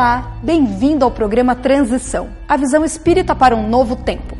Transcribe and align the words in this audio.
Olá, 0.00 0.34
bem-vindo 0.42 1.04
ao 1.04 1.10
programa 1.10 1.54
Transição, 1.54 2.30
a 2.48 2.56
visão 2.56 2.82
espírita 2.86 3.34
para 3.34 3.54
um 3.54 3.68
novo 3.68 3.94
tempo. 3.94 4.34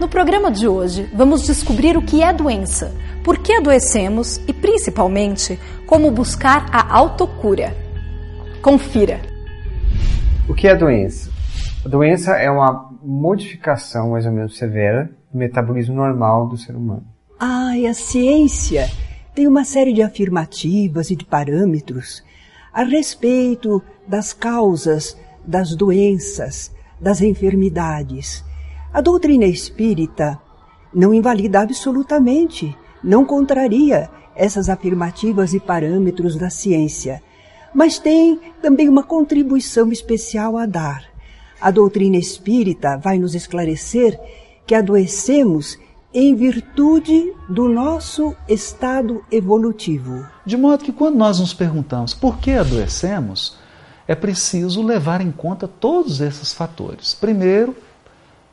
No 0.00 0.08
programa 0.08 0.50
de 0.50 0.66
hoje, 0.66 1.08
vamos 1.14 1.46
descobrir 1.46 1.96
o 1.96 2.02
que 2.02 2.24
é 2.24 2.32
doença, 2.32 2.92
por 3.22 3.38
que 3.38 3.52
adoecemos 3.52 4.38
e, 4.48 4.52
principalmente, 4.52 5.60
como 5.86 6.10
buscar 6.10 6.66
a 6.72 6.92
autocura. 6.92 7.72
Confira. 8.60 9.20
O 10.48 10.54
que 10.54 10.66
é 10.66 10.74
doença? 10.74 11.30
A 11.86 11.88
doença 11.88 12.32
é 12.32 12.50
uma 12.50 12.90
modificação 13.00 14.10
mais 14.10 14.26
ou 14.26 14.32
menos 14.32 14.58
severa 14.58 15.08
do 15.32 15.38
metabolismo 15.38 15.94
normal 15.94 16.48
do 16.48 16.56
ser 16.56 16.74
humano. 16.74 17.06
Ah, 17.38 17.78
e 17.78 17.86
a 17.86 17.94
ciência 17.94 18.90
tem 19.36 19.46
uma 19.46 19.62
série 19.62 19.92
de 19.92 20.02
afirmativas 20.02 21.12
e 21.12 21.14
de 21.14 21.24
parâmetros 21.24 22.24
a 22.72 22.82
respeito 22.82 23.82
das 24.10 24.32
causas 24.32 25.16
das 25.46 25.76
doenças, 25.76 26.72
das 27.00 27.20
enfermidades. 27.20 28.44
A 28.92 29.00
doutrina 29.00 29.44
espírita 29.44 30.36
não 30.92 31.14
invalida 31.14 31.60
absolutamente, 31.60 32.76
não 33.04 33.24
contraria 33.24 34.10
essas 34.34 34.68
afirmativas 34.68 35.54
e 35.54 35.60
parâmetros 35.60 36.36
da 36.36 36.50
ciência, 36.50 37.22
mas 37.72 38.00
tem 38.00 38.40
também 38.60 38.88
uma 38.88 39.04
contribuição 39.04 39.92
especial 39.92 40.58
a 40.58 40.66
dar. 40.66 41.04
A 41.60 41.70
doutrina 41.70 42.16
espírita 42.16 42.96
vai 42.96 43.16
nos 43.16 43.36
esclarecer 43.36 44.18
que 44.66 44.74
adoecemos 44.74 45.78
em 46.12 46.34
virtude 46.34 47.32
do 47.48 47.68
nosso 47.68 48.34
estado 48.48 49.24
evolutivo. 49.30 50.26
De 50.44 50.56
modo 50.56 50.82
que 50.82 50.92
quando 50.92 51.16
nós 51.16 51.38
nos 51.38 51.54
perguntamos 51.54 52.12
por 52.12 52.38
que 52.38 52.50
adoecemos, 52.50 53.59
é 54.10 54.14
preciso 54.16 54.82
levar 54.82 55.20
em 55.20 55.30
conta 55.30 55.68
todos 55.68 56.20
esses 56.20 56.52
fatores. 56.52 57.14
Primeiro, 57.14 57.76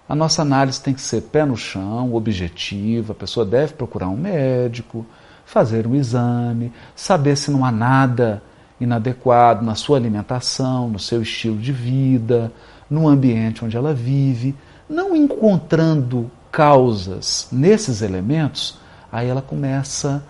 a 0.07 0.13
nossa 0.13 0.43
análise 0.43 0.79
tem 0.79 0.93
que 0.93 1.01
ser 1.01 1.21
pé 1.21 1.45
no 1.45 1.57
chão, 1.57 2.13
objetiva, 2.13 3.13
a 3.13 3.15
pessoa 3.15 3.43
deve 3.43 3.73
procurar 3.73 4.07
um 4.07 4.15
médico, 4.15 5.03
fazer 5.47 5.87
um 5.87 5.95
exame, 5.95 6.71
saber 6.95 7.35
se 7.35 7.49
não 7.49 7.65
há 7.65 7.71
nada 7.71 8.43
inadequado 8.79 9.65
na 9.65 9.73
sua 9.73 9.97
alimentação, 9.97 10.89
no 10.89 10.99
seu 10.99 11.23
estilo 11.23 11.57
de 11.57 11.71
vida, 11.71 12.51
no 12.87 13.07
ambiente 13.07 13.65
onde 13.65 13.75
ela 13.75 13.95
vive. 13.95 14.55
Não 14.87 15.15
encontrando 15.15 16.29
causas 16.51 17.47
nesses 17.51 18.03
elementos, 18.03 18.77
aí 19.11 19.27
ela 19.27 19.41
começa 19.41 20.23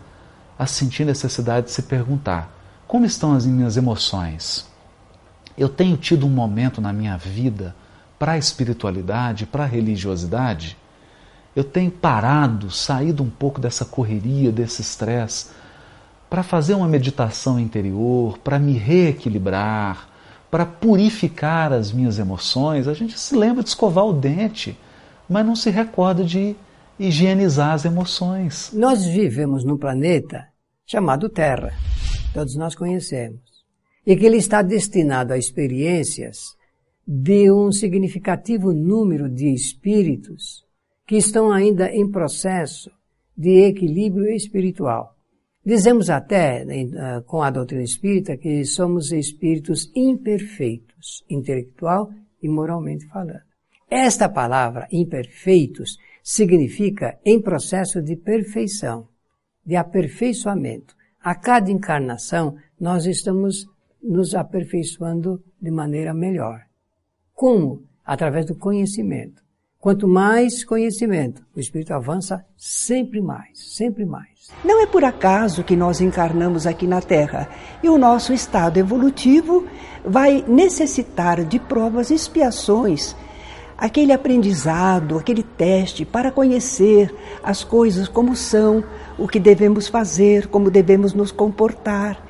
a 0.58 0.66
sentir 0.66 1.04
necessidade 1.04 1.66
de 1.66 1.74
se 1.74 1.82
perguntar: 1.82 2.50
como 2.88 3.06
estão 3.06 3.34
as 3.34 3.46
minhas 3.46 3.76
emoções? 3.76 4.77
Eu 5.58 5.70
tenho 5.70 5.98
tido 5.98 6.26
um 6.26 6.30
momento 6.30 6.80
na 6.80 6.94
minha 6.94 7.18
vida 7.18 7.76
para 8.20 8.34
a 8.34 8.38
espiritualidade, 8.38 9.46
para 9.46 9.64
a 9.64 9.68
religiosidade? 9.68 10.78
Eu 11.56 11.64
tenho 11.64 11.90
parado, 11.90 12.70
saído 12.70 13.24
um 13.24 13.30
pouco 13.30 13.60
dessa 13.60 13.84
correria, 13.84 14.52
desse 14.52 14.82
estresse, 14.82 15.48
para 16.30 16.44
fazer 16.44 16.76
uma 16.76 16.88
meditação 16.88 17.60
interior, 17.60 18.38
para 18.40 18.60
me 18.60 18.74
reequilibrar, 18.74 20.10
para 20.52 20.66
purificar 20.66 21.74
as 21.74 21.92
minhas 21.92 22.20
emoções. 22.20 22.88
A 22.88 22.94
gente 22.94 23.18
se 23.20 23.36
lembra 23.36 23.64
de 23.64 23.70
escovar 23.70 24.06
o 24.06 24.14
dente 24.14 24.78
mas 25.30 25.46
não 25.46 25.56
se 25.56 25.70
recorda 25.70 26.24
de 26.24 26.56
higienizar 27.00 27.74
as 27.74 27.86
emoções. 27.86 28.72
Nós 28.74 29.06
vivemos 29.06 29.64
num 29.64 29.78
planeta 29.78 30.48
chamado 30.86 31.30
Terra, 31.30 31.74
todos 32.34 32.56
nós 32.56 32.74
conhecemos, 32.74 33.42
e 34.08 34.16
que 34.16 34.26
ele 34.26 34.38
está 34.38 34.62
destinado 34.62 35.34
a 35.34 35.38
experiências 35.38 36.56
de 37.06 37.52
um 37.52 37.74
significativo 37.74 38.72
número 38.72 39.28
de 39.30 39.54
espíritos 39.54 40.66
que 41.06 41.18
estão 41.18 41.52
ainda 41.52 41.92
em 41.92 42.10
processo 42.10 42.90
de 43.36 43.66
equilíbrio 43.66 44.34
espiritual. 44.34 45.14
Dizemos 45.64 46.10
até, 46.10 46.66
ah, 46.98 47.22
com 47.28 47.42
a 47.42 47.50
doutrina 47.50 47.84
espírita, 47.84 48.38
que 48.38 48.64
somos 48.64 49.12
espíritos 49.12 49.92
imperfeitos, 49.94 51.26
intelectual 51.30 52.10
e 52.42 52.48
moralmente 52.48 53.06
falando. 53.08 53.42
Esta 53.90 54.30
palavra, 54.30 54.88
imperfeitos, 54.90 55.98
significa 56.24 57.20
em 57.26 57.42
processo 57.42 58.02
de 58.02 58.16
perfeição, 58.16 59.10
de 59.66 59.76
aperfeiçoamento. 59.76 60.96
A 61.22 61.36
cada 61.36 61.70
encarnação, 61.70 62.56
nós 62.80 63.06
estamos 63.06 63.68
nos 64.02 64.36
aperfeiçoando 64.36 65.44
de 65.62 65.72
maneira 65.72 66.14
melhor. 66.14 66.62
Como? 67.34 67.84
Através 68.06 68.46
do 68.46 68.56
conhecimento. 68.56 69.44
Quanto 69.80 70.08
mais 70.08 70.64
conhecimento, 70.64 71.46
o 71.56 71.60
espírito 71.60 71.94
avança 71.94 72.44
sempre 72.58 73.22
mais, 73.22 73.76
sempre 73.76 74.06
mais. 74.06 74.50
Não 74.64 74.82
é 74.82 74.88
por 74.88 75.04
acaso 75.04 75.64
que 75.64 75.76
nós 75.76 76.02
encarnamos 76.02 76.66
aqui 76.66 76.88
na 76.88 77.02
Terra 77.02 77.50
e 77.84 77.90
o 77.90 77.98
nosso 77.98 78.34
estado 78.34 78.78
evolutivo 78.78 79.68
vai 80.04 80.44
necessitar 80.48 81.44
de 81.44 81.60
provas 81.60 82.10
e 82.10 82.16
expiações 82.16 83.16
aquele 83.78 84.12
aprendizado, 84.12 85.18
aquele 85.18 85.44
teste 85.44 86.04
para 86.04 86.32
conhecer 86.32 87.14
as 87.44 87.64
coisas 87.64 88.08
como 88.08 88.36
são, 88.36 88.84
o 89.18 89.28
que 89.28 89.40
devemos 89.40 89.88
fazer, 89.88 90.48
como 90.48 90.72
devemos 90.72 91.14
nos 91.14 91.32
comportar. 91.32 92.27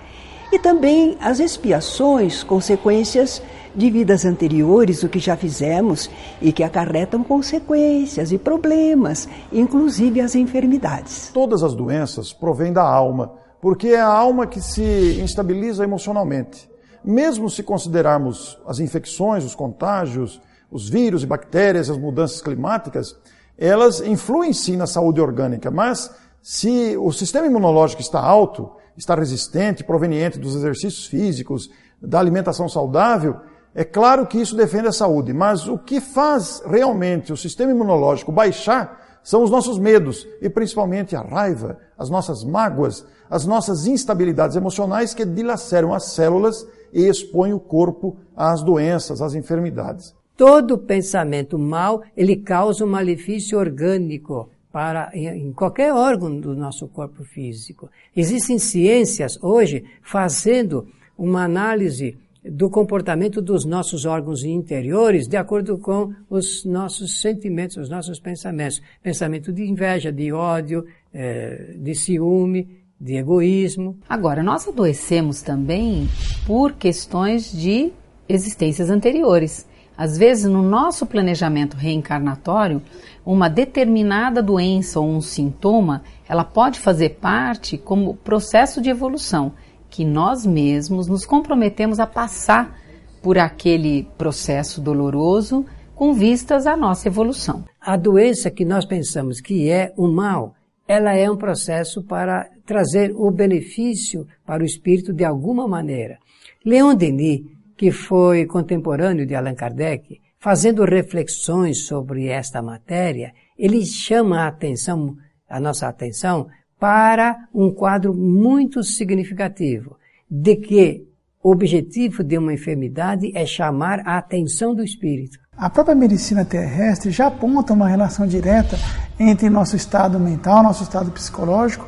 E 0.51 0.57
também 0.57 1.17
as 1.19 1.39
expiações, 1.39 2.41
consequências 2.41 3.41
de 3.75 3.91
vidas 3.91 4.25
anteriores, 4.25 5.03
o 5.03 5.09
que 5.09 5.19
já 5.19 5.35
fizemos 5.35 6.09
e 6.41 6.51
que 6.53 6.63
acarretam 6.63 7.23
consequências 7.23 8.31
e 8.31 8.37
problemas, 8.37 9.27
inclusive 9.51 10.21
as 10.21 10.35
enfermidades. 10.35 11.29
Todas 11.33 11.63
as 11.63 11.75
doenças 11.75 12.31
provêm 12.31 12.71
da 12.71 12.81
alma, 12.81 13.33
porque 13.61 13.89
é 13.89 13.99
a 13.99 14.07
alma 14.07 14.47
que 14.47 14.61
se 14.61 15.19
instabiliza 15.21 15.83
emocionalmente. 15.83 16.69
Mesmo 17.03 17.49
se 17.49 17.61
considerarmos 17.61 18.57
as 18.65 18.79
infecções, 18.79 19.43
os 19.43 19.53
contágios, 19.53 20.41
os 20.71 20.89
vírus 20.89 21.23
e 21.23 21.25
bactérias, 21.25 21.89
as 21.89 21.97
mudanças 21.97 22.41
climáticas, 22.41 23.15
elas 23.57 23.99
influem 23.99 24.53
sim 24.53 24.77
na 24.77 24.87
saúde 24.87 25.19
orgânica, 25.19 25.69
mas 25.69 26.09
se 26.41 26.95
o 26.97 27.11
sistema 27.11 27.47
imunológico 27.47 28.01
está 28.01 28.21
alto, 28.21 28.71
está 28.97 29.15
resistente, 29.15 29.83
proveniente 29.83 30.39
dos 30.39 30.55
exercícios 30.55 31.05
físicos, 31.05 31.69
da 32.01 32.19
alimentação 32.19 32.67
saudável, 32.67 33.37
é 33.73 33.83
claro 33.83 34.25
que 34.25 34.39
isso 34.39 34.55
defende 34.55 34.87
a 34.87 34.91
saúde, 34.91 35.31
mas 35.33 35.67
o 35.67 35.77
que 35.77 36.01
faz 36.01 36.63
realmente 36.65 37.31
o 37.31 37.37
sistema 37.37 37.71
imunológico 37.71 38.31
baixar 38.31 39.19
são 39.23 39.43
os 39.43 39.51
nossos 39.51 39.77
medos 39.77 40.27
e 40.41 40.49
principalmente 40.49 41.15
a 41.15 41.21
raiva, 41.21 41.77
as 41.97 42.09
nossas 42.09 42.43
mágoas, 42.43 43.05
as 43.29 43.45
nossas 43.45 43.85
instabilidades 43.85 44.55
emocionais 44.55 45.13
que 45.13 45.25
dilaceram 45.25 45.93
as 45.93 46.05
células 46.05 46.67
e 46.93 47.07
expõem 47.07 47.53
o 47.53 47.59
corpo 47.59 48.17
às 48.35 48.63
doenças, 48.63 49.21
às 49.21 49.35
enfermidades. 49.35 50.15
Todo 50.35 50.77
pensamento 50.77 51.59
mal, 51.59 52.01
ele 52.15 52.37
causa 52.37 52.85
um 52.85 52.87
malefício 52.87 53.59
orgânico 53.59 54.49
para 54.77 55.09
em 55.11 55.51
qualquer 55.53 55.91
órgão 55.91 56.39
do 56.39 56.55
nosso 56.55 56.87
corpo 56.87 57.23
físico. 57.23 57.89
Existem 58.15 58.59
ciências 58.59 59.35
hoje 59.41 59.83
fazendo 60.03 60.87
uma 61.17 61.43
análise 61.43 62.15
do 62.45 62.69
comportamento 62.69 63.41
dos 63.41 63.65
nossos 63.65 64.05
órgãos 64.05 64.43
interiores 64.43 65.27
de 65.27 65.35
acordo 65.35 65.79
com 65.79 66.13
os 66.29 66.63
nossos 66.63 67.19
sentimentos, 67.19 67.75
os 67.77 67.89
nossos 67.89 68.19
pensamentos. 68.19 68.79
Pensamento 69.01 69.51
de 69.51 69.63
inveja, 69.63 70.11
de 70.11 70.31
ódio, 70.31 70.85
eh, 71.11 71.73
de 71.79 71.95
ciúme, 71.95 72.69
de 73.01 73.15
egoísmo. 73.15 73.97
Agora, 74.07 74.43
nós 74.43 74.67
adoecemos 74.67 75.41
também 75.41 76.07
por 76.45 76.73
questões 76.73 77.51
de 77.51 77.91
existências 78.29 78.91
anteriores. 78.91 79.66
Às 79.97 80.15
vezes, 80.15 80.45
no 80.45 80.61
nosso 80.61 81.07
planejamento 81.07 81.75
reencarnatório, 81.75 82.81
uma 83.25 83.49
determinada 83.49 84.43
doença 84.43 84.99
ou 84.99 85.09
um 85.09 85.21
sintoma, 85.21 86.03
ela 86.29 86.43
pode 86.43 86.79
fazer 86.79 87.17
parte 87.19 87.77
como 87.77 88.15
processo 88.15 88.79
de 88.79 88.91
evolução, 88.91 89.53
que 89.89 90.05
nós 90.05 90.45
mesmos 90.45 91.07
nos 91.07 91.25
comprometemos 91.25 91.99
a 91.99 92.05
passar 92.05 92.77
por 93.23 93.39
aquele 93.39 94.07
processo 94.17 94.79
doloroso 94.79 95.65
com 95.95 96.13
vistas 96.13 96.67
à 96.67 96.77
nossa 96.77 97.07
evolução. 97.07 97.65
A 97.81 97.97
doença 97.97 98.51
que 98.51 98.63
nós 98.63 98.85
pensamos 98.85 99.41
que 99.41 99.67
é 99.67 99.91
o 99.97 100.07
mal, 100.07 100.53
ela 100.87 101.15
é 101.15 101.29
um 101.29 101.35
processo 101.35 102.03
para 102.03 102.47
trazer 102.65 103.11
o 103.15 103.31
benefício 103.31 104.27
para 104.45 104.61
o 104.61 104.65
espírito 104.65 105.11
de 105.11 105.25
alguma 105.25 105.67
maneira. 105.67 106.19
Leon 106.63 106.93
Denis 106.95 107.56
que 107.77 107.91
foi 107.91 108.45
contemporâneo 108.45 109.25
de 109.25 109.35
Allan 109.35 109.55
Kardec, 109.55 110.19
fazendo 110.39 110.83
reflexões 110.83 111.85
sobre 111.85 112.27
esta 112.27 112.61
matéria, 112.61 113.33
ele 113.57 113.85
chama 113.85 114.41
a 114.41 114.47
atenção, 114.47 115.15
a 115.49 115.59
nossa 115.59 115.87
atenção, 115.87 116.47
para 116.79 117.47
um 117.53 117.71
quadro 117.71 118.13
muito 118.13 118.83
significativo, 118.83 119.97
de 120.29 120.55
que 120.55 121.07
O 121.47 121.51
objetivo 121.51 122.25
de 122.25 122.37
uma 122.37 122.53
enfermidade 122.53 123.31
é 123.33 123.45
chamar 123.45 124.01
a 124.05 124.17
atenção 124.17 124.75
do 124.75 124.83
espírito. 124.83 125.39
A 125.55 125.69
própria 125.69 125.95
medicina 125.95 126.43
terrestre 126.43 127.09
já 127.09 127.27
aponta 127.27 127.71
uma 127.71 127.87
relação 127.87 128.27
direta 128.27 128.77
entre 129.17 129.49
nosso 129.49 129.73
estado 129.75 130.19
mental, 130.19 130.61
nosso 130.61 130.83
estado 130.83 131.09
psicológico, 131.09 131.87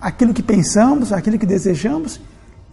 aquilo 0.00 0.32
que 0.32 0.42
pensamos, 0.42 1.12
aquilo 1.12 1.38
que 1.38 1.44
desejamos 1.44 2.18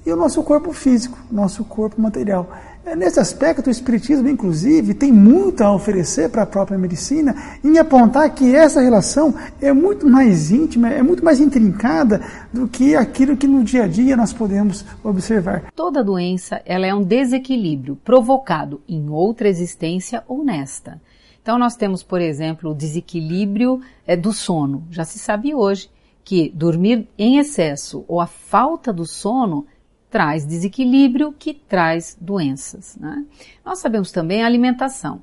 e 0.06 0.12
o 0.12 0.16
nosso 0.16 0.44
corpo 0.44 0.72
físico, 0.72 1.18
nosso 1.32 1.64
corpo 1.64 2.00
material. 2.00 2.50
É, 2.86 2.96
nesse 2.96 3.20
aspecto, 3.20 3.66
o 3.66 3.72
Espiritismo, 3.72 4.30
inclusive, 4.30 4.94
tem 4.94 5.12
muito 5.12 5.64
a 5.64 5.74
oferecer 5.74 6.30
para 6.30 6.44
a 6.44 6.46
própria 6.46 6.78
medicina 6.78 7.36
em 7.64 7.80
apontar 7.80 8.30
que 8.36 8.56
essa 8.56 8.80
relação 8.80 9.34
é 9.60 9.74
muito 9.74 10.08
mais 10.08 10.52
íntima, 10.52 10.90
é 10.90 11.02
muito 11.02 11.26
mais 11.26 11.40
intrincada 11.40 12.22
do 12.54 12.68
que 12.68 12.96
aquilo 12.96 13.36
que 13.36 13.48
no 13.48 13.64
dia 13.64 13.86
a 13.86 13.88
dia 13.88 14.16
nós 14.16 14.32
podemos 14.32 14.86
observar. 15.04 15.72
Toda 15.76 16.04
doença 16.04 16.62
ela 16.64 16.86
é 16.86 16.94
um 16.94 17.02
desequilíbrio 17.02 17.96
provocado 18.06 18.80
em 18.88 19.10
outra 19.10 19.50
existência 19.50 20.24
ou 20.28 20.44
nesta. 20.46 21.02
Então, 21.42 21.58
nós 21.58 21.76
temos, 21.76 22.04
por 22.04 22.22
exemplo, 22.22 22.72
o 22.72 22.76
desequilíbrio 22.76 23.82
é, 24.06 24.16
do 24.16 24.32
sono. 24.32 24.84
Já 24.92 25.04
se 25.04 25.18
sabe 25.18 25.56
hoje 25.56 25.90
que 26.24 26.50
dormir 26.50 27.08
em 27.18 27.38
excesso 27.38 28.06
ou 28.08 28.20
a 28.20 28.28
falta 28.28 28.94
do 28.94 29.06
sono 29.06 29.66
traz 30.10 30.46
desequilíbrio 30.46 31.34
que 31.38 31.54
traz 31.54 32.18
doenças. 32.20 32.96
Né? 32.98 33.26
Nós 33.66 33.80
sabemos 33.80 34.12
também 34.12 34.44
a 34.44 34.46
alimentação. 34.46 35.22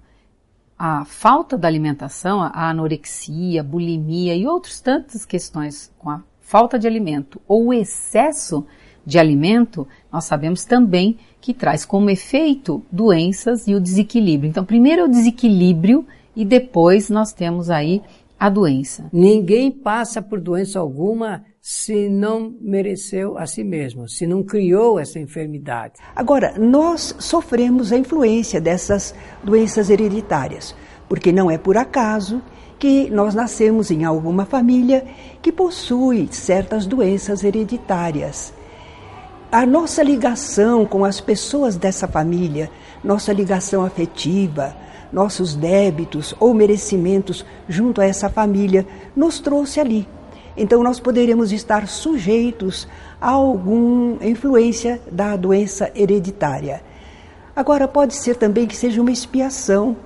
A 0.78 1.04
falta 1.04 1.56
da 1.56 1.68
alimentação, 1.68 2.42
a 2.42 2.70
anorexia, 2.70 3.60
a 3.60 3.64
bulimia 3.64 4.34
e 4.34 4.46
outras 4.46 4.80
tantas 4.80 5.24
questões 5.24 5.92
com 5.98 6.10
a 6.10 6.22
falta 6.40 6.78
de 6.78 6.86
alimento 6.86 7.40
ou 7.46 7.66
o 7.66 7.72
excesso 7.72 8.66
de 9.04 9.18
alimento, 9.18 9.86
nós 10.12 10.24
sabemos 10.24 10.64
também 10.64 11.18
que 11.40 11.52
traz 11.52 11.84
como 11.84 12.10
efeito 12.10 12.84
doenças 12.90 13.66
e 13.66 13.74
o 13.74 13.80
desequilíbrio. 13.80 14.48
Então, 14.48 14.64
primeiro 14.64 15.02
é 15.02 15.04
o 15.04 15.08
desequilíbrio 15.08 16.06
e 16.34 16.44
depois 16.44 17.10
nós 17.10 17.32
temos 17.32 17.68
aí 17.68 18.02
a 18.42 18.48
doença. 18.48 19.08
Ninguém 19.12 19.70
passa 19.70 20.20
por 20.20 20.40
doença 20.40 20.80
alguma 20.80 21.44
se 21.60 22.08
não 22.08 22.52
mereceu 22.60 23.38
a 23.38 23.46
si 23.46 23.62
mesmo, 23.62 24.08
se 24.08 24.26
não 24.26 24.42
criou 24.42 24.98
essa 24.98 25.20
enfermidade. 25.20 26.00
Agora, 26.16 26.54
nós 26.58 27.14
sofremos 27.20 27.92
a 27.92 27.96
influência 27.96 28.60
dessas 28.60 29.14
doenças 29.44 29.90
hereditárias, 29.90 30.74
porque 31.08 31.30
não 31.30 31.48
é 31.48 31.56
por 31.56 31.76
acaso 31.76 32.42
que 32.80 33.08
nós 33.10 33.32
nascemos 33.32 33.92
em 33.92 34.04
alguma 34.04 34.44
família 34.44 35.06
que 35.40 35.52
possui 35.52 36.28
certas 36.32 36.84
doenças 36.84 37.44
hereditárias. 37.44 38.52
A 39.52 39.64
nossa 39.64 40.02
ligação 40.02 40.84
com 40.84 41.04
as 41.04 41.20
pessoas 41.20 41.76
dessa 41.76 42.08
família, 42.08 42.68
nossa 43.04 43.32
ligação 43.32 43.84
afetiva, 43.84 44.74
nossos 45.12 45.54
débitos 45.54 46.34
ou 46.40 46.54
merecimentos 46.54 47.44
junto 47.68 48.00
a 48.00 48.06
essa 48.06 48.28
família 48.28 48.86
nos 49.14 49.40
trouxe 49.40 49.78
ali. 49.78 50.08
Então 50.56 50.82
nós 50.82 51.00
poderemos 51.00 51.52
estar 51.52 51.86
sujeitos 51.86 52.86
a 53.20 53.30
alguma 53.30 54.24
influência 54.24 55.00
da 55.10 55.36
doença 55.36 55.90
hereditária. 55.94 56.82
Agora 57.54 57.86
pode 57.86 58.14
ser 58.14 58.36
também 58.36 58.66
que 58.66 58.76
seja 58.76 59.00
uma 59.00 59.10
expiação, 59.10 59.96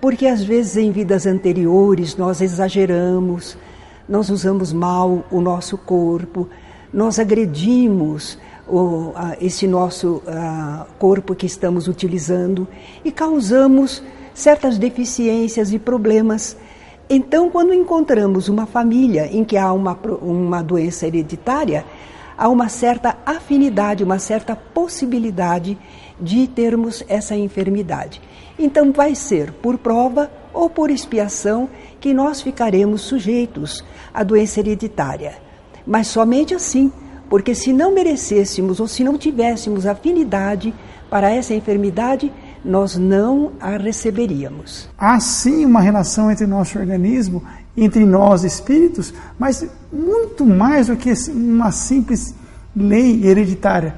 porque 0.00 0.26
às 0.26 0.42
vezes 0.42 0.76
em 0.76 0.90
vidas 0.90 1.26
anteriores 1.26 2.16
nós 2.16 2.40
exageramos, 2.40 3.56
nós 4.08 4.30
usamos 4.30 4.72
mal 4.72 5.24
o 5.30 5.40
nosso 5.40 5.78
corpo, 5.78 6.48
nós 6.92 7.18
agredimos 7.18 8.38
o, 8.68 9.12
esse 9.40 9.66
nosso 9.66 10.22
corpo 10.98 11.34
que 11.34 11.46
estamos 11.46 11.88
utilizando 11.88 12.66
e 13.04 13.10
causamos 13.10 14.02
certas 14.34 14.78
deficiências 14.78 15.72
e 15.72 15.78
problemas. 15.78 16.56
Então, 17.08 17.50
quando 17.50 17.74
encontramos 17.74 18.48
uma 18.48 18.66
família 18.66 19.28
em 19.30 19.44
que 19.44 19.56
há 19.56 19.72
uma, 19.72 19.98
uma 20.20 20.62
doença 20.62 21.06
hereditária, 21.06 21.84
há 22.36 22.48
uma 22.48 22.68
certa 22.68 23.16
afinidade, 23.26 24.04
uma 24.04 24.18
certa 24.18 24.56
possibilidade 24.56 25.78
de 26.20 26.46
termos 26.46 27.04
essa 27.08 27.36
enfermidade. 27.36 28.20
Então, 28.58 28.92
vai 28.92 29.14
ser 29.14 29.52
por 29.52 29.78
prova 29.78 30.30
ou 30.52 30.68
por 30.68 30.90
expiação 30.90 31.68
que 32.00 32.14
nós 32.14 32.40
ficaremos 32.40 33.02
sujeitos 33.02 33.84
à 34.12 34.22
doença 34.22 34.60
hereditária. 34.60 35.34
Mas 35.86 36.06
somente 36.06 36.54
assim, 36.54 36.92
porque 37.28 37.54
se 37.54 37.72
não 37.72 37.92
merecêssemos 37.92 38.78
ou 38.78 38.86
se 38.86 39.02
não 39.02 39.16
tivéssemos 39.16 39.86
afinidade 39.86 40.74
para 41.08 41.30
essa 41.30 41.54
enfermidade, 41.54 42.32
nós 42.64 42.96
não 42.96 43.52
a 43.60 43.76
receberíamos. 43.76 44.88
Há 44.96 45.18
sim 45.20 45.64
uma 45.64 45.80
relação 45.80 46.30
entre 46.30 46.46
nosso 46.46 46.78
organismo, 46.78 47.42
entre 47.76 48.04
nós 48.04 48.44
espíritos, 48.44 49.12
mas 49.38 49.66
muito 49.92 50.44
mais 50.44 50.86
do 50.86 50.96
que 50.96 51.12
uma 51.30 51.72
simples 51.72 52.34
lei 52.74 53.24
hereditária. 53.24 53.94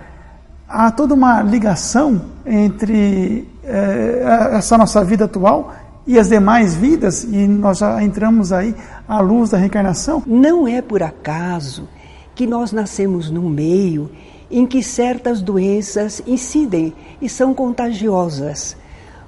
Há 0.69 0.91
toda 0.91 1.15
uma 1.15 1.43
ligação 1.43 2.23
entre 2.47 3.49
eh, 3.63 4.51
essa 4.53 4.77
nossa 4.79 5.05
vida 5.05 5.27
atual 5.27 5.73
e 6.07 6.19
as 6.19 6.29
demais 6.29 6.75
vidas, 6.75 7.25
e 7.25 7.47
nós 7.47 7.79
já 7.79 8.03
entramos 8.03 8.53
aí 8.53 8.75
à 9.09 9.21
luz 9.21 9.51
da 9.51 9.59
reencarnação. 9.59 10.23
Não 10.27 10.69
é 10.69 10.83
por 10.83 11.03
acaso 11.03 11.89
que 12.35 12.47
nós 12.47 12.73
nascemos 12.73 13.31
num 13.31 13.49
meio 13.49 14.11
em 14.51 14.67
que 14.67 14.83
certas 14.83 15.41
doenças 15.41 16.23
incidem 16.27 16.93
e 17.21 17.29
são 17.29 17.55
contagiosas. 17.55 18.77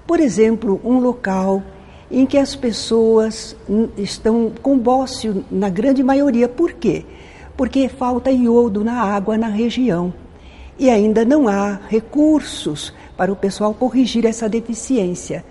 Por 0.07 0.21
exemplo, 0.21 0.81
um 0.85 0.99
local 0.99 1.63
em 2.11 2.25
que 2.25 2.39
as 2.39 2.55
pessoas 2.55 3.57
estão 3.97 4.53
com 4.63 4.79
bócio 4.79 5.45
na 5.51 5.69
grande 5.69 6.03
maioria. 6.03 6.49
Por 6.49 6.73
quê? 6.73 7.05
Porque 7.57 7.89
falta 7.89 8.31
iodo 8.31 8.85
na 8.85 9.03
água 9.03 9.37
na 9.37 9.49
região. 9.49 10.15
E 10.79 10.91
ainda 10.91 11.25
não 11.25 11.49
há 11.49 11.81
recursos 11.89 12.93
para 13.17 13.33
o 13.33 13.37
pessoal 13.37 13.75
corrigir 13.75 14.27
essa 14.27 14.49
deficiência. 14.49 15.45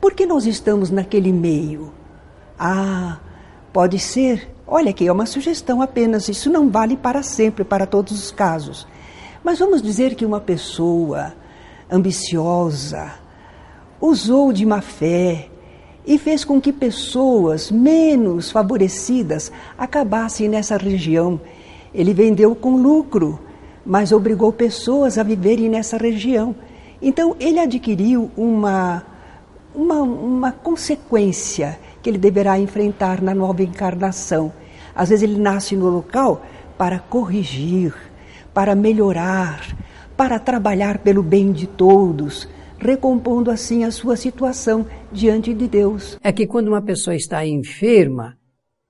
Por 0.00 0.12
que 0.12 0.26
nós 0.26 0.46
estamos 0.46 0.90
naquele 0.90 1.32
meio? 1.32 1.92
Ah, 2.58 3.18
pode 3.72 3.98
ser. 3.98 4.50
Olha 4.66 4.90
aqui, 4.90 5.06
é 5.06 5.12
uma 5.12 5.26
sugestão 5.26 5.80
apenas. 5.80 6.28
Isso 6.28 6.50
não 6.50 6.68
vale 6.68 6.96
para 6.96 7.22
sempre, 7.22 7.64
para 7.64 7.86
todos 7.86 8.12
os 8.12 8.30
casos. 8.30 8.86
Mas 9.44 9.58
vamos 9.58 9.82
dizer 9.82 10.14
que 10.14 10.24
uma 10.24 10.40
pessoa 10.40 11.34
ambiciosa 11.90 13.12
usou 14.00 14.54
de 14.54 14.64
má 14.64 14.80
fé 14.80 15.50
e 16.06 16.16
fez 16.16 16.46
com 16.46 16.58
que 16.58 16.72
pessoas 16.72 17.70
menos 17.70 18.50
favorecidas 18.50 19.52
acabassem 19.76 20.48
nessa 20.48 20.78
região. 20.78 21.38
Ele 21.94 22.14
vendeu 22.14 22.54
com 22.54 22.76
lucro, 22.76 23.38
mas 23.84 24.12
obrigou 24.12 24.50
pessoas 24.50 25.18
a 25.18 25.22
viverem 25.22 25.68
nessa 25.68 25.98
região. 25.98 26.56
Então 27.02 27.36
ele 27.38 27.60
adquiriu 27.60 28.30
uma, 28.34 29.04
uma, 29.74 30.00
uma 30.00 30.52
consequência 30.52 31.78
que 32.02 32.08
ele 32.08 32.18
deverá 32.18 32.58
enfrentar 32.58 33.20
na 33.20 33.34
nova 33.34 33.62
encarnação. 33.62 34.50
Às 34.94 35.10
vezes 35.10 35.22
ele 35.22 35.38
nasce 35.38 35.76
no 35.76 35.90
local 35.90 36.40
para 36.78 36.98
corrigir, 36.98 37.94
para 38.54 38.74
melhorar, 38.76 39.76
para 40.16 40.38
trabalhar 40.38 40.98
pelo 40.98 41.22
bem 41.22 41.52
de 41.52 41.66
todos, 41.66 42.48
recompondo 42.78 43.50
assim 43.50 43.84
a 43.84 43.90
sua 43.90 44.16
situação 44.16 44.86
diante 45.12 45.52
de 45.52 45.66
Deus. 45.66 46.18
É 46.22 46.30
que 46.30 46.46
quando 46.46 46.68
uma 46.68 46.80
pessoa 46.80 47.16
está 47.16 47.44
enferma, 47.44 48.36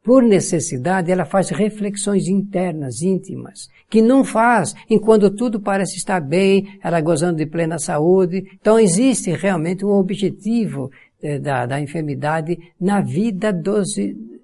por 0.05 0.23
necessidade, 0.23 1.11
ela 1.11 1.25
faz 1.25 1.49
reflexões 1.49 2.29
internas, 2.29 3.01
íntimas, 3.01 3.71
que 3.89 4.03
não 4.03 4.23
faz 4.23 4.75
enquanto 4.91 5.31
tudo 5.31 5.59
parece 5.59 5.97
estar 5.97 6.21
bem, 6.21 6.79
ela 6.83 7.01
gozando 7.01 7.39
de 7.39 7.47
plena 7.47 7.79
saúde. 7.79 8.45
Então 8.61 8.79
existe 8.79 9.31
realmente 9.31 9.83
um 9.83 9.93
objetivo 9.93 10.91
eh, 11.23 11.39
da, 11.39 11.65
da 11.65 11.81
enfermidade 11.81 12.59
na 12.79 13.01
vida 13.01 13.51
dos, 13.51 13.95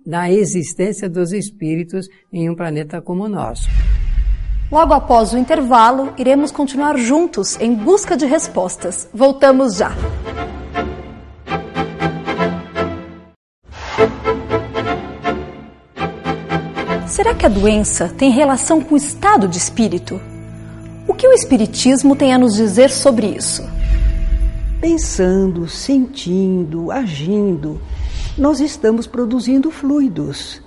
na 0.07 0.33
existência 0.33 1.11
dos 1.11 1.31
espíritos 1.31 2.09
em 2.33 2.49
um 2.49 2.57
planeta 2.57 3.03
como 3.03 3.25
o 3.25 3.29
nosso. 3.29 3.69
Logo 4.71 4.95
após 4.95 5.33
o 5.33 5.39
intervalo, 5.39 6.15
iremos 6.17 6.53
continuar 6.53 6.97
juntos 6.97 7.59
em 7.61 7.75
busca 7.75 8.17
de 8.17 8.25
respostas. 8.25 9.09
Voltamos 9.13 9.79
já. 9.79 9.91
Será 17.09 17.35
que 17.35 17.45
a 17.45 17.49
doença 17.49 18.15
tem 18.17 18.31
relação 18.31 18.81
com 18.81 18.95
o 18.95 18.97
estado 18.97 19.49
de 19.49 19.59
espírito? 19.59 20.21
O 21.09 21.15
que 21.15 21.27
o 21.27 21.33
Espiritismo 21.33 22.15
tem 22.15 22.33
a 22.33 22.39
nos 22.39 22.55
dizer 22.55 22.91
sobre 22.91 23.27
isso? 23.27 23.69
Pensando, 24.81 25.67
sentindo, 25.67 26.93
agindo, 26.93 27.81
nós 28.39 28.61
estamos 28.61 29.09
produzindo 29.09 29.69
fluidos. 29.69 30.63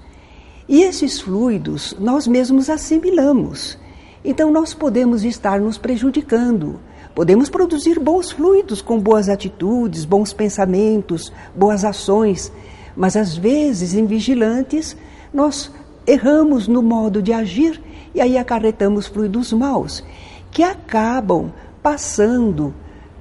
E 0.67 0.81
esses 0.81 1.21
fluidos 1.21 1.95
nós 1.97 2.27
mesmos 2.27 2.69
assimilamos 2.69 3.81
Então 4.23 4.51
nós 4.51 4.73
podemos 4.73 5.23
estar 5.23 5.59
nos 5.59 5.77
prejudicando. 5.77 6.79
Podemos 7.13 7.49
produzir 7.49 7.99
bons 7.99 8.31
fluidos 8.31 8.81
com 8.81 8.99
boas 8.99 9.29
atitudes, 9.29 10.05
bons 10.05 10.33
pensamentos, 10.33 11.31
boas 11.55 11.85
ações, 11.85 12.51
mas 12.95 13.15
às 13.15 13.35
vezes, 13.35 13.93
em 13.93 14.05
vigilantes, 14.05 14.95
nós 15.33 15.71
erramos 16.07 16.67
no 16.67 16.81
modo 16.81 17.21
de 17.21 17.33
agir 17.33 17.81
e 18.15 18.21
aí 18.21 18.37
acarretamos 18.37 19.07
fluidos 19.07 19.51
maus, 19.53 20.03
que 20.51 20.63
acabam 20.63 21.51
passando 21.81 22.73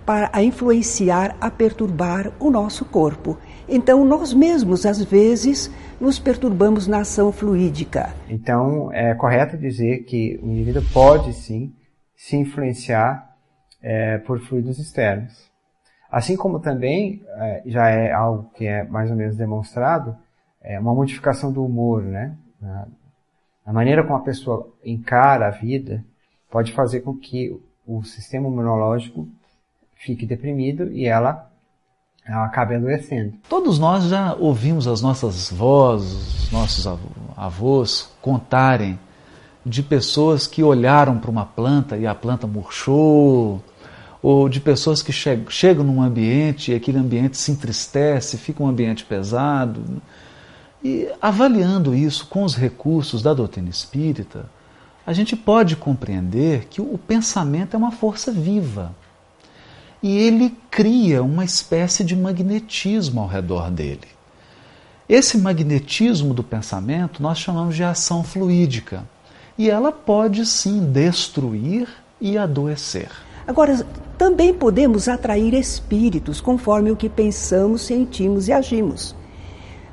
para 0.04 0.30
a 0.32 0.42
influenciar, 0.42 1.36
a 1.40 1.50
perturbar 1.50 2.32
o 2.38 2.50
nosso 2.50 2.84
corpo. 2.84 3.38
Então, 3.68 4.04
nós 4.04 4.34
mesmos, 4.34 4.84
às 4.84 5.02
vezes, 5.02 5.70
nos 6.00 6.18
perturbamos 6.18 6.86
na 6.86 7.00
ação 7.00 7.30
fluídica. 7.32 8.12
Então, 8.28 8.92
é 8.92 9.14
correto 9.14 9.56
dizer 9.56 10.04
que 10.04 10.38
o 10.42 10.46
indivíduo 10.46 10.82
pode 10.92 11.32
sim 11.32 11.72
se 12.16 12.36
influenciar 12.36 13.34
é, 13.82 14.18
por 14.18 14.40
fluidos 14.40 14.78
externos. 14.78 15.50
Assim 16.10 16.36
como 16.36 16.60
também 16.60 17.22
é, 17.26 17.62
já 17.66 17.88
é 17.88 18.12
algo 18.12 18.50
que 18.54 18.66
é 18.66 18.84
mais 18.84 19.10
ou 19.10 19.16
menos 19.16 19.36
demonstrado, 19.36 20.16
é 20.60 20.78
uma 20.78 20.94
modificação 20.94 21.52
do 21.52 21.64
humor, 21.64 22.02
né? 22.02 22.36
A 23.64 23.72
maneira 23.72 24.02
como 24.02 24.16
a 24.16 24.22
pessoa 24.22 24.72
encara 24.84 25.48
a 25.48 25.50
vida 25.50 26.04
pode 26.50 26.72
fazer 26.72 27.00
com 27.00 27.16
que 27.16 27.58
o 27.86 28.02
sistema 28.04 28.48
imunológico 28.48 29.28
fique 29.94 30.26
deprimido 30.26 30.90
e 30.92 31.06
ela, 31.06 31.50
ela 32.26 32.46
acabe 32.46 32.74
adoecendo. 32.74 33.34
Todos 33.48 33.78
nós 33.78 34.04
já 34.04 34.34
ouvimos 34.34 34.86
as 34.86 35.02
nossas 35.02 35.50
vozes, 35.50 36.44
os 36.44 36.52
nossos 36.52 36.86
avós 37.36 38.10
contarem 38.20 38.98
de 39.64 39.82
pessoas 39.82 40.46
que 40.46 40.62
olharam 40.62 41.18
para 41.18 41.30
uma 41.30 41.46
planta 41.46 41.96
e 41.96 42.06
a 42.06 42.14
planta 42.14 42.46
murchou, 42.46 43.62
ou 44.22 44.48
de 44.48 44.60
pessoas 44.60 45.02
que 45.02 45.12
che 45.12 45.44
chegam 45.48 45.84
num 45.84 46.00
ambiente 46.00 46.70
e 46.70 46.74
aquele 46.74 46.98
ambiente 46.98 47.36
se 47.36 47.50
entristece, 47.50 48.38
fica 48.38 48.62
um 48.62 48.68
ambiente 48.68 49.04
pesado. 49.04 50.00
E 50.82 51.08
avaliando 51.20 51.94
isso 51.94 52.26
com 52.26 52.44
os 52.44 52.54
recursos 52.54 53.22
da 53.22 53.34
doutrina 53.34 53.68
espírita, 53.68 54.46
a 55.04 55.12
gente 55.12 55.34
pode 55.34 55.74
compreender 55.74 56.66
que 56.68 56.80
o 56.80 56.96
pensamento 56.98 57.74
é 57.74 57.76
uma 57.76 57.90
força 57.90 58.30
viva. 58.30 58.94
E 60.02 60.16
ele 60.16 60.56
cria 60.70 61.22
uma 61.22 61.44
espécie 61.44 62.02
de 62.02 62.16
magnetismo 62.16 63.20
ao 63.20 63.28
redor 63.28 63.70
dele. 63.70 64.08
Esse 65.08 65.38
magnetismo 65.38 66.34
do 66.34 66.42
pensamento 66.42 67.22
nós 67.22 67.38
chamamos 67.38 67.76
de 67.76 67.84
ação 67.84 68.24
fluídica. 68.24 69.04
E 69.56 69.70
ela 69.70 69.92
pode 69.92 70.46
sim 70.46 70.90
destruir 70.90 71.88
e 72.20 72.38
adoecer. 72.38 73.10
Agora, 73.46 73.84
também 74.16 74.54
podemos 74.54 75.08
atrair 75.08 75.52
espíritos 75.52 76.40
conforme 76.40 76.90
o 76.90 76.96
que 76.96 77.08
pensamos, 77.08 77.82
sentimos 77.82 78.48
e 78.48 78.52
agimos. 78.52 79.14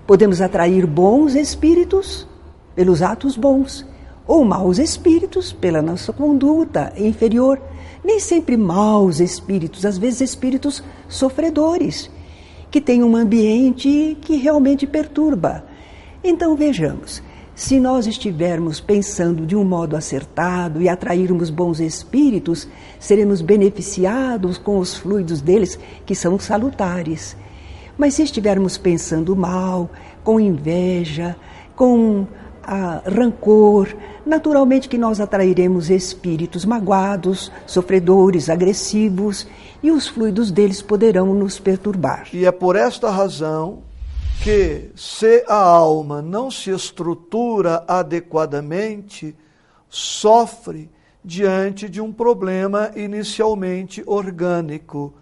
Podemos 0.05 0.41
atrair 0.41 0.85
bons 0.85 1.35
espíritos 1.35 2.27
pelos 2.75 3.01
atos 3.01 3.35
bons, 3.35 3.85
ou 4.25 4.45
maus 4.45 4.77
espíritos 4.77 5.51
pela 5.51 5.81
nossa 5.81 6.13
conduta 6.13 6.93
inferior. 6.95 7.59
Nem 8.03 8.19
sempre 8.19 8.55
maus 8.55 9.19
espíritos, 9.19 9.85
às 9.85 9.97
vezes 9.97 10.21
espíritos 10.21 10.83
sofredores, 11.07 12.09
que 12.71 12.79
têm 12.79 13.03
um 13.03 13.15
ambiente 13.15 14.17
que 14.21 14.35
realmente 14.35 14.87
perturba. 14.87 15.65
Então 16.23 16.55
vejamos, 16.55 17.21
se 17.59 17.77
nós 17.77 18.07
estivermos 18.07 18.79
pensando 18.79 19.45
de 19.45 19.53
um 19.53 19.65
modo 19.65 19.97
acertado 19.97 20.81
e 20.81 20.87
atrairmos 20.87 21.49
bons 21.49 21.81
espíritos, 21.81 22.67
seremos 22.97 23.41
beneficiados 23.41 24.57
com 24.57 24.79
os 24.79 24.95
fluidos 24.95 25.41
deles, 25.41 25.77
que 26.05 26.15
são 26.15 26.39
salutares. 26.39 27.35
Mas 27.97 28.13
se 28.13 28.23
estivermos 28.23 28.77
pensando 28.77 29.35
mal, 29.35 29.89
com 30.23 30.39
inveja, 30.39 31.35
com 31.75 32.25
rancor, 33.05 33.95
naturalmente 34.25 34.87
que 34.87 34.97
nós 34.97 35.19
atrairemos 35.19 35.89
espíritos 35.89 36.65
magoados, 36.65 37.51
sofredores, 37.65 38.49
agressivos, 38.49 39.47
e 39.81 39.91
os 39.91 40.07
fluidos 40.07 40.51
deles 40.51 40.81
poderão 40.81 41.33
nos 41.33 41.59
perturbar. 41.59 42.27
E 42.33 42.45
é 42.45 42.51
por 42.51 42.75
esta 42.75 43.09
razão 43.09 43.79
que 44.43 44.91
se 44.95 45.43
a 45.47 45.55
alma 45.55 46.21
não 46.21 46.49
se 46.49 46.69
estrutura 46.69 47.83
adequadamente, 47.87 49.35
sofre 49.89 50.89
diante 51.23 51.89
de 51.89 51.99
um 51.99 52.11
problema 52.11 52.91
inicialmente 52.95 54.01
orgânico 54.05 55.13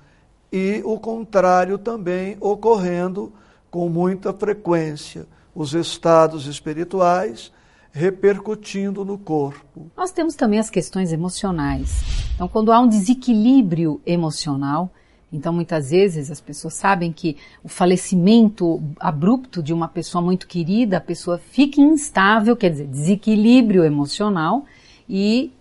e 0.52 0.82
o 0.86 1.00
contrário 1.00 1.78
também 1.78 2.38
ocorrendo 2.40 3.34
com 3.72 3.90
muita 3.90 4.32
frequência, 4.32 5.26
os 5.58 5.74
estados 5.74 6.46
espirituais 6.46 7.52
repercutindo 7.92 9.04
no 9.04 9.18
corpo. 9.18 9.90
Nós 9.98 10.12
temos 10.12 10.36
também 10.36 10.60
as 10.60 10.70
questões 10.70 11.12
emocionais. 11.12 12.04
Então, 12.36 12.48
quando 12.48 12.72
há 12.72 12.80
um 12.80 12.88
desequilíbrio 12.88 14.00
emocional, 14.06 14.92
então, 15.34 15.52
muitas 15.52 15.90
vezes 15.90 16.30
as 16.30 16.40
pessoas 16.40 16.76
sabem 16.76 17.12
que 17.12 17.38
o 17.64 17.68
falecimento 17.68 18.82
abrupto 19.00 19.64
de 19.64 19.74
uma 19.74 19.88
pessoa 19.88 20.22
muito 20.22 20.48
querida, 20.48 20.98
a 20.98 21.02
pessoa 21.02 21.40
fica 21.40 21.82
instável, 21.82 22.56
quer 22.56 22.70
dizer, 22.70 22.86
desequilíbrio 22.86 23.84
emocional, 23.84 24.64
e 25.10 25.52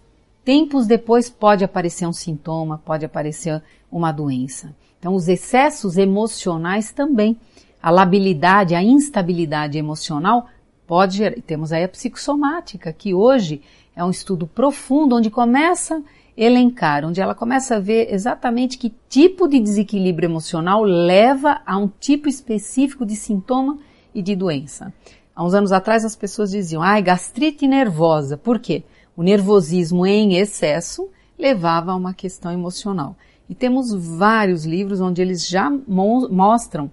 tempos 0.44 0.86
depois 0.86 1.30
pode 1.30 1.64
aparecer 1.64 2.06
um 2.06 2.12
sintoma, 2.12 2.78
pode 2.84 3.06
aparecer 3.06 3.62
uma 3.90 4.12
doença. 4.12 4.76
Então, 4.98 5.14
os 5.14 5.26
excessos 5.26 5.96
emocionais 5.96 6.92
também, 6.92 7.38
a 7.87 7.90
labilidade, 7.93 8.75
a 8.75 8.83
instabilidade 8.83 9.78
emocional 9.78 10.49
pode 10.88 11.19
gerar. 11.19 11.37
Temos 11.47 11.73
aí 11.73 11.85
a 11.85 11.88
psicossomática, 11.88 12.93
que 12.93 13.14
hoje 13.14 13.62
é 13.95 14.05
um 14.05 14.11
estudo 14.11 14.45
profundo, 14.45 15.14
onde 15.14 15.31
começa 15.31 16.02
elencar, 16.37 17.05
onde 17.05 17.21
ela 17.21 17.33
começa 17.33 17.76
a 17.76 17.78
ver 17.78 18.12
exatamente 18.12 18.76
que 18.76 18.93
tipo 19.09 19.47
de 19.47 19.61
desequilíbrio 19.61 20.26
emocional 20.26 20.83
leva 20.83 21.62
a 21.64 21.78
um 21.78 21.87
tipo 21.87 22.28
específico 22.28 23.07
de 23.07 23.14
sintoma 23.14 23.78
e 24.12 24.21
de 24.21 24.35
doença. 24.35 24.93
Há 25.33 25.45
uns 25.45 25.55
anos 25.55 25.71
atrás 25.71 26.05
as 26.05 26.16
pessoas 26.16 26.50
diziam, 26.50 26.83
ai, 26.83 27.00
gastrite 27.00 27.69
nervosa. 27.69 28.37
Por 28.37 28.59
quê? 28.59 28.83
O 29.16 29.23
nervosismo 29.23 30.05
em 30.05 30.38
excesso 30.38 31.09
levava 31.38 31.93
a 31.93 31.97
uma 31.97 32.12
questão 32.12 32.50
emocional. 32.50 33.14
E 33.49 33.55
temos 33.55 33.95
vários 33.95 34.64
livros 34.66 35.00
onde 35.00 35.23
eles 35.23 35.47
já 35.47 35.71
mo 35.71 36.28
mostram 36.28 36.90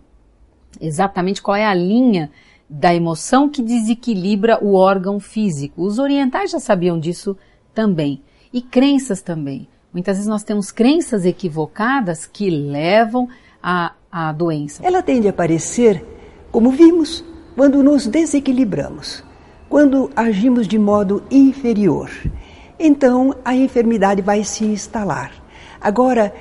exatamente 0.80 1.42
qual 1.42 1.56
é 1.56 1.66
a 1.66 1.74
linha 1.74 2.32
da 2.70 2.94
emoção 2.94 3.50
que 3.50 3.62
desequilibra 3.62 4.58
o 4.64 4.74
órgão 4.74 5.20
físico. 5.20 5.84
Os 5.84 6.00
orientais 6.00 6.52
já 6.52 6.60
sabiam 6.60 7.00
disso 7.00 7.38
também 7.74 8.22
e 8.52 8.62
crenças 8.62 9.22
também. 9.22 9.68
Muitas 9.94 10.18
vezes 10.18 10.30
nós 10.30 10.44
temos 10.44 10.72
crenças 10.72 11.24
equivocadas 11.26 12.26
que 12.26 12.50
levam 12.50 13.30
à, 13.62 13.94
à 14.12 14.32
doença. 14.32 14.84
Ela 14.84 15.04
tende 15.04 15.28
a 15.28 15.30
aparecer, 15.30 16.04
como 16.52 16.72
vimos, 16.72 17.24
quando 17.56 17.84
nos 17.84 18.08
desequilibramos, 18.08 19.24
quando 19.70 20.10
agimos 20.16 20.68
de 20.68 20.80
modo 20.80 21.24
inferior. 21.30 22.10
Então 22.80 23.36
a 23.46 23.56
enfermidade 23.56 24.22
vai 24.22 24.44
se 24.44 24.66
instalar. 24.66 25.32
Agora, 25.80 26.34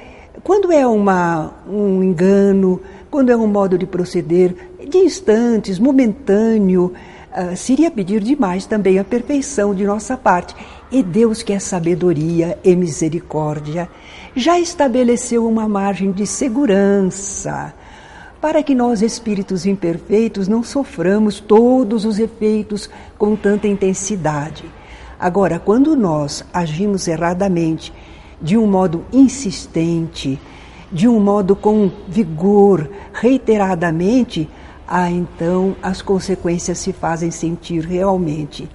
quando 0.43 0.73
é 0.73 0.87
uma, 0.87 1.53
um 1.69 2.03
engano, 2.03 2.81
quando 3.13 3.29
é 3.29 3.37
um 3.37 3.47
modo 3.47 3.77
de 3.77 3.85
proceder 3.85 4.55
de 4.89 4.97
instantes, 4.97 5.79
momentâneo, 5.79 6.95
uh, 7.31 7.55
seria 7.55 7.91
pedir 7.91 8.23
demais 8.23 8.65
também 8.65 8.99
a 8.99 9.05
perfeição 9.05 9.75
de 9.75 9.85
nossa 9.85 10.17
parte. 10.17 10.57
E 10.91 11.03
Deus, 11.03 11.43
que 11.43 11.53
é 11.53 11.59
sabedoria 11.59 12.59
e 12.65 12.75
misericórdia, 12.75 13.87
já 14.35 14.59
estabeleceu 14.59 15.47
uma 15.47 15.69
margem 15.69 16.11
de 16.11 16.27
segurança 16.27 17.75
para 18.41 18.63
que 18.63 18.75
nós, 18.75 19.03
espíritos 19.03 19.67
imperfeitos, 19.67 20.49
não 20.49 20.63
soframos 20.63 21.39
todos 21.39 22.07
os 22.07 22.19
efeitos 22.19 22.89
com 23.19 23.37
tanta 23.37 23.69
intensidade. 23.69 24.65
Agora, 25.21 25.59
quando 25.59 25.95
nós 25.95 26.43
agimos 26.51 27.07
erradamente, 27.07 27.93
de 28.41 28.57
um 28.57 28.67
modo 28.67 29.05
insistente, 29.13 30.41
de 30.93 31.09
um 31.09 31.19
modo 31.19 31.57
com 31.57 31.91
vigor, 32.07 32.89
reiteradamente, 33.13 34.49
ah, 34.87 35.11
então 35.11 35.75
as 35.83 36.03
consequências 36.03 36.79
se 36.79 36.93
fazem 36.93 37.31
sentir 37.31 37.81
realmente. 37.81 38.69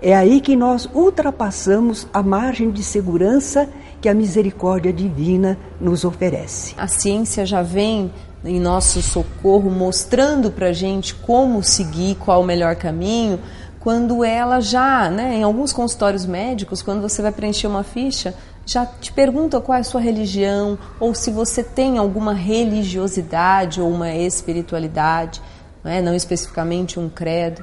É 0.00 0.14
aí 0.14 0.40
que 0.40 0.54
nós 0.54 0.88
ultrapassamos 0.94 2.06
a 2.12 2.22
margem 2.22 2.70
de 2.70 2.82
segurança 2.82 3.68
que 4.00 4.08
a 4.08 4.14
misericórdia 4.14 4.92
divina 4.92 5.58
nos 5.80 6.04
oferece. 6.04 6.74
A 6.76 6.86
ciência 6.86 7.44
já 7.46 7.62
vem 7.62 8.12
em 8.44 8.60
nosso 8.60 9.02
socorro 9.02 9.70
mostrando 9.70 10.50
para 10.50 10.72
gente 10.72 11.14
como 11.14 11.62
seguir, 11.62 12.14
qual 12.16 12.42
o 12.42 12.46
melhor 12.46 12.76
caminho, 12.76 13.40
quando 13.80 14.22
ela 14.22 14.60
já, 14.60 15.08
né, 15.08 15.36
em 15.36 15.42
alguns 15.42 15.72
consultórios 15.72 16.26
médicos, 16.26 16.82
quando 16.82 17.00
você 17.00 17.22
vai 17.22 17.32
preencher 17.32 17.66
uma 17.66 17.82
ficha, 17.82 18.34
já 18.66 18.84
te 18.84 19.12
pergunta 19.12 19.60
qual 19.60 19.78
é 19.78 19.80
a 19.80 19.84
sua 19.84 20.00
religião 20.00 20.76
ou 20.98 21.14
se 21.14 21.30
você 21.30 21.62
tem 21.62 21.98
alguma 21.98 22.34
religiosidade 22.34 23.80
ou 23.80 23.88
uma 23.88 24.12
espiritualidade, 24.12 25.40
não, 25.84 25.90
é? 25.90 26.02
não 26.02 26.14
especificamente 26.14 26.98
um 26.98 27.08
credo. 27.08 27.62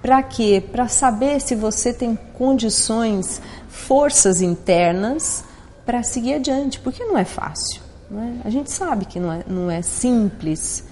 Para 0.00 0.22
quê? 0.22 0.62
Para 0.70 0.86
saber 0.86 1.40
se 1.40 1.56
você 1.56 1.92
tem 1.92 2.16
condições, 2.34 3.42
forças 3.68 4.40
internas 4.40 5.44
para 5.84 6.04
seguir 6.04 6.34
adiante, 6.34 6.78
porque 6.78 7.04
não 7.04 7.18
é 7.18 7.24
fácil. 7.24 7.82
Não 8.08 8.22
é? 8.22 8.32
A 8.44 8.50
gente 8.50 8.70
sabe 8.70 9.04
que 9.04 9.18
não 9.18 9.32
é, 9.32 9.42
não 9.48 9.68
é 9.68 9.82
simples. 9.82 10.84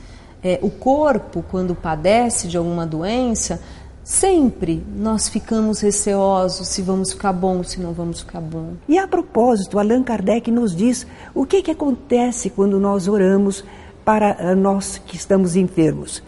É, 0.42 0.58
o 0.62 0.70
corpo, 0.70 1.44
quando 1.48 1.76
padece 1.76 2.48
de 2.48 2.56
alguma 2.56 2.84
doença, 2.84 3.62
Sempre 4.04 4.84
nós 4.94 5.30
ficamos 5.30 5.80
receosos 5.80 6.68
se 6.68 6.82
vamos 6.82 7.12
ficar 7.12 7.32
bom, 7.32 7.64
se 7.64 7.80
não 7.80 7.94
vamos 7.94 8.20
ficar 8.20 8.42
bom. 8.42 8.74
E 8.86 8.98
a 8.98 9.08
propósito, 9.08 9.78
Allan 9.78 10.02
Kardec 10.02 10.50
nos 10.50 10.76
diz 10.76 11.06
o 11.34 11.46
que, 11.46 11.62
que 11.62 11.70
acontece 11.70 12.50
quando 12.50 12.78
nós 12.78 13.08
oramos 13.08 13.64
para 14.04 14.36
eh, 14.38 14.54
nós 14.54 14.98
que 14.98 15.16
estamos 15.16 15.56
enfermos. 15.56 16.22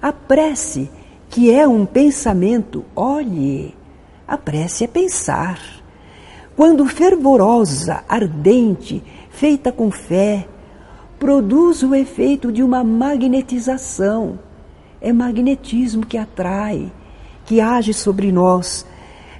A 0.00 0.12
prece, 0.12 0.88
que 1.28 1.52
é 1.52 1.66
um 1.66 1.84
pensamento, 1.84 2.84
olhe, 2.94 3.74
a 4.24 4.38
prece 4.38 4.84
é 4.84 4.86
pensar. 4.86 5.58
Quando 6.54 6.86
fervorosa, 6.86 8.04
ardente, 8.08 9.02
feita 9.28 9.72
com 9.72 9.90
fé, 9.90 10.46
produz 11.18 11.82
o 11.82 11.96
efeito 11.96 12.52
de 12.52 12.62
uma 12.62 12.84
magnetização. 12.84 14.38
É 15.00 15.12
magnetismo 15.12 16.06
que 16.06 16.16
atrai 16.16 16.92
que 17.48 17.62
age 17.62 17.94
sobre 17.94 18.30
nós, 18.30 18.84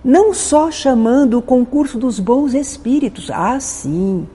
não 0.03 0.33
só 0.33 0.71
chamando 0.71 1.37
o 1.37 1.43
concurso 1.43 1.99
dos 1.99 2.19
bons 2.19 2.55
espíritos, 2.55 3.31
ah, 3.31 3.61
sim, 3.61 4.27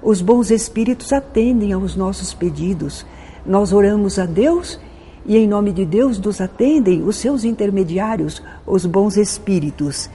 os 0.00 0.22
bons 0.22 0.52
espíritos 0.52 1.12
atendem 1.12 1.72
aos 1.72 1.96
nossos 1.96 2.32
pedidos. 2.32 3.04
Nós 3.44 3.72
oramos 3.72 4.20
a 4.20 4.26
Deus 4.26 4.78
e, 5.26 5.36
em 5.36 5.48
nome 5.48 5.72
de 5.72 5.84
Deus, 5.84 6.20
nos 6.20 6.40
atendem 6.40 7.02
os 7.02 7.16
seus 7.16 7.42
intermediários, 7.42 8.40
os 8.64 8.86
bons 8.86 9.16
espíritos. 9.16 10.08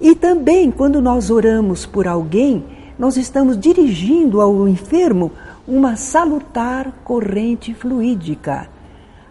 E 0.00 0.14
também, 0.14 0.70
quando 0.70 1.02
nós 1.02 1.30
oramos 1.30 1.84
por 1.84 2.08
alguém, 2.08 2.64
nós 2.98 3.18
estamos 3.18 3.60
dirigindo 3.60 4.40
ao 4.40 4.66
enfermo 4.66 5.32
uma 5.68 5.96
salutar 5.96 6.94
corrente 7.04 7.74
fluídica. 7.74 8.70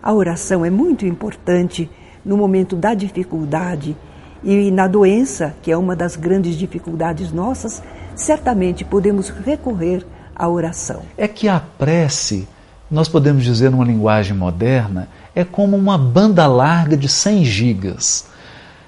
A 0.04 0.14
oração 0.14 0.64
é 0.64 0.70
muito 0.70 1.04
importante 1.04 1.90
no 2.24 2.38
momento 2.38 2.76
da 2.76 2.94
dificuldade 2.94 3.96
e 4.44 4.72
na 4.72 4.88
doença, 4.88 5.56
que 5.62 5.72
é 5.72 5.78
uma 5.78 5.96
das 5.96 6.16
grandes 6.16 6.56
dificuldades 6.56 7.32
nossas, 7.32 7.82
certamente 8.16 8.84
podemos 8.84 9.30
recorrer 9.30 10.06
à 10.36 10.48
oração. 10.48 11.04
É 11.18 11.28
que 11.28 11.48
a 11.48 11.60
prece, 11.60 12.48
nós 12.90 13.08
podemos 13.08 13.44
dizer 13.44 13.70
numa 13.70 13.86
linguagem 13.86 14.36
moderna, 14.36 15.08
é 15.36 15.44
como 15.44 15.78
uma 15.78 15.98
banda 15.98 16.48
larga 16.48 16.98
de 16.98 17.08
100 17.08 17.46
gigas. 17.46 18.26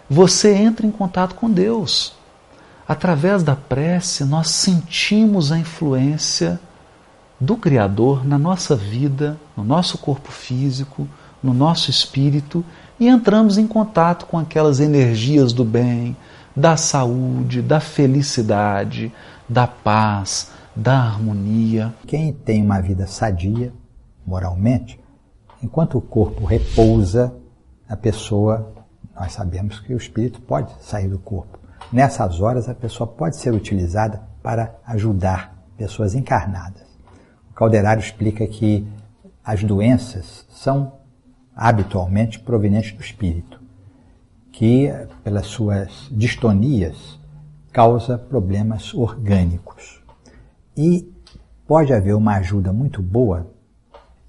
Você 0.10 0.54
entra 0.54 0.86
em 0.86 0.92
contato 0.92 1.36
com 1.36 1.50
Deus. 1.50 2.16
Através 2.88 3.44
da 3.44 3.56
prece, 3.56 4.26
nós 4.26 4.50
sentimos 4.50 5.52
a 5.52 5.58
influência 5.58 6.60
do 7.40 7.56
Criador 7.56 8.26
na 8.26 8.38
nossa 8.38 8.76
vida, 8.76 9.38
no 9.56 9.64
nosso 9.64 9.98
corpo 9.98 10.32
físico, 10.32 11.08
no 11.42 11.54
nosso 11.54 11.90
espírito 11.90 12.64
e 13.00 13.08
entramos 13.08 13.58
em 13.58 13.68
contato 13.68 14.26
com 14.26 14.38
aquelas 14.38 14.80
energias 14.80 15.54
do 15.54 15.66
bem, 15.66 16.16
da 16.56 16.78
saúde, 16.78 17.62
da 17.62 17.80
felicidade, 17.80 19.12
da 19.50 19.68
paz, 19.68 20.52
da 20.76 21.00
harmonia. 21.00 21.94
Quem 22.08 22.32
tem 22.32 22.64
uma 22.64 22.80
vida 22.80 23.08
sadia, 23.08 23.74
moralmente, 24.26 25.00
enquanto 25.62 25.98
o 25.98 26.02
corpo 26.02 26.46
repousa, 26.46 27.34
a 27.88 27.96
pessoa, 27.96 28.74
nós 29.16 29.34
sabemos 29.34 29.80
que 29.80 29.94
o 29.94 29.98
espírito 29.98 30.42
pode 30.42 30.72
sair 30.82 31.08
do 31.08 31.20
corpo. 31.20 31.60
Nessas 31.92 32.40
horas, 32.42 32.68
a 32.70 32.74
pessoa 32.74 33.06
pode 33.06 33.36
ser 33.36 33.54
utilizada 33.54 34.22
para 34.42 34.76
ajudar 34.86 35.56
pessoas 35.78 36.16
encarnadas. 36.16 36.84
O 37.52 37.54
Calderário 37.54 38.02
explica 38.02 38.48
que 38.48 38.88
as 39.44 39.64
doenças 39.64 40.46
são 40.50 40.94
habitualmente 41.56 42.40
proveniente 42.40 42.96
do 42.96 43.02
espírito, 43.02 43.62
que, 44.52 44.90
pelas 45.24 45.48
suas 45.48 46.08
distonias, 46.12 47.20
causa 47.72 48.18
problemas 48.18 48.94
orgânicos. 48.94 50.02
E 50.76 51.12
pode 51.68 51.94
haver 51.94 52.16
uma 52.16 52.36
ajuda 52.36 52.72
muito 52.72 53.02
boa, 53.02 53.52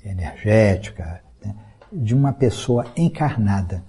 energética, 0.04 1.22
né, 1.44 1.54
de 1.92 2.14
uma 2.14 2.32
pessoa 2.32 2.86
encarnada. 2.96 3.82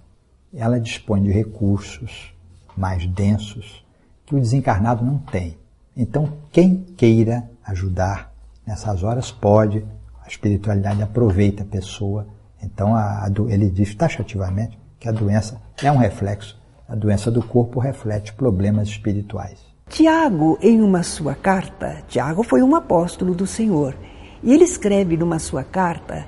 Ela 0.53 0.79
dispõe 0.79 1.21
de 1.23 1.31
recursos 1.31 2.33
mais 2.75 3.05
densos 3.05 3.85
que 4.25 4.35
o 4.35 4.39
desencarnado 4.39 5.05
não 5.05 5.17
tem. 5.17 5.57
Então, 5.95 6.37
quem 6.51 6.77
queira 6.97 7.49
ajudar 7.65 8.33
nessas 8.65 9.03
horas 9.03 9.31
pode, 9.31 9.85
a 10.23 10.27
espiritualidade 10.27 11.01
aproveita 11.01 11.63
a 11.63 11.65
pessoa 11.65 12.27
então 12.65 12.95
a, 12.95 13.25
a, 13.25 13.29
ele 13.49 13.69
diz 13.69 13.93
taxativamente 13.93 14.77
que 14.99 15.07
a 15.07 15.11
doença 15.11 15.61
é 15.81 15.91
um 15.91 15.97
reflexo, 15.97 16.59
a 16.87 16.95
doença 16.95 17.29
do 17.29 17.41
corpo 17.41 17.79
reflete 17.79 18.33
problemas 18.33 18.87
espirituais. 18.87 19.59
Tiago, 19.87 20.57
em 20.61 20.81
uma 20.81 21.03
sua 21.03 21.35
carta, 21.35 22.03
Tiago 22.07 22.41
foi 22.41 22.63
um 22.63 22.75
apóstolo 22.75 23.35
do 23.35 23.45
Senhor, 23.45 23.95
e 24.41 24.53
ele 24.53 24.63
escreve 24.63 25.15
numa 25.15 25.39
sua 25.39 25.63
carta 25.63 26.25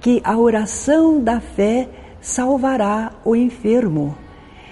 que 0.00 0.20
a 0.24 0.38
oração 0.38 1.22
da 1.22 1.40
fé 1.40 1.88
salvará 2.20 3.12
o 3.24 3.34
enfermo. 3.34 4.16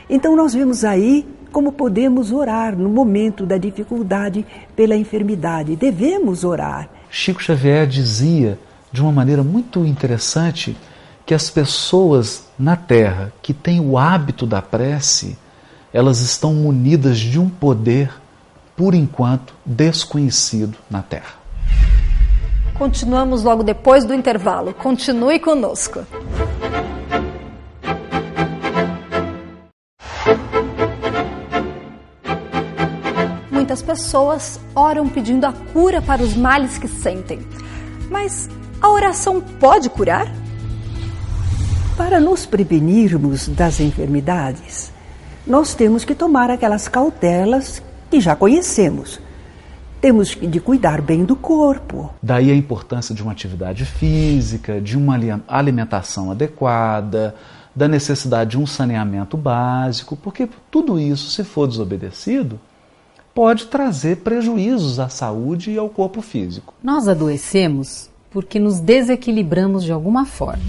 Então 0.08 0.36
nós 0.36 0.54
vemos 0.54 0.84
aí 0.84 1.26
como 1.52 1.72
podemos 1.72 2.30
orar 2.30 2.76
no 2.76 2.88
momento 2.88 3.44
da 3.46 3.56
dificuldade 3.56 4.46
pela 4.76 4.96
enfermidade. 4.96 5.76
Devemos 5.76 6.44
orar. 6.44 6.88
Chico 7.10 7.42
Xavier 7.42 7.86
dizia 7.86 8.58
de 8.92 9.02
uma 9.02 9.12
maneira 9.12 9.42
muito 9.42 9.84
interessante 9.84 10.76
que 11.28 11.34
as 11.34 11.50
pessoas 11.50 12.44
na 12.58 12.74
Terra 12.74 13.30
que 13.42 13.52
têm 13.52 13.80
o 13.80 13.98
hábito 13.98 14.46
da 14.46 14.62
prece, 14.62 15.36
elas 15.92 16.20
estão 16.20 16.54
munidas 16.54 17.18
de 17.18 17.38
um 17.38 17.50
poder, 17.50 18.10
por 18.74 18.94
enquanto, 18.94 19.52
desconhecido 19.62 20.78
na 20.90 21.02
Terra. 21.02 21.34
Continuamos 22.78 23.42
logo 23.42 23.62
depois 23.62 24.06
do 24.06 24.14
intervalo. 24.14 24.72
Continue 24.72 25.38
conosco. 25.38 26.06
Muitas 33.50 33.82
pessoas 33.82 34.58
oram 34.74 35.06
pedindo 35.10 35.44
a 35.44 35.52
cura 35.52 36.00
para 36.00 36.22
os 36.22 36.34
males 36.34 36.78
que 36.78 36.88
sentem. 36.88 37.46
Mas 38.10 38.48
a 38.80 38.88
oração 38.88 39.42
pode 39.42 39.90
curar? 39.90 40.47
Para 41.98 42.20
nos 42.20 42.46
prevenirmos 42.46 43.48
das 43.48 43.80
enfermidades, 43.80 44.92
nós 45.44 45.74
temos 45.74 46.04
que 46.04 46.14
tomar 46.14 46.48
aquelas 46.48 46.86
cautelas 46.86 47.82
que 48.08 48.20
já 48.20 48.36
conhecemos. 48.36 49.20
Temos 50.00 50.28
de 50.28 50.60
cuidar 50.60 51.02
bem 51.02 51.24
do 51.24 51.34
corpo. 51.34 52.14
Daí 52.22 52.52
a 52.52 52.54
importância 52.54 53.12
de 53.12 53.20
uma 53.20 53.32
atividade 53.32 53.84
física, 53.84 54.80
de 54.80 54.96
uma 54.96 55.18
alimentação 55.48 56.30
adequada, 56.30 57.34
da 57.74 57.88
necessidade 57.88 58.50
de 58.50 58.58
um 58.58 58.66
saneamento 58.66 59.36
básico, 59.36 60.14
porque 60.16 60.48
tudo 60.70 61.00
isso, 61.00 61.28
se 61.30 61.42
for 61.42 61.66
desobedecido, 61.66 62.60
pode 63.34 63.66
trazer 63.66 64.18
prejuízos 64.18 65.00
à 65.00 65.08
saúde 65.08 65.72
e 65.72 65.78
ao 65.78 65.88
corpo 65.88 66.22
físico. 66.22 66.72
Nós 66.80 67.08
adoecemos 67.08 68.08
porque 68.30 68.60
nos 68.60 68.78
desequilibramos 68.78 69.82
de 69.82 69.90
alguma 69.90 70.24
forma. 70.24 70.62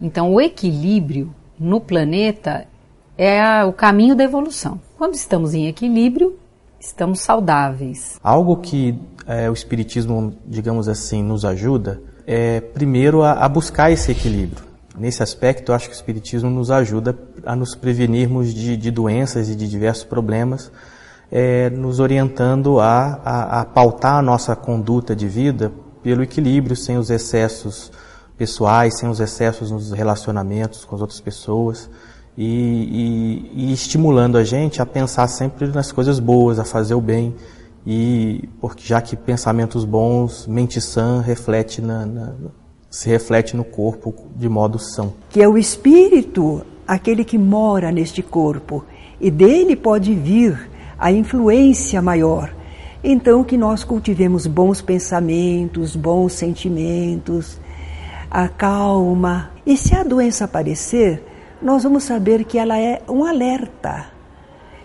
Então, 0.00 0.32
o 0.32 0.40
equilíbrio 0.40 1.34
no 1.58 1.80
planeta 1.80 2.66
é 3.16 3.64
o 3.64 3.72
caminho 3.72 4.14
da 4.14 4.24
evolução. 4.24 4.80
Quando 4.98 5.14
estamos 5.14 5.54
em 5.54 5.66
equilíbrio, 5.66 6.36
estamos 6.80 7.20
saudáveis. 7.20 8.18
Algo 8.22 8.56
que 8.56 8.98
é, 9.26 9.48
o 9.48 9.52
Espiritismo, 9.52 10.34
digamos 10.46 10.88
assim, 10.88 11.22
nos 11.22 11.44
ajuda 11.44 12.00
é, 12.26 12.60
primeiro, 12.60 13.22
a, 13.22 13.32
a, 13.32 13.48
buscar 13.48 13.90
esse 13.90 14.10
equilíbrio. 14.10 14.64
Nesse 14.96 15.22
aspecto, 15.22 15.70
eu 15.70 15.76
acho 15.76 15.88
que 15.88 15.94
o 15.94 15.96
Espiritismo 15.96 16.48
nos 16.50 16.70
ajuda 16.70 17.16
a 17.44 17.54
nos 17.56 17.74
prevenirmos 17.74 18.54
de, 18.54 18.76
de 18.76 18.90
doenças 18.90 19.48
e 19.48 19.56
de 19.56 19.68
diversos 19.68 20.04
problemas, 20.04 20.70
é, 21.30 21.68
nos 21.70 22.00
orientando 22.00 22.80
a, 22.80 23.20
a, 23.24 23.60
a 23.60 23.64
pautar 23.64 24.16
a 24.16 24.22
nossa 24.22 24.54
conduta 24.54 25.14
de 25.14 25.26
vida 25.26 25.72
pelo 26.02 26.22
equilíbrio, 26.22 26.76
sem 26.76 26.96
os 26.96 27.10
excessos 27.10 27.90
pessoais, 28.36 28.98
sem 28.98 29.08
os 29.08 29.20
excessos 29.20 29.70
nos 29.70 29.92
relacionamentos 29.92 30.84
com 30.84 30.94
as 30.94 31.00
outras 31.00 31.20
pessoas. 31.20 31.88
e, 32.36 32.44
e, 33.54 33.66
e 33.70 33.72
estimulando 33.72 34.36
a 34.36 34.42
gente 34.42 34.82
a 34.82 34.86
pensar 34.86 35.28
sempre 35.28 35.68
nas 35.68 35.92
coisas 35.92 36.18
boas, 36.18 36.58
a 36.58 36.64
fazer 36.64 36.94
o 36.94 37.00
bem, 37.00 37.34
e 37.86 38.48
porque 38.60 38.82
já 38.84 39.00
que 39.00 39.14
pensamentos 39.14 39.84
bons, 39.84 40.46
mente 40.46 40.80
sã 40.80 41.20
reflete 41.20 41.80
na, 41.80 42.06
na, 42.06 42.32
se 42.90 43.08
reflete 43.08 43.56
no 43.56 43.64
corpo 43.64 44.14
de 44.34 44.48
modo 44.48 44.78
são. 44.78 45.12
Que 45.30 45.42
é 45.42 45.48
o 45.48 45.58
espírito 45.58 46.62
aquele 46.86 47.24
que 47.24 47.36
mora 47.36 47.90
neste 47.90 48.22
corpo 48.22 48.84
e 49.20 49.30
dele 49.30 49.76
pode 49.76 50.14
vir 50.14 50.70
a 50.98 51.12
influência 51.12 52.00
maior. 52.00 52.54
Então 53.02 53.44
que 53.44 53.58
nós 53.58 53.84
cultivemos 53.84 54.46
bons 54.46 54.80
pensamentos, 54.80 55.94
bons 55.94 56.32
sentimentos, 56.32 57.58
a 58.34 58.48
calma. 58.48 59.52
E 59.64 59.76
se 59.76 59.94
a 59.94 60.02
doença 60.02 60.46
aparecer, 60.46 61.22
nós 61.62 61.84
vamos 61.84 62.02
saber 62.02 62.42
que 62.42 62.58
ela 62.58 62.76
é 62.76 63.00
um 63.08 63.24
alerta. 63.24 64.06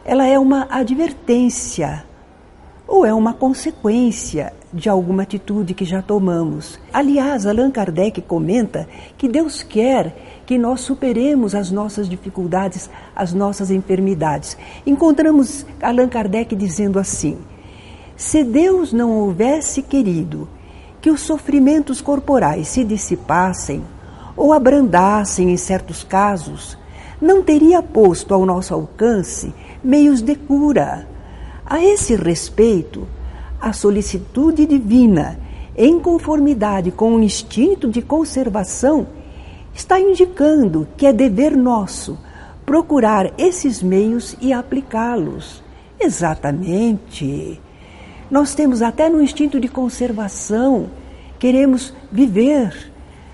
Ela 0.06 0.28
é 0.28 0.38
uma 0.38 0.68
advertência 0.70 2.06
ou 2.88 3.04
é 3.04 3.12
uma 3.12 3.34
consequência 3.34 4.54
de 4.72 4.88
alguma 4.88 5.24
atitude 5.24 5.74
que 5.74 5.84
já 5.84 6.00
tomamos. 6.00 6.80
Aliás, 6.94 7.48
Allan 7.48 7.72
Kardec 7.72 8.22
comenta 8.22 8.88
que 9.18 9.28
Deus 9.28 9.64
quer 9.64 10.44
que 10.46 10.56
nós 10.56 10.82
superemos 10.82 11.56
as 11.56 11.72
nossas 11.72 12.08
dificuldades, 12.08 12.88
as 13.16 13.34
nossas 13.34 13.72
enfermidades. 13.72 14.56
Encontramos 14.86 15.66
Allan 15.82 16.08
Kardec 16.08 16.56
dizendo 16.56 17.00
assim: 17.00 17.40
se 18.16 18.44
Deus 18.44 18.94
não 18.94 19.12
houvesse 19.12 19.82
querido 19.82 20.48
que 21.02 21.10
os 21.10 21.22
sofrimentos 21.22 22.02
corporais 22.02 22.68
se 22.68 22.84
dissipassem 22.84 23.84
ou 24.36 24.54
abrandassem 24.54 25.52
em 25.52 25.58
certos 25.58 26.04
casos, 26.04 26.78
não 27.22 27.42
teria 27.42 27.82
posto 27.82 28.34
ao 28.34 28.46
nosso 28.46 28.74
alcance 28.74 29.54
meios 29.84 30.22
de 30.22 30.36
cura 30.36 31.08
a 31.70 31.84
esse 31.84 32.16
respeito, 32.16 33.08
a 33.62 33.72
solicitude 33.72 34.66
divina, 34.66 35.40
em 35.78 36.00
conformidade 36.00 36.90
com 36.90 37.16
o 37.16 37.22
instinto 37.22 37.88
de 37.88 38.02
conservação, 38.02 39.06
está 39.72 40.00
indicando 40.00 40.88
que 40.98 41.06
é 41.06 41.14
dever 41.14 41.56
nosso 41.56 42.18
procurar 42.66 43.32
esses 43.38 43.84
meios 43.84 44.36
e 44.42 44.52
aplicá-los. 44.52 45.64
Exatamente. 46.00 47.62
Nós 48.30 48.54
temos 48.54 48.82
até 48.82 49.10
no 49.10 49.22
instinto 49.22 49.60
de 49.60 49.68
conservação, 49.68 50.90
queremos 51.40 51.94
viver. 52.12 52.92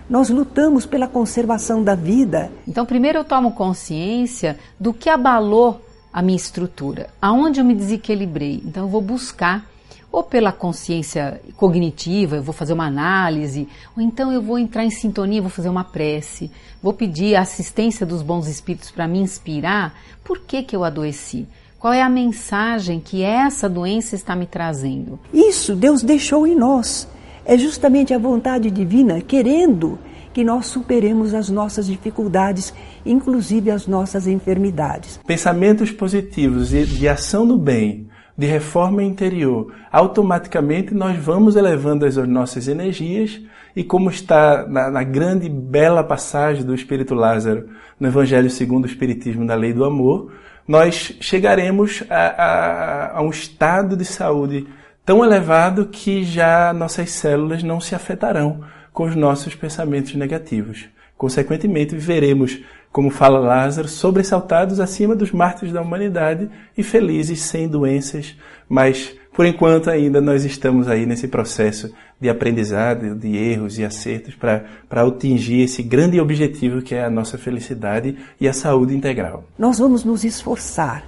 Nós 0.09 0.29
lutamos 0.29 0.85
pela 0.85 1.07
conservação 1.07 1.83
da 1.83 1.95
vida. 1.95 2.51
Então, 2.67 2.85
primeiro 2.85 3.17
eu 3.19 3.25
tomo 3.25 3.51
consciência 3.51 4.57
do 4.79 4.93
que 4.93 5.09
abalou 5.09 5.81
a 6.13 6.21
minha 6.21 6.37
estrutura, 6.37 7.09
aonde 7.21 7.59
eu 7.59 7.65
me 7.65 7.75
desequilibrei. 7.75 8.61
Então 8.65 8.83
eu 8.83 8.89
vou 8.89 9.01
buscar 9.01 9.65
ou 10.09 10.23
pela 10.23 10.53
consciência 10.53 11.41
cognitiva, 11.57 12.37
eu 12.37 12.43
vou 12.43 12.53
fazer 12.53 12.71
uma 12.71 12.85
análise, 12.85 13.67
ou 13.97 14.01
então 14.01 14.31
eu 14.31 14.41
vou 14.41 14.57
entrar 14.57 14.85
em 14.85 14.89
sintonia, 14.89 15.41
vou 15.41 15.49
fazer 15.49 15.67
uma 15.67 15.83
prece, 15.83 16.49
vou 16.81 16.93
pedir 16.93 17.35
a 17.35 17.41
assistência 17.41 18.05
dos 18.05 18.21
bons 18.21 18.47
espíritos 18.47 18.89
para 18.91 19.09
me 19.09 19.19
inspirar. 19.19 19.93
Por 20.23 20.39
que, 20.39 20.63
que 20.63 20.73
eu 20.73 20.85
adoeci? 20.85 21.45
Qual 21.85 21.93
é 21.93 22.01
a 22.01 22.09
mensagem 22.09 22.99
que 22.99 23.21
essa 23.21 23.69
doença 23.69 24.15
está 24.15 24.35
me 24.35 24.47
trazendo? 24.47 25.19
Isso 25.31 25.75
Deus 25.75 26.01
deixou 26.01 26.47
em 26.47 26.55
nós. 26.55 27.07
É 27.45 27.55
justamente 27.55 28.11
a 28.11 28.17
vontade 28.17 28.71
divina 28.71 29.21
querendo 29.21 29.99
que 30.33 30.43
nós 30.43 30.65
superemos 30.65 31.35
as 31.35 31.47
nossas 31.47 31.85
dificuldades, 31.85 32.73
inclusive 33.05 33.69
as 33.69 33.85
nossas 33.85 34.25
enfermidades. 34.25 35.19
Pensamentos 35.27 35.91
positivos 35.91 36.73
e 36.73 36.87
de 36.87 37.07
ação 37.07 37.45
do 37.45 37.55
bem, 37.55 38.09
de 38.35 38.47
reforma 38.47 39.03
interior, 39.03 39.71
automaticamente 39.91 40.91
nós 40.91 41.15
vamos 41.17 41.55
elevando 41.55 42.03
as 42.03 42.15
nossas 42.15 42.67
energias 42.67 43.39
e 43.75 43.83
como 43.83 44.09
está 44.09 44.65
na, 44.67 44.89
na 44.89 45.03
grande 45.03 45.47
bela 45.47 46.03
passagem 46.03 46.63
do 46.63 46.73
Espírito 46.73 47.13
Lázaro 47.13 47.69
no 47.99 48.07
Evangelho 48.07 48.49
segundo 48.49 48.85
o 48.85 48.87
Espiritismo 48.87 49.45
da 49.45 49.53
Lei 49.53 49.71
do 49.71 49.85
Amor, 49.85 50.31
nós 50.67 51.13
chegaremos 51.21 52.03
a, 52.09 52.15
a, 52.15 53.17
a 53.17 53.21
um 53.21 53.29
estado 53.29 53.95
de 53.95 54.05
saúde 54.05 54.67
tão 55.05 55.23
elevado 55.23 55.85
que 55.85 56.23
já 56.23 56.73
nossas 56.73 57.11
células 57.11 57.61
não 57.61 57.79
se 57.79 57.93
afetarão 57.93 58.63
com 58.91 59.03
os 59.03 59.15
nossos 59.15 59.53
pensamentos 59.53 60.15
negativos. 60.15 60.85
Consequentemente, 61.17 61.93
viveremos, 61.93 62.59
como 62.91 63.09
fala 63.09 63.39
Lázaro, 63.39 63.87
sobressaltados 63.87 64.79
acima 64.79 65.15
dos 65.15 65.31
mártires 65.31 65.73
da 65.73 65.81
humanidade 65.81 66.49
e 66.77 66.81
felizes 66.81 67.41
sem 67.41 67.67
doenças, 67.67 68.35
mas 68.67 69.15
por 69.35 69.45
enquanto 69.45 69.89
ainda 69.89 70.21
nós 70.21 70.45
estamos 70.45 70.87
aí 70.87 71.05
nesse 71.05 71.27
processo 71.27 71.93
de 72.19 72.29
aprendizado, 72.29 73.15
de 73.15 73.35
erros 73.35 73.77
e 73.77 73.83
acertos 73.83 74.35
para 74.35 74.63
atingir 74.89 75.61
esse 75.61 75.83
grande 75.83 76.19
objetivo 76.19 76.81
que 76.81 76.95
é 76.95 77.03
a 77.03 77.09
nossa 77.09 77.37
felicidade 77.37 78.17
e 78.39 78.47
a 78.47 78.53
saúde 78.53 78.95
integral. 78.95 79.43
Nós 79.57 79.79
vamos 79.79 80.03
nos 80.03 80.23
esforçar, 80.23 81.03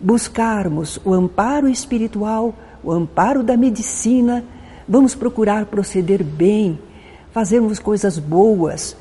buscarmos 0.00 1.00
o 1.04 1.14
amparo 1.14 1.68
espiritual, 1.68 2.54
o 2.82 2.90
amparo 2.90 3.42
da 3.42 3.56
medicina, 3.56 4.44
vamos 4.88 5.14
procurar 5.14 5.66
proceder 5.66 6.24
bem 6.24 6.78
fazermos 7.32 7.78
coisas 7.78 8.18
boas. 8.18 8.96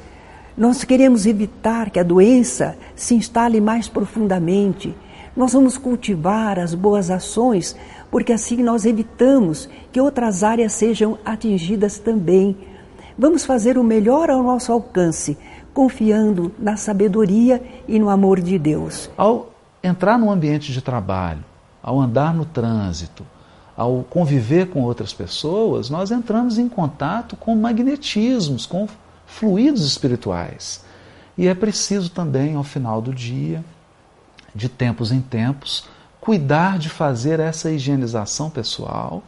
Nós 0.55 0.83
queremos 0.83 1.25
evitar 1.25 1.89
que 1.89 1.99
a 1.99 2.03
doença 2.03 2.77
se 2.95 3.15
instale 3.15 3.61
mais 3.61 3.87
profundamente. 3.87 4.95
Nós 5.35 5.53
vamos 5.53 5.77
cultivar 5.77 6.59
as 6.59 6.73
boas 6.73 7.11
ações, 7.11 7.75
porque 8.17 8.33
assim 8.33 8.63
nós 8.63 8.83
evitamos 8.83 9.69
que 9.91 10.01
outras 10.01 10.43
áreas 10.43 10.73
sejam 10.73 11.19
atingidas 11.23 11.99
também. 11.99 12.57
Vamos 13.15 13.45
fazer 13.45 13.77
o 13.77 13.83
melhor 13.83 14.31
ao 14.31 14.41
nosso 14.41 14.71
alcance, 14.71 15.37
confiando 15.71 16.51
na 16.57 16.75
sabedoria 16.75 17.61
e 17.87 17.99
no 17.99 18.09
amor 18.09 18.41
de 18.41 18.57
Deus. 18.57 19.07
Ao 19.15 19.51
entrar 19.83 20.17
no 20.17 20.31
ambiente 20.31 20.73
de 20.73 20.81
trabalho, 20.81 21.45
ao 21.79 22.01
andar 22.01 22.33
no 22.33 22.43
trânsito, 22.43 23.23
ao 23.75 24.03
conviver 24.09 24.71
com 24.71 24.81
outras 24.81 25.13
pessoas, 25.13 25.87
nós 25.91 26.09
entramos 26.09 26.57
em 26.57 26.67
contato 26.67 27.35
com 27.35 27.55
magnetismos, 27.55 28.65
com 28.65 28.87
fluidos 29.27 29.85
espirituais. 29.85 30.83
E 31.37 31.47
é 31.47 31.53
preciso 31.53 32.09
também, 32.09 32.55
ao 32.55 32.63
final 32.63 32.99
do 32.99 33.13
dia, 33.13 33.63
de 34.55 34.67
tempos 34.67 35.11
em 35.11 35.21
tempos, 35.21 35.87
cuidar 36.27 36.77
de 36.77 36.89
fazer 36.89 37.39
essa 37.39 37.71
higienização 37.71 38.49
pessoal 38.49 39.23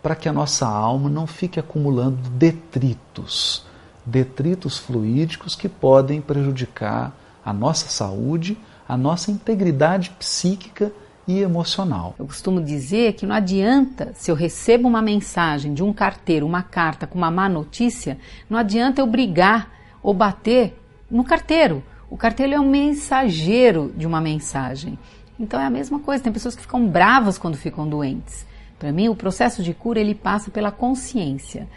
para 0.00 0.14
que 0.14 0.28
a 0.28 0.32
nossa 0.32 0.64
alma 0.64 1.10
não 1.10 1.26
fique 1.26 1.58
acumulando 1.58 2.16
detritos, 2.30 3.66
detritos 4.06 4.78
fluídicos 4.78 5.56
que 5.56 5.68
podem 5.68 6.20
prejudicar 6.20 7.12
a 7.44 7.52
nossa 7.52 7.88
saúde, 7.88 8.56
a 8.88 8.96
nossa 8.96 9.32
integridade 9.32 10.10
psíquica 10.10 10.92
e 11.26 11.40
emocional. 11.40 12.14
Eu 12.20 12.26
costumo 12.26 12.62
dizer 12.62 13.14
que 13.14 13.26
não 13.26 13.34
adianta, 13.34 14.12
se 14.14 14.30
eu 14.30 14.36
recebo 14.36 14.86
uma 14.86 15.02
mensagem 15.02 15.74
de 15.74 15.82
um 15.82 15.92
carteiro, 15.92 16.46
uma 16.46 16.62
carta 16.62 17.04
com 17.04 17.18
uma 17.18 17.32
má 17.32 17.48
notícia, 17.48 18.16
não 18.48 18.56
adianta 18.56 19.00
eu 19.00 19.08
brigar 19.08 19.72
ou 20.00 20.14
bater 20.14 20.80
no 21.10 21.24
carteiro. 21.24 21.82
O 22.08 22.16
carteiro 22.16 22.54
é 22.54 22.60
um 22.60 22.70
mensageiro 22.70 23.92
de 23.96 24.06
uma 24.06 24.20
mensagem. 24.20 24.96
Então 25.38 25.60
é 25.60 25.66
a 25.66 25.70
mesma 25.70 25.98
coisa, 25.98 26.22
tem 26.22 26.32
pessoas 26.32 26.54
que 26.54 26.62
ficam 26.62 26.86
bravas 26.86 27.38
quando 27.38 27.56
ficam 27.56 27.88
doentes. 27.88 28.46
Para 28.78 28.92
mim, 28.92 29.08
o 29.08 29.16
processo 29.16 29.62
de 29.62 29.74
cura 29.74 30.00
ele 30.00 30.14
passa 30.14 30.50
pela 30.50 30.70
consciência. 30.70 31.68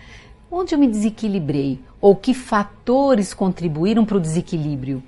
Onde 0.50 0.74
eu 0.74 0.80
me 0.80 0.88
desequilibrei? 0.88 1.80
Ou 2.00 2.16
que 2.16 2.34
fatores 2.34 3.34
contribuíram 3.34 4.06
para 4.06 4.18
o 4.18 4.22
desequilíbrio? 4.22 5.04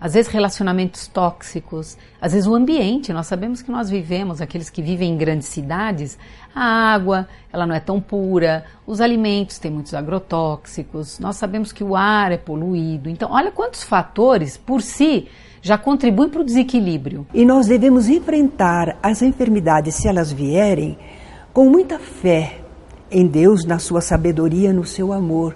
às 0.00 0.14
vezes 0.14 0.30
relacionamentos 0.30 1.08
tóxicos, 1.08 1.96
às 2.20 2.32
vezes 2.32 2.46
o 2.46 2.54
ambiente. 2.54 3.12
Nós 3.12 3.26
sabemos 3.26 3.62
que 3.62 3.70
nós 3.70 3.90
vivemos, 3.90 4.40
aqueles 4.40 4.70
que 4.70 4.80
vivem 4.80 5.12
em 5.12 5.16
grandes 5.16 5.48
cidades, 5.48 6.18
a 6.54 6.62
água, 6.62 7.28
ela 7.52 7.66
não 7.66 7.74
é 7.74 7.80
tão 7.80 8.00
pura, 8.00 8.64
os 8.86 9.00
alimentos 9.00 9.58
têm 9.58 9.70
muitos 9.70 9.94
agrotóxicos, 9.94 11.18
nós 11.18 11.36
sabemos 11.36 11.72
que 11.72 11.82
o 11.82 11.96
ar 11.96 12.32
é 12.32 12.36
poluído. 12.36 13.08
Então, 13.08 13.30
olha 13.32 13.50
quantos 13.50 13.82
fatores 13.82 14.56
por 14.56 14.82
si 14.82 15.28
já 15.68 15.76
contribuem 15.76 16.30
para 16.30 16.40
o 16.40 16.44
desequilíbrio. 16.44 17.26
E 17.34 17.44
nós 17.44 17.66
devemos 17.66 18.08
enfrentar 18.08 18.96
as 19.02 19.20
enfermidades, 19.20 19.96
se 19.96 20.08
elas 20.08 20.32
vierem, 20.32 20.96
com 21.52 21.68
muita 21.68 21.98
fé 21.98 22.60
em 23.10 23.26
Deus, 23.26 23.66
na 23.66 23.78
sua 23.78 24.00
sabedoria, 24.00 24.72
no 24.72 24.84
seu 24.84 25.12
amor 25.12 25.54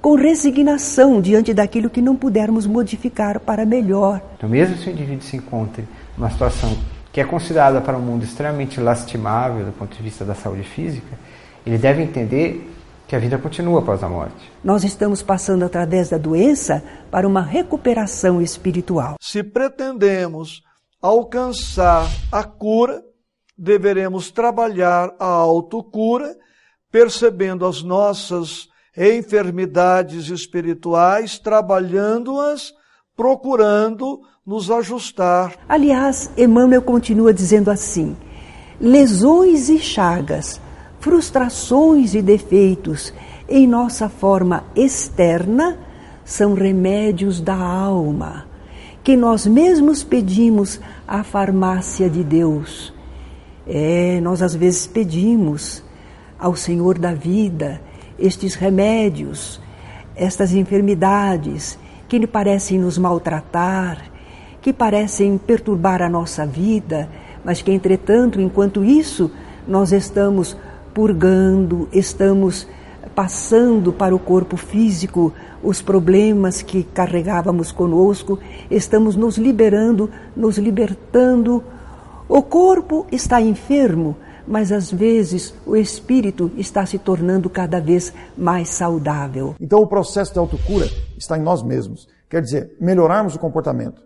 com 0.00 0.16
resignação 0.16 1.20
diante 1.20 1.54
daquilo 1.54 1.88
que 1.88 2.02
não 2.02 2.16
pudermos 2.16 2.66
modificar 2.66 3.38
para 3.38 3.64
melhor. 3.64 4.20
Então, 4.36 4.50
mesmo 4.50 4.76
se 4.76 4.88
o 4.88 4.92
indivíduo 4.92 5.22
se 5.22 5.36
encontre 5.36 5.84
numa 6.18 6.28
situação 6.28 6.76
que 7.12 7.20
é 7.20 7.24
considerada 7.24 7.80
para 7.80 7.96
o 7.96 8.02
mundo 8.02 8.24
extremamente 8.24 8.80
lastimável 8.80 9.64
do 9.64 9.70
ponto 9.70 9.96
de 9.96 10.02
vista 10.02 10.24
da 10.24 10.34
saúde 10.34 10.64
física, 10.64 11.16
ele 11.64 11.78
deve 11.78 12.02
entender 12.02 12.68
que 13.12 13.16
a 13.16 13.18
vida 13.18 13.36
continua 13.36 13.80
após 13.80 14.02
a 14.02 14.08
morte. 14.08 14.50
Nós 14.64 14.84
estamos 14.84 15.20
passando 15.20 15.66
através 15.66 16.08
da 16.08 16.16
doença 16.16 16.82
para 17.10 17.28
uma 17.28 17.42
recuperação 17.42 18.40
espiritual. 18.40 19.16
Se 19.20 19.42
pretendemos 19.42 20.62
alcançar 20.98 22.08
a 22.32 22.42
cura, 22.42 23.04
deveremos 23.54 24.30
trabalhar 24.30 25.14
a 25.18 25.26
autocura, 25.26 26.34
percebendo 26.90 27.66
as 27.66 27.82
nossas 27.82 28.70
enfermidades 28.96 30.30
espirituais, 30.30 31.38
trabalhando-as, 31.38 32.72
procurando 33.14 34.22
nos 34.46 34.70
ajustar. 34.70 35.54
Aliás, 35.68 36.30
Emmanuel 36.34 36.80
continua 36.80 37.34
dizendo 37.34 37.70
assim: 37.70 38.16
lesões 38.80 39.68
e 39.68 39.78
chagas, 39.78 40.58
frustrações 41.02 42.14
e 42.14 42.22
defeitos 42.22 43.12
em 43.48 43.66
nossa 43.66 44.08
forma 44.08 44.62
externa 44.74 45.76
são 46.24 46.54
remédios 46.54 47.40
da 47.40 47.56
alma, 47.56 48.46
que 49.02 49.16
nós 49.16 49.44
mesmos 49.44 50.04
pedimos 50.04 50.80
à 51.06 51.24
farmácia 51.24 52.08
de 52.08 52.22
Deus. 52.22 52.94
É, 53.66 54.20
nós 54.20 54.42
às 54.42 54.54
vezes 54.54 54.86
pedimos 54.86 55.82
ao 56.38 56.54
Senhor 56.54 56.96
da 56.96 57.12
vida 57.12 57.80
estes 58.16 58.54
remédios, 58.54 59.60
estas 60.14 60.54
enfermidades 60.54 61.76
que 62.08 62.24
parecem 62.28 62.78
nos 62.78 62.96
maltratar, 62.96 64.04
que 64.60 64.72
parecem 64.72 65.36
perturbar 65.36 66.00
a 66.00 66.08
nossa 66.08 66.46
vida, 66.46 67.08
mas 67.44 67.60
que, 67.60 67.72
entretanto, 67.72 68.40
enquanto 68.40 68.84
isso, 68.84 69.32
nós 69.66 69.90
estamos 69.90 70.56
purgando, 70.94 71.88
estamos 71.92 72.66
passando 73.14 73.92
para 73.92 74.14
o 74.14 74.18
corpo 74.18 74.56
físico 74.56 75.32
os 75.62 75.80
problemas 75.80 76.62
que 76.62 76.82
carregávamos 76.82 77.70
conosco, 77.70 78.38
estamos 78.70 79.16
nos 79.16 79.38
liberando, 79.38 80.10
nos 80.36 80.58
libertando. 80.58 81.62
O 82.28 82.42
corpo 82.42 83.06
está 83.12 83.40
enfermo, 83.40 84.16
mas 84.46 84.72
às 84.72 84.90
vezes 84.90 85.54
o 85.64 85.76
espírito 85.76 86.50
está 86.56 86.84
se 86.84 86.98
tornando 86.98 87.48
cada 87.48 87.80
vez 87.80 88.12
mais 88.36 88.70
saudável. 88.70 89.54
Então 89.60 89.80
o 89.80 89.86
processo 89.86 90.32
de 90.32 90.38
autocura 90.38 90.88
está 91.16 91.38
em 91.38 91.42
nós 91.42 91.62
mesmos. 91.62 92.08
Quer 92.28 92.42
dizer, 92.42 92.76
melhorarmos 92.80 93.34
o 93.34 93.38
comportamento, 93.38 94.02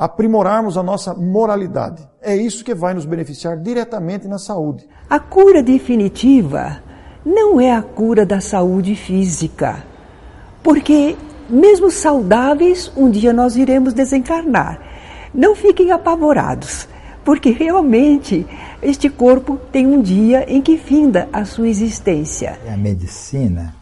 aprimorarmos 0.00 0.78
a 0.78 0.82
nossa 0.82 1.12
moralidade. 1.12 2.08
É 2.22 2.34
isso 2.34 2.64
que 2.64 2.74
vai 2.74 2.94
nos 2.94 3.04
beneficiar 3.04 3.58
diretamente 3.58 4.26
na 4.26 4.38
saúde. 4.38 4.88
A 5.10 5.20
cura 5.20 5.62
definitiva 5.62 6.82
não 7.22 7.60
é 7.60 7.70
a 7.70 7.82
cura 7.82 8.24
da 8.24 8.40
saúde 8.40 8.94
física, 8.94 9.84
porque 10.62 11.18
mesmo 11.50 11.90
saudáveis, 11.90 12.90
um 12.96 13.10
dia 13.10 13.30
nós 13.34 13.56
iremos 13.56 13.92
desencarnar. 13.92 14.80
Não 15.34 15.54
fiquem 15.54 15.90
apavorados, 15.90 16.88
porque 17.22 17.50
realmente 17.50 18.46
este 18.80 19.10
corpo 19.10 19.58
tem 19.70 19.86
um 19.86 20.00
dia 20.00 20.50
em 20.50 20.62
que 20.62 20.78
finda 20.78 21.28
a 21.30 21.44
sua 21.44 21.68
existência. 21.68 22.58
A 22.66 22.74
medicina 22.74 23.74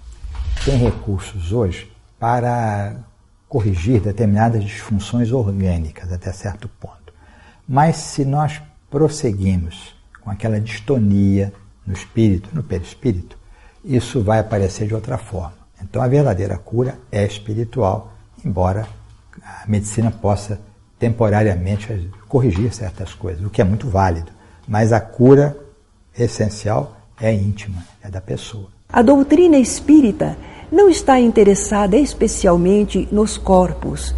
tem 0.64 0.76
recursos 0.78 1.52
hoje 1.52 1.88
para 2.18 3.07
corrigir 3.48 4.00
determinadas 4.00 4.62
disfunções 4.62 5.32
orgânicas 5.32 6.12
até 6.12 6.32
certo 6.32 6.68
ponto. 6.80 7.12
Mas 7.66 7.96
se 7.96 8.24
nós 8.24 8.60
prosseguimos 8.90 9.94
com 10.20 10.30
aquela 10.30 10.60
distonia 10.60 11.52
no 11.86 11.92
espírito, 11.92 12.50
no 12.52 12.62
perispírito, 12.62 13.38
isso 13.84 14.22
vai 14.22 14.38
aparecer 14.38 14.86
de 14.86 14.94
outra 14.94 15.16
forma. 15.16 15.54
Então 15.82 16.02
a 16.02 16.08
verdadeira 16.08 16.58
cura 16.58 16.98
é 17.10 17.24
espiritual, 17.24 18.12
embora 18.44 18.86
a 19.42 19.64
medicina 19.66 20.10
possa 20.10 20.60
temporariamente 20.98 22.10
corrigir 22.28 22.74
certas 22.74 23.14
coisas, 23.14 23.44
o 23.44 23.50
que 23.50 23.62
é 23.62 23.64
muito 23.64 23.88
válido. 23.88 24.32
Mas 24.66 24.92
a 24.92 25.00
cura 25.00 25.56
essencial 26.18 26.96
é 27.20 27.32
íntima, 27.32 27.82
é 28.02 28.10
da 28.10 28.20
pessoa. 28.20 28.68
A 28.90 29.02
doutrina 29.02 29.58
espírita 29.58 30.36
não 30.70 30.88
está 30.88 31.18
interessada 31.18 31.96
especialmente 31.96 33.08
nos 33.10 33.36
corpos. 33.36 34.14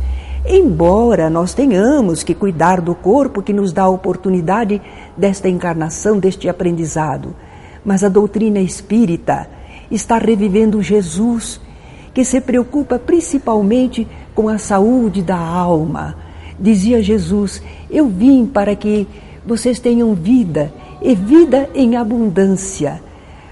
Embora 0.46 1.28
nós 1.28 1.54
tenhamos 1.54 2.22
que 2.22 2.34
cuidar 2.34 2.80
do 2.80 2.94
corpo 2.94 3.42
que 3.42 3.52
nos 3.52 3.72
dá 3.72 3.82
a 3.82 3.88
oportunidade 3.88 4.80
desta 5.16 5.48
encarnação, 5.48 6.18
deste 6.18 6.48
aprendizado, 6.48 7.36
mas 7.84 8.02
a 8.02 8.08
doutrina 8.08 8.60
espírita 8.60 9.48
está 9.90 10.18
revivendo 10.18 10.82
Jesus, 10.82 11.60
que 12.12 12.24
se 12.24 12.40
preocupa 12.40 12.98
principalmente 12.98 14.08
com 14.34 14.48
a 14.48 14.58
saúde 14.58 15.22
da 15.22 15.38
alma. 15.38 16.16
Dizia 16.58 17.02
Jesus: 17.02 17.62
Eu 17.90 18.08
vim 18.08 18.46
para 18.46 18.74
que 18.74 19.06
vocês 19.46 19.78
tenham 19.78 20.14
vida 20.14 20.72
e 21.00 21.14
vida 21.14 21.68
em 21.74 21.96
abundância. 21.96 23.02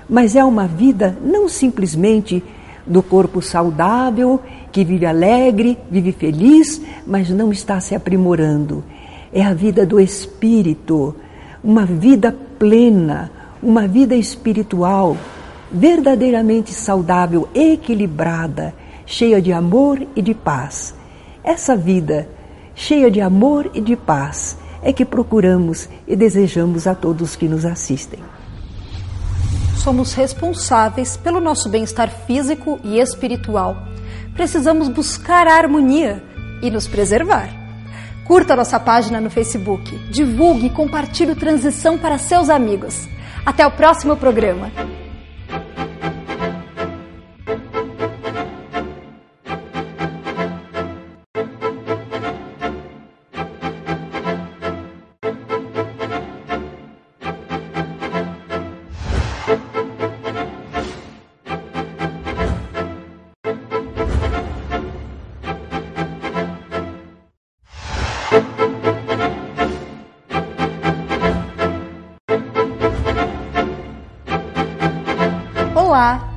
Mas 0.09 0.35
é 0.35 0.43
uma 0.43 0.67
vida 0.67 1.17
não 1.23 1.49
simplesmente 1.49 2.43
do 2.89 3.03
corpo 3.03 3.43
saudável, 3.43 4.41
que 4.73 4.85
vive 4.85 5.07
alegre, 5.07 5.79
vive 5.91 6.13
feliz, 6.13 6.81
mas 7.07 7.29
não 7.31 7.53
está 7.53 7.81
se 7.81 7.95
aprimorando. 7.95 8.83
É 9.33 9.43
a 9.43 9.53
vida 9.53 9.85
do 9.85 10.01
espírito, 10.01 11.15
uma 11.63 11.85
vida 11.85 12.35
plena, 12.59 13.31
uma 13.63 13.87
vida 13.87 14.15
espiritual, 14.15 15.17
verdadeiramente 15.71 16.73
saudável, 16.73 17.49
equilibrada, 17.55 18.75
cheia 19.05 19.41
de 19.41 19.53
amor 19.53 20.01
e 20.17 20.23
de 20.23 20.35
paz. 20.35 20.95
Essa 21.45 21.77
vida, 21.77 22.29
cheia 22.75 23.11
de 23.11 23.21
amor 23.21 23.71
e 23.75 23.81
de 23.81 23.97
paz, 23.97 24.57
é 24.83 24.93
que 24.93 25.05
procuramos 25.05 25.89
e 26.07 26.17
desejamos 26.17 26.87
a 26.87 26.95
todos 26.95 27.37
que 27.37 27.49
nos 27.49 27.65
assistem. 27.65 28.21
Somos 29.83 30.13
responsáveis 30.13 31.17
pelo 31.17 31.41
nosso 31.41 31.69
bem-estar 31.69 32.11
físico 32.11 32.81
e 32.83 32.99
espiritual. 32.99 33.77
Precisamos 34.35 34.89
buscar 34.89 35.47
a 35.47 35.55
harmonia 35.55 36.23
e 36.61 36.71
nos 36.71 36.87
preservar. 36.87 37.49
Curta 38.27 38.57
nossa 38.57 38.79
página 38.79 39.21
no 39.21 39.31
Facebook, 39.31 39.97
divulgue 40.11 40.67
e 40.67 40.71
compartilhe 40.71 41.33
o 41.33 41.37
Transição 41.37 41.97
para 41.97 42.19
seus 42.19 42.51
amigos. 42.51 43.09
Até 43.47 43.67
o 43.67 43.71
próximo 43.71 44.17
programa. 44.17 44.71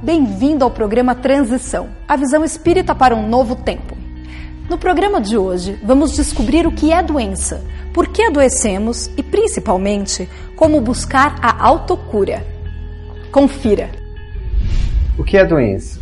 Bem-vindo 0.03 0.65
ao 0.65 0.71
programa 0.71 1.13
Transição, 1.13 1.89
a 2.07 2.15
visão 2.15 2.43
espírita 2.43 2.95
para 2.95 3.15
um 3.15 3.27
novo 3.27 3.55
tempo. 3.55 3.95
No 4.67 4.75
programa 4.75 5.21
de 5.21 5.37
hoje, 5.37 5.79
vamos 5.83 6.15
descobrir 6.15 6.65
o 6.65 6.71
que 6.71 6.91
é 6.91 7.03
doença, 7.03 7.63
por 7.93 8.07
que 8.07 8.23
adoecemos 8.23 9.07
e, 9.15 9.21
principalmente, 9.21 10.27
como 10.55 10.81
buscar 10.81 11.35
a 11.39 11.63
autocura. 11.63 12.43
Confira. 13.31 13.91
O 15.19 15.23
que 15.23 15.37
é 15.37 15.45
doença? 15.45 15.99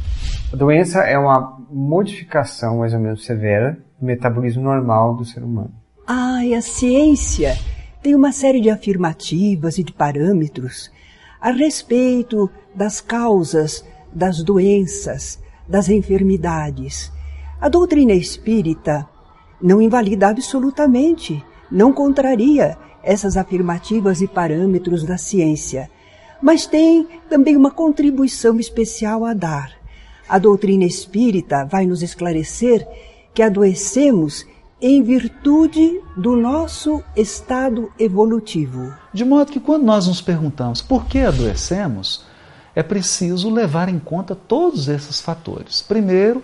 A 0.53 0.55
doença 0.55 0.99
é 1.01 1.17
uma 1.17 1.57
modificação 1.69 2.77
mais 2.77 2.93
ou 2.93 3.01
menos 3.01 3.25
severa 3.25 3.77
do 3.99 4.05
metabolismo 4.05 4.63
normal 4.63 5.15
do 5.15 5.25
ser 5.25 5.43
humano. 5.43 5.73
Ah, 6.07 6.45
e 6.45 6.55
a 6.55 6.62
ciência 6.62 7.57
tem 8.01 8.15
uma 8.15 8.31
série 8.31 8.62
de 8.62 8.69
afirmativas 8.69 9.77
e 9.77 9.83
de 9.83 9.91
parâmetros 9.91 10.89
a 11.41 11.51
respeito 11.51 12.49
das 12.73 12.99
causas 13.01 13.83
das 14.13 14.43
doenças, 14.43 15.39
das 15.67 15.89
enfermidades. 15.89 17.12
A 17.62 17.69
doutrina 17.69 18.13
espírita 18.13 19.08
não 19.62 19.82
invalida 19.82 20.30
absolutamente, 20.30 21.43
não 21.72 21.91
contraria 21.91 22.78
essas 23.04 23.38
afirmativas 23.38 24.22
e 24.22 24.28
parâmetros 24.28 25.04
da 25.04 25.17
ciência, 25.17 25.89
mas 26.41 26.65
tem 26.65 27.08
também 27.30 27.56
uma 27.56 27.72
contribuição 27.72 28.60
especial 28.60 29.26
a 29.26 29.34
dar. 29.34 29.74
A 30.28 30.38
doutrina 30.38 30.86
espírita 30.86 31.65
vai 31.65 31.86
nos 31.86 32.02
esclarecer 32.02 32.88
que 33.34 33.41
adoecemos 33.41 34.45
em 34.82 35.04
virtude 35.04 36.00
do 36.15 36.36
nosso 36.36 37.04
estado 37.15 37.91
evolutivo. 38.00 38.93
De 39.13 39.26
modo 39.26 39.52
que 39.52 39.60
quando 39.60 39.84
nós 39.84 40.08
nos 40.08 40.22
perguntamos 40.22 40.82
por 40.82 41.06
que 41.06 41.19
adoecemos, 41.19 42.24
é 42.75 42.84
preciso 42.84 43.49
levar 43.49 43.89
em 43.89 43.99
conta 43.99 44.36
todos 44.36 44.88
esses 44.88 45.19
fatores. 45.19 45.82
Primeiro, 45.82 46.43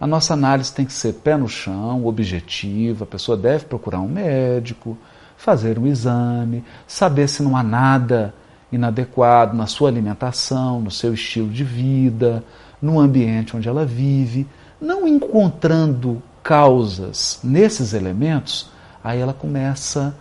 a 0.00 0.06
nossa 0.06 0.32
análise 0.32 0.72
tem 0.72 0.86
que 0.86 0.92
ser 0.92 1.14
pé 1.14 1.36
no 1.36 1.48
chão, 1.48 2.06
objetiva, 2.06 3.04
a 3.04 3.06
pessoa 3.06 3.36
deve 3.36 3.66
procurar 3.66 4.00
um 4.00 4.08
médico, 4.08 4.96
fazer 5.36 5.78
um 5.78 5.86
exame, 5.86 6.64
saber 6.86 7.28
se 7.28 7.42
não 7.42 7.56
há 7.56 7.62
nada 7.62 8.34
inadequado 8.72 9.56
na 9.56 9.66
sua 9.66 9.88
alimentação, 9.88 10.80
no 10.80 10.90
seu 10.90 11.14
estilo 11.14 11.48
de 11.48 11.64
vida, 11.64 12.44
no 12.80 12.98
ambiente 12.98 13.56
onde 13.56 13.68
ela 13.68 13.84
vive. 13.84 14.46
Não 14.80 15.06
encontrando 15.06 16.22
causas 16.42 17.40
nesses 17.44 17.92
elementos, 17.92 18.70
aí 19.04 19.20
ela 19.20 19.34
começa 19.34 20.14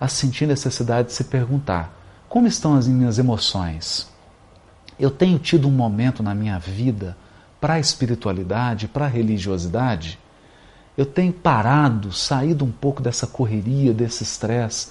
a 0.00 0.08
sentir 0.08 0.46
necessidade 0.46 1.08
de 1.08 1.14
se 1.14 1.24
perguntar: 1.24 1.92
como 2.28 2.46
estão 2.46 2.74
as 2.74 2.88
minhas 2.88 3.18
emoções? 3.18 4.09
Eu 5.00 5.10
tenho 5.10 5.38
tido 5.38 5.66
um 5.66 5.70
momento 5.70 6.22
na 6.22 6.34
minha 6.34 6.58
vida 6.58 7.16
para 7.58 7.74
a 7.74 7.80
espiritualidade, 7.80 8.86
para 8.86 9.06
a 9.06 9.08
religiosidade? 9.08 10.18
Eu 10.96 11.06
tenho 11.06 11.32
parado, 11.32 12.12
saído 12.12 12.66
um 12.66 12.70
pouco 12.70 13.02
dessa 13.02 13.26
correria, 13.26 13.94
desse 13.94 14.22
estresse, 14.22 14.88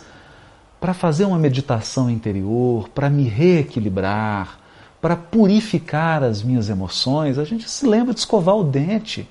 para 0.80 0.96
fazer 0.96 1.26
uma 1.26 1.38
meditação 1.38 2.10
interior, 2.10 2.90
para 2.90 3.08
me 3.08 3.26
reequilibrar, 3.26 4.60
para 5.00 5.16
purificar 5.16 6.24
as 6.24 6.42
minhas 6.42 6.70
emoções. 6.70 7.38
A 7.38 7.44
gente 7.44 7.70
se 7.70 7.86
lembra 7.86 8.12
de 8.12 8.22
escovar 8.22 8.56
o 8.56 8.64
dente, 8.64 9.30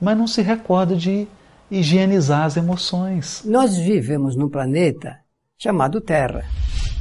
mas 0.00 0.16
não 0.16 0.28
se 0.28 0.42
recorda 0.42 0.94
de 0.94 1.26
higienizar 1.68 2.44
as 2.44 2.56
emoções. 2.56 3.42
Nós 3.44 3.76
vivemos 3.76 4.36
num 4.36 4.48
planeta 4.48 5.18
chamado 5.58 6.00
Terra, 6.00 6.44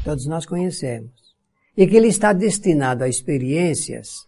todos 0.04 0.26
nós 0.26 0.48
conhecemos, 0.48 1.12
e 1.80 1.88
que 1.88 1.96
ele 1.96 2.10
está 2.10 2.34
destinado 2.34 3.06
a 3.06 3.08
experiências 3.08 4.28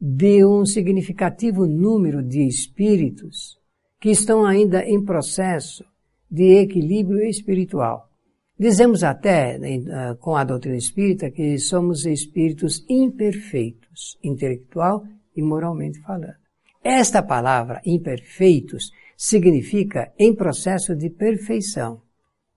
de 0.00 0.44
um 0.44 0.64
significativo 0.64 1.66
número 1.66 2.22
de 2.22 2.46
espíritos 2.46 3.58
que 4.00 4.10
estão 4.10 4.46
ainda 4.46 4.84
em 4.84 5.04
processo 5.04 5.84
de 6.30 6.60
equilíbrio 6.60 7.24
espiritual. 7.24 8.08
Dizemos 8.56 9.02
até, 9.02 9.58
ah, 9.90 10.14
com 10.20 10.36
a 10.36 10.44
doutrina 10.44 10.76
espírita, 10.76 11.28
que 11.28 11.58
somos 11.58 12.06
espíritos 12.06 12.86
imperfeitos, 12.88 14.16
intelectual 14.22 15.04
e 15.34 15.42
moralmente 15.42 16.00
falando. 16.02 16.36
Esta 16.84 17.20
palavra, 17.20 17.82
imperfeitos, 17.84 18.92
significa 19.16 20.12
em 20.16 20.32
processo 20.32 20.94
de 20.94 21.10
perfeição, 21.10 22.00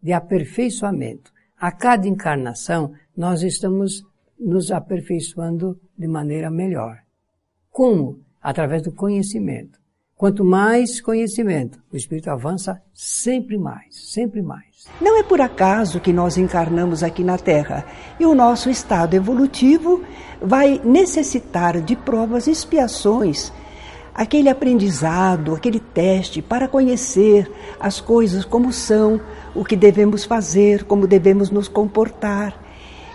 de 0.04 0.14
aperfeiçoamento. 0.14 1.32
A 1.58 1.72
cada 1.72 2.08
encarnação, 2.08 2.94
nós 3.18 3.42
estamos 3.42 4.04
nos 4.40 4.72
aperfeiçoando 4.72 5.80
de 5.98 6.08
maneira 6.08 6.50
melhor. 6.50 7.00
Como? 7.70 8.20
Através 8.42 8.82
do 8.82 8.92
conhecimento. 8.92 9.80
Quanto 10.18 10.46
mais 10.46 11.02
conhecimento, 11.02 11.78
o 11.92 11.98
espírito 11.98 12.30
avança 12.30 12.82
sempre 12.94 13.58
mais, 13.58 14.14
sempre 14.14 14.42
mais. 14.42 14.88
Não 15.02 15.20
é 15.20 15.24
por 15.24 15.42
acaso 15.42 16.00
que 16.00 16.14
nós 16.14 16.38
encarnamos 16.38 17.04
aqui 17.04 17.22
na 17.22 17.38
Terra 17.38 17.86
e 18.18 18.26
o 18.26 18.34
nosso 18.34 18.70
estado 18.70 19.14
evolutivo 19.14 20.02
vai 20.42 20.80
necessitar 20.86 21.82
de 21.82 21.98
provas 21.98 22.48
e 22.48 22.52
expiações, 22.52 23.52
aquele 24.14 24.48
aprendizado, 24.48 25.54
aquele 25.54 25.82
teste 25.82 26.42
para 26.42 26.70
conhecer 26.70 27.52
as 27.78 28.00
coisas 28.00 28.46
como 28.46 28.72
são, 28.72 29.20
o 29.54 29.66
que 29.66 29.76
devemos 29.76 30.24
fazer, 30.24 30.86
como 30.86 31.08
devemos 31.08 31.52
nos 31.52 31.68
comportar. 31.68 32.65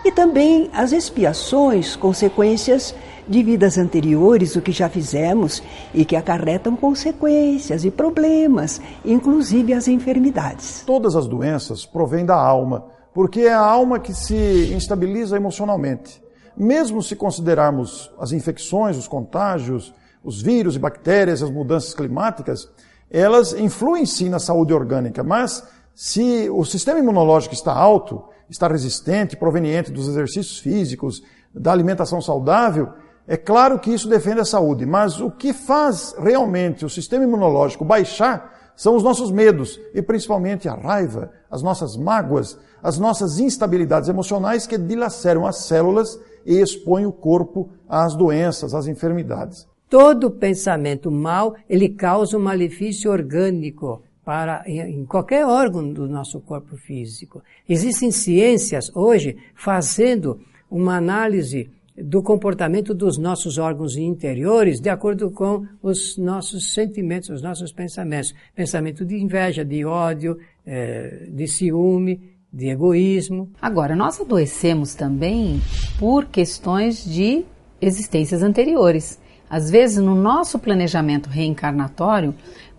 E 0.03 0.11
também 0.11 0.69
as 0.73 0.91
expiações, 0.91 1.95
consequências 1.95 2.95
de 3.27 3.43
vidas 3.43 3.77
anteriores, 3.77 4.55
o 4.55 4.61
que 4.61 4.71
já 4.71 4.89
fizemos 4.89 5.61
e 5.93 6.03
que 6.03 6.15
acarretam 6.15 6.75
consequências 6.75 7.85
e 7.85 7.91
problemas, 7.91 8.81
inclusive 9.05 9.73
as 9.73 9.87
enfermidades. 9.87 10.83
Todas 10.87 11.15
as 11.15 11.27
doenças 11.27 11.85
provêm 11.85 12.25
da 12.25 12.35
alma, 12.35 12.85
porque 13.13 13.41
é 13.41 13.53
a 13.53 13.59
alma 13.59 13.99
que 13.99 14.13
se 14.13 14.73
instabiliza 14.73 15.37
emocionalmente. 15.37 16.21
Mesmo 16.57 17.03
se 17.03 17.15
considerarmos 17.15 18.11
as 18.19 18.31
infecções, 18.31 18.97
os 18.97 19.07
contágios, 19.07 19.93
os 20.23 20.41
vírus 20.41 20.75
e 20.75 20.79
bactérias, 20.79 21.43
as 21.43 21.51
mudanças 21.51 21.93
climáticas, 21.93 22.67
elas 23.09 23.53
influem 23.53 24.05
sim 24.05 24.29
na 24.29 24.39
saúde 24.39 24.73
orgânica, 24.73 25.23
mas 25.23 25.63
se 25.93 26.49
o 26.49 26.65
sistema 26.65 26.99
imunológico 26.99 27.53
está 27.53 27.73
alto, 27.73 28.23
está 28.51 28.67
resistente, 28.67 29.37
proveniente 29.37 29.91
dos 29.91 30.07
exercícios 30.07 30.59
físicos, 30.59 31.23
da 31.53 31.71
alimentação 31.71 32.21
saudável, 32.21 32.89
é 33.27 33.37
claro 33.37 33.79
que 33.79 33.91
isso 33.91 34.09
defende 34.09 34.41
a 34.41 34.45
saúde, 34.45 34.85
mas 34.85 35.19
o 35.19 35.31
que 35.31 35.53
faz 35.53 36.13
realmente 36.19 36.85
o 36.85 36.89
sistema 36.89 37.23
imunológico 37.23 37.85
baixar 37.85 38.73
são 38.75 38.95
os 38.95 39.03
nossos 39.03 39.31
medos 39.31 39.79
e 39.93 40.01
principalmente 40.01 40.67
a 40.67 40.73
raiva, 40.73 41.31
as 41.49 41.61
nossas 41.61 41.95
mágoas, 41.95 42.57
as 42.81 42.97
nossas 42.97 43.37
instabilidades 43.37 44.09
emocionais 44.09 44.65
que 44.65 44.77
dilaceram 44.77 45.45
as 45.45 45.57
células 45.57 46.19
e 46.45 46.59
expõem 46.59 47.05
o 47.05 47.11
corpo 47.11 47.69
às 47.87 48.15
doenças, 48.15 48.73
às 48.73 48.87
enfermidades. 48.87 49.67
Todo 49.89 50.31
pensamento 50.31 51.11
mal, 51.11 51.55
ele 51.69 51.89
causa 51.89 52.37
um 52.37 52.41
malefício 52.41 53.11
orgânico 53.11 54.01
para 54.23 54.63
em 54.67 55.05
qualquer 55.05 55.45
órgão 55.45 55.91
do 55.91 56.07
nosso 56.07 56.39
corpo 56.39 56.77
físico. 56.77 57.41
Existem 57.67 58.11
ciências 58.11 58.91
hoje 58.95 59.37
fazendo 59.55 60.39
uma 60.69 60.95
análise 60.95 61.69
do 61.97 62.23
comportamento 62.23 62.93
dos 62.93 63.17
nossos 63.17 63.57
órgãos 63.57 63.95
interiores 63.95 64.79
de 64.79 64.89
acordo 64.89 65.29
com 65.29 65.65
os 65.81 66.17
nossos 66.17 66.73
sentimentos, 66.73 67.29
os 67.29 67.41
nossos 67.41 67.71
pensamentos. 67.71 68.33
Pensamento 68.55 69.05
de 69.05 69.17
inveja, 69.17 69.65
de 69.65 69.83
ódio, 69.85 70.37
é, 70.65 71.27
de 71.29 71.47
ciúme, 71.47 72.21
de 72.51 72.69
egoísmo. 72.69 73.49
Agora, 73.61 73.95
nós 73.95 74.19
adoecemos 74.19 74.93
também 74.95 75.61
por 75.99 76.25
questões 76.25 77.03
de 77.03 77.43
existências 77.79 78.41
anteriores. 78.43 79.19
Às 79.49 79.69
vezes, 79.69 79.97
no 79.97 80.15
nosso 80.15 80.57
planejamento 80.57 81.29
reencarnatório, 81.29 82.33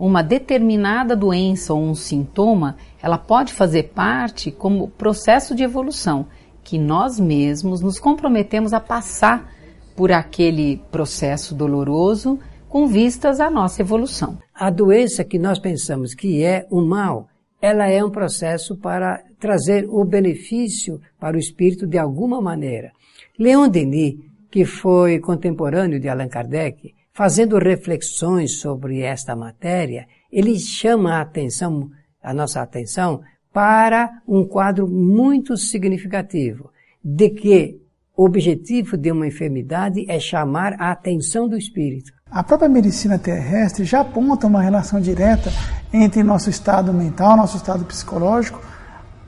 uma 0.05 0.21
determinada 0.21 1.15
doença 1.15 1.73
ou 1.73 1.81
um 1.81 1.95
sintoma, 1.95 2.77
ela 3.01 3.17
pode 3.17 3.53
fazer 3.53 3.93
parte 3.95 4.51
como 4.51 4.89
processo 4.89 5.55
de 5.55 5.63
evolução 5.63 6.27
que 6.65 6.77
nós 6.77 7.21
mesmos 7.21 7.81
nos 7.81 8.01
comprometemos 8.01 8.73
a 8.73 8.81
passar 8.81 9.53
por 9.95 10.11
aquele 10.11 10.83
processo 10.91 11.55
doloroso 11.55 12.37
com 12.69 12.89
vistas 12.89 13.39
à 13.39 13.49
nossa 13.49 13.81
evolução. 13.81 14.39
A 14.53 14.71
doença 14.71 15.23
que 15.23 15.39
nós 15.39 15.61
pensamos 15.61 16.15
que 16.15 16.43
é 16.43 16.67
o 16.69 16.81
mal, 16.81 17.29
ela 17.61 17.89
é 17.89 18.05
um 18.05 18.11
processo 18.11 18.77
para 18.77 19.23
trazer 19.39 19.87
o 19.89 20.05
benefício 20.05 21.01
para 21.17 21.37
o 21.37 21.41
espírito 21.41 21.87
de 21.87 21.97
alguma 21.97 22.41
maneira. 22.41 22.91
Leon 23.39 23.69
Denis, 23.69 24.19
que 24.51 24.65
foi 24.65 25.21
contemporâneo 25.21 26.01
de 26.01 26.09
Allan 26.09 26.29
Kardec, 26.29 26.93
fazendo 27.13 27.59
reflexões 27.59 28.59
sobre 28.59 29.01
esta 29.01 29.37
matéria, 29.37 30.07
ele 30.31 30.59
chama 30.59 31.15
a 31.15 31.21
atenção, 31.21 31.91
a 32.23 32.33
nossa 32.33 32.63
atenção 32.63 33.21
para 33.53 34.23
um 34.27 34.45
quadro 34.45 34.89
muito 34.89 35.57
significativo 35.57 36.71
de 37.05 37.29
que 37.31 37.81
o 38.17 38.25
objetivo 38.25 38.97
de 38.97 39.11
uma 39.11 39.27
enfermidade 39.27 40.05
é 40.09 40.19
chamar 40.19 40.75
a 40.79 40.91
atenção 40.91 41.49
do 41.49 41.57
espírito. 41.57 42.13
A 42.31 42.43
própria 42.43 42.69
medicina 42.69 43.19
terrestre 43.19 43.85
já 43.85 44.01
aponta 44.01 44.47
uma 44.47 44.63
relação 44.63 45.01
direta 45.01 45.51
entre 45.93 46.23
nosso 46.23 46.49
estado 46.49 46.93
mental, 46.93 47.37
nosso 47.37 47.57
estado 47.59 47.85
psicológico, 47.85 48.63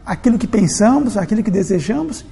aquilo 0.07 0.39
que 0.39 0.47
pensamos, 0.47 1.17
aquilo 1.17 1.43
que 1.43 1.51
desejamos 1.51 2.25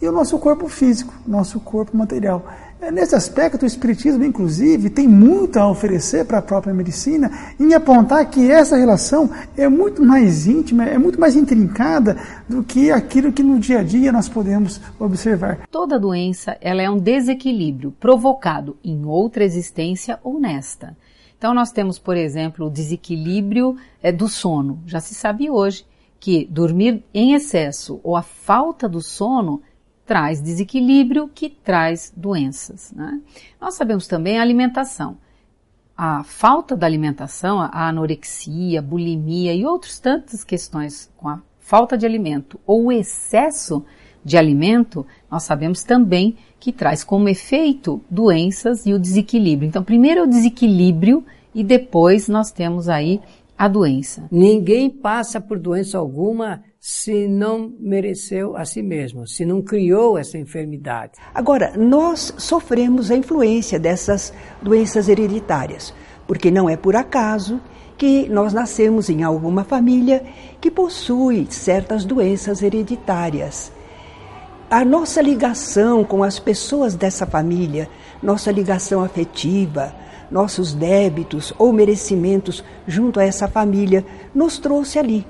e 0.00 0.06
o 0.06 0.12
nosso 0.12 0.38
corpo 0.38 0.68
físico, 0.68 1.12
nosso 1.26 1.58
corpo 1.60 1.96
material. 1.96 2.44
É, 2.82 2.90
nesse 2.90 3.14
aspecto, 3.14 3.62
o 3.62 3.66
Espiritismo, 3.66 4.24
inclusive, 4.24 4.90
tem 4.90 5.06
muito 5.06 5.56
a 5.56 5.70
oferecer 5.70 6.26
para 6.26 6.38
a 6.38 6.42
própria 6.42 6.74
medicina 6.74 7.30
em 7.60 7.72
apontar 7.74 8.28
que 8.28 8.50
essa 8.50 8.76
relação 8.76 9.30
é 9.56 9.68
muito 9.68 10.04
mais 10.04 10.48
íntima, 10.48 10.84
é 10.84 10.98
muito 10.98 11.20
mais 11.20 11.36
intrincada 11.36 12.16
do 12.48 12.64
que 12.64 12.90
aquilo 12.90 13.32
que 13.32 13.40
no 13.40 13.60
dia 13.60 13.78
a 13.78 13.82
dia 13.84 14.10
nós 14.10 14.28
podemos 14.28 14.80
observar. 14.98 15.60
Toda 15.70 15.96
doença 15.96 16.58
ela 16.60 16.82
é 16.82 16.90
um 16.90 16.98
desequilíbrio 16.98 17.92
provocado 18.00 18.76
em 18.82 19.04
outra 19.06 19.44
existência 19.44 20.18
ou 20.24 20.40
nesta. 20.40 20.96
Então, 21.38 21.54
nós 21.54 21.70
temos, 21.70 22.00
por 22.00 22.16
exemplo, 22.16 22.66
o 22.66 22.70
desequilíbrio 22.70 23.76
é, 24.02 24.10
do 24.10 24.28
sono. 24.28 24.82
Já 24.86 24.98
se 24.98 25.14
sabe 25.14 25.48
hoje 25.48 25.86
que 26.18 26.46
dormir 26.46 27.04
em 27.14 27.34
excesso 27.34 28.00
ou 28.02 28.16
a 28.16 28.22
falta 28.22 28.88
do 28.88 29.00
sono 29.00 29.62
traz 30.04 30.40
desequilíbrio 30.40 31.30
que 31.32 31.48
traz 31.48 32.12
doenças. 32.16 32.92
Né? 32.92 33.20
Nós 33.60 33.74
sabemos 33.74 34.06
também 34.06 34.38
a 34.38 34.42
alimentação. 34.42 35.16
A 35.96 36.24
falta 36.24 36.76
da 36.76 36.86
alimentação, 36.86 37.60
a 37.60 37.88
anorexia, 37.88 38.80
a 38.80 38.82
bulimia 38.82 39.54
e 39.54 39.64
outras 39.64 39.98
tantas 39.98 40.42
questões 40.42 41.10
com 41.16 41.28
a 41.28 41.40
falta 41.60 41.96
de 41.96 42.04
alimento 42.04 42.58
ou 42.66 42.86
o 42.86 42.92
excesso 42.92 43.84
de 44.24 44.36
alimento, 44.36 45.06
nós 45.30 45.42
sabemos 45.42 45.82
também 45.82 46.36
que 46.58 46.72
traz 46.72 47.02
como 47.02 47.28
efeito 47.28 48.00
doenças 48.08 48.86
e 48.86 48.92
o 48.92 48.98
desequilíbrio. 48.98 49.68
Então, 49.68 49.82
primeiro 49.82 50.20
é 50.20 50.22
o 50.22 50.28
desequilíbrio 50.28 51.24
e 51.54 51.64
depois 51.64 52.28
nós 52.28 52.52
temos 52.52 52.88
aí 52.88 53.20
a 53.58 53.68
doença. 53.68 54.28
Ninguém 54.30 54.88
passa 54.88 55.40
por 55.40 55.58
doença 55.58 55.98
alguma 55.98 56.62
se 56.84 57.28
não 57.28 57.72
mereceu 57.78 58.56
a 58.56 58.64
si 58.64 58.82
mesmo, 58.82 59.24
se 59.24 59.44
não 59.44 59.62
criou 59.62 60.18
essa 60.18 60.36
enfermidade. 60.36 61.12
Agora, 61.32 61.74
nós 61.76 62.34
sofremos 62.38 63.08
a 63.08 63.14
influência 63.14 63.78
dessas 63.78 64.32
doenças 64.60 65.08
hereditárias, 65.08 65.94
porque 66.26 66.50
não 66.50 66.68
é 66.68 66.76
por 66.76 66.96
acaso 66.96 67.60
que 67.96 68.28
nós 68.28 68.52
nascemos 68.52 69.08
em 69.08 69.22
alguma 69.22 69.62
família 69.62 70.24
que 70.60 70.72
possui 70.72 71.46
certas 71.50 72.04
doenças 72.04 72.64
hereditárias. 72.64 73.70
A 74.68 74.84
nossa 74.84 75.22
ligação 75.22 76.02
com 76.02 76.24
as 76.24 76.40
pessoas 76.40 76.96
dessa 76.96 77.24
família, 77.24 77.88
nossa 78.20 78.50
ligação 78.50 79.04
afetiva, 79.04 79.94
nossos 80.28 80.74
débitos 80.74 81.54
ou 81.60 81.72
merecimentos 81.72 82.64
junto 82.88 83.20
a 83.20 83.24
essa 83.24 83.46
família 83.46 84.04
nos 84.34 84.58
trouxe 84.58 84.98
ali. 84.98 85.24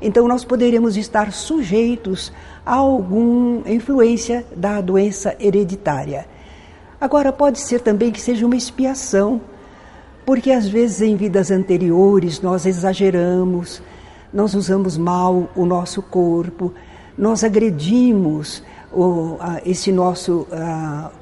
Então 0.00 0.28
nós 0.28 0.44
poderemos 0.44 0.96
estar 0.96 1.32
sujeitos 1.32 2.32
a 2.64 2.74
alguma 2.74 3.68
influência 3.70 4.46
da 4.54 4.80
doença 4.80 5.34
hereditária. 5.40 6.26
Agora 7.00 7.32
pode 7.32 7.60
ser 7.60 7.80
também 7.80 8.10
que 8.10 8.20
seja 8.20 8.44
uma 8.44 8.56
expiação, 8.56 9.40
porque 10.26 10.50
às 10.50 10.68
vezes 10.68 11.00
em 11.00 11.16
vidas 11.16 11.50
anteriores 11.50 12.40
nós 12.40 12.66
exageramos, 12.66 13.82
nós 14.32 14.54
usamos 14.54 14.96
mal 14.96 15.48
o 15.56 15.64
nosso 15.64 16.02
corpo, 16.02 16.72
nós 17.16 17.42
agredimos 17.42 18.62
o, 18.92 19.38
esse 19.64 19.90
nosso 19.90 20.46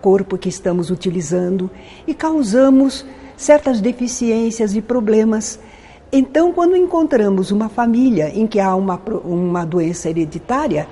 corpo 0.01 0.37
que 0.37 0.49
estamos 0.49 0.91
utilizando 0.91 1.71
e 2.07 2.15
causamos 2.15 3.05
certas 3.37 3.81
deficiências 3.81 4.75
e 4.75 4.83
problemas. 4.83 5.59
Então, 6.19 6.51
quando 6.51 6.75
encontramos 6.75 7.51
uma 7.51 7.69
família 7.69 8.33
em 8.35 8.47
que 8.47 8.59
há 8.59 8.75
uma, 8.75 8.99
uma 9.23 9.67
doença 9.67 10.09
hereditária, 10.09 10.89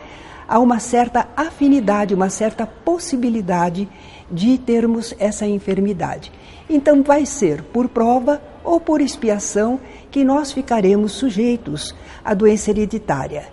há 0.46 0.58
uma 0.58 0.78
certa 0.78 1.26
afinidade, 1.34 2.12
uma 2.12 2.28
certa 2.28 2.66
possibilidade 2.66 3.88
de 4.30 4.58
termos 4.58 5.14
essa 5.18 5.46
enfermidade. 5.46 6.30
Então, 6.68 7.02
vai 7.02 7.24
ser 7.24 7.62
por 7.62 7.88
prova 7.88 8.38
ou 8.62 8.78
por 8.78 9.00
expiação 9.00 9.80
que 10.10 10.22
nós 10.22 10.52
ficaremos 10.52 11.12
sujeitos 11.12 11.94
à 12.22 12.34
doença 12.34 12.68
hereditária. 12.68 13.44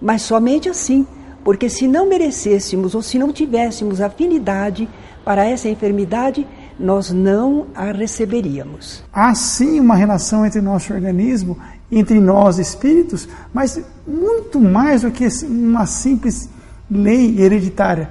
Mas 0.00 0.22
somente 0.22 0.70
assim, 0.70 1.06
porque 1.44 1.68
se 1.68 1.86
não 1.86 2.08
merecêssemos 2.08 2.94
ou 2.94 3.02
se 3.02 3.18
não 3.18 3.34
tivéssemos 3.34 4.00
afinidade 4.00 4.88
para 5.26 5.44
essa 5.44 5.68
enfermidade, 5.68 6.46
nós 6.78 7.10
não 7.10 7.66
a 7.74 7.92
receberíamos. 7.92 9.02
Há 9.12 9.34
sim 9.34 9.80
uma 9.80 9.96
relação 9.96 10.46
entre 10.46 10.60
nosso 10.60 10.92
organismo, 10.92 11.58
entre 11.90 12.20
nós 12.20 12.58
espíritos, 12.58 13.28
mas 13.52 13.80
muito 14.06 14.60
mais 14.60 15.02
do 15.02 15.10
que 15.10 15.26
uma 15.44 15.86
simples 15.86 16.48
lei 16.90 17.40
hereditária. 17.40 18.10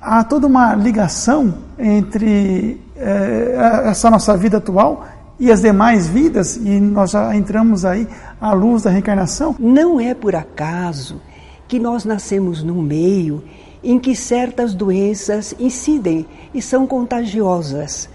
Há 0.00 0.22
toda 0.22 0.46
uma 0.46 0.74
ligação 0.74 1.54
entre 1.78 2.80
eh, 2.96 3.82
essa 3.86 4.10
nossa 4.10 4.36
vida 4.36 4.58
atual 4.58 5.06
e 5.40 5.52
as 5.52 5.60
demais 5.60 6.08
vidas, 6.08 6.56
e 6.56 6.80
nós 6.80 7.12
já 7.12 7.34
entramos 7.34 7.84
aí 7.84 8.08
à 8.40 8.52
luz 8.52 8.82
da 8.82 8.90
reencarnação. 8.90 9.54
Não 9.58 10.00
é 10.00 10.14
por 10.14 10.34
acaso 10.34 11.20
que 11.68 11.78
nós 11.78 12.04
nascemos 12.04 12.62
num 12.62 12.82
meio 12.82 13.42
em 13.82 13.98
que 13.98 14.14
certas 14.14 14.74
doenças 14.74 15.54
incidem 15.58 16.26
e 16.52 16.60
são 16.60 16.86
contagiosas. 16.86 18.08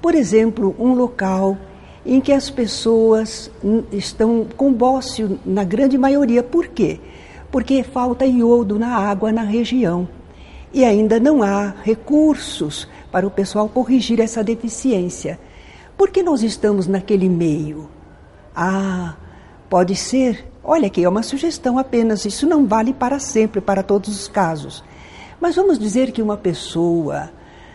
Por 0.00 0.14
exemplo, 0.14 0.74
um 0.78 0.94
local 0.94 1.56
em 2.04 2.20
que 2.20 2.32
as 2.32 2.50
pessoas 2.50 3.50
estão 3.92 4.46
com 4.56 4.72
bócio 4.72 5.38
na 5.44 5.64
grande 5.64 5.96
maioria. 5.96 6.42
Por 6.42 6.68
quê? 6.68 6.98
Porque 7.50 7.82
falta 7.82 8.26
iodo 8.26 8.78
na 8.78 8.96
água 8.96 9.30
na 9.30 9.42
região. 9.42 10.08
E 10.72 10.84
ainda 10.84 11.20
não 11.20 11.42
há 11.42 11.74
recursos 11.82 12.88
para 13.10 13.26
o 13.26 13.30
pessoal 13.30 13.68
corrigir 13.68 14.20
essa 14.20 14.42
deficiência. 14.42 15.38
Por 15.96 16.10
que 16.10 16.22
nós 16.22 16.42
estamos 16.42 16.86
naquele 16.86 17.28
meio? 17.28 17.88
Ah, 18.56 19.14
pode 19.68 19.94
ser. 19.94 20.50
Olha 20.64 20.86
aqui, 20.86 21.04
é 21.04 21.08
uma 21.08 21.22
sugestão 21.22 21.78
apenas. 21.78 22.24
Isso 22.24 22.46
não 22.46 22.66
vale 22.66 22.92
para 22.94 23.18
sempre, 23.18 23.60
para 23.60 23.82
todos 23.82 24.08
os 24.08 24.28
casos. 24.28 24.82
Mas 25.42 25.56
vamos 25.56 25.76
dizer 25.76 26.12
que 26.12 26.22
uma 26.22 26.36
pessoa 26.36 27.28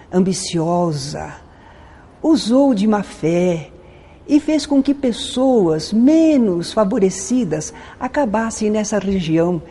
ambiciosa 0.09 1.33
usou 2.23 2.73
de 2.73 2.87
má 2.87 3.03
fé 3.03 3.71
e 4.25 4.39
fez 4.39 4.65
com 4.65 4.81
que 4.81 4.93
pessoas 4.93 5.91
menos 5.91 6.71
favorecidas 6.71 7.73
acabassem 7.99 8.69
nessa 8.69 8.99
região. 8.99 9.61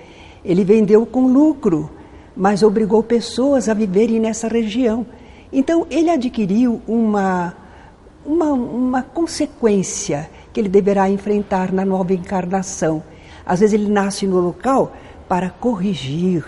Ele 0.44 0.62
vendeu 0.62 1.06
com 1.06 1.26
lucro, 1.26 1.90
mas 2.36 2.62
obrigou 2.62 3.02
pessoas 3.02 3.66
a 3.66 3.72
viverem 3.72 4.20
nessa 4.20 4.46
região. 4.46 5.06
Então 5.50 5.86
ele 5.88 6.10
adquiriu 6.10 6.82
uma, 6.86 7.56
uma, 8.26 8.52
uma 8.52 9.02
consequência 9.02 10.28
que 10.52 10.60
ele 10.60 10.68
deverá 10.68 11.08
enfrentar 11.08 11.72
na 11.72 11.82
nova 11.82 12.12
encarnação. 12.12 13.02
Às 13.46 13.60
vezes 13.60 13.72
ele 13.72 13.90
nasce 13.90 14.26
no 14.26 14.38
local 14.38 14.92
para 15.26 15.48
corrigir, 15.48 16.44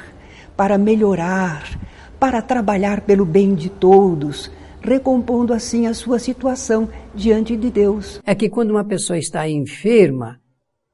para 0.58 0.76
melhorar, 0.76 1.78
para 2.18 2.42
trabalhar 2.42 3.02
pelo 3.02 3.24
bem 3.24 3.54
de 3.54 3.70
todos, 3.70 4.50
recompondo 4.82 5.54
assim 5.54 5.86
a 5.86 5.94
sua 5.94 6.18
situação 6.18 6.88
diante 7.14 7.56
de 7.56 7.70
Deus. 7.70 8.20
É 8.26 8.34
que 8.34 8.48
quando 8.48 8.72
uma 8.72 8.82
pessoa 8.82 9.16
está 9.16 9.48
enferma, 9.48 10.40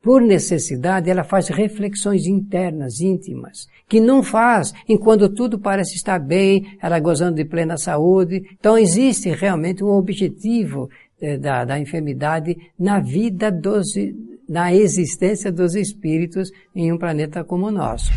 por 0.02 0.20
necessidade, 0.20 1.08
ela 1.08 1.24
faz 1.24 1.48
reflexões 1.48 2.26
internas, 2.26 3.00
íntimas, 3.00 3.66
que 3.88 4.00
não 4.00 4.22
faz 4.22 4.74
enquanto 4.86 5.30
tudo 5.30 5.58
parece 5.58 5.96
estar 5.96 6.18
bem, 6.18 6.76
ela 6.82 7.00
gozando 7.00 7.36
de 7.36 7.44
plena 7.46 7.78
saúde. 7.78 8.42
Então 8.60 8.76
existe 8.76 9.30
realmente 9.30 9.82
um 9.82 9.96
objetivo 9.96 10.90
eh, 11.18 11.38
da, 11.38 11.64
da 11.64 11.80
enfermidade 11.80 12.54
na 12.78 13.00
vida 13.00 13.50
dos, 13.50 13.86
na 14.46 14.74
existência 14.74 15.50
dos 15.50 15.74
espíritos 15.74 16.50
em 16.76 16.92
um 16.92 16.98
planeta 16.98 17.42
como 17.42 17.68
o 17.68 17.70
nosso. 17.70 18.12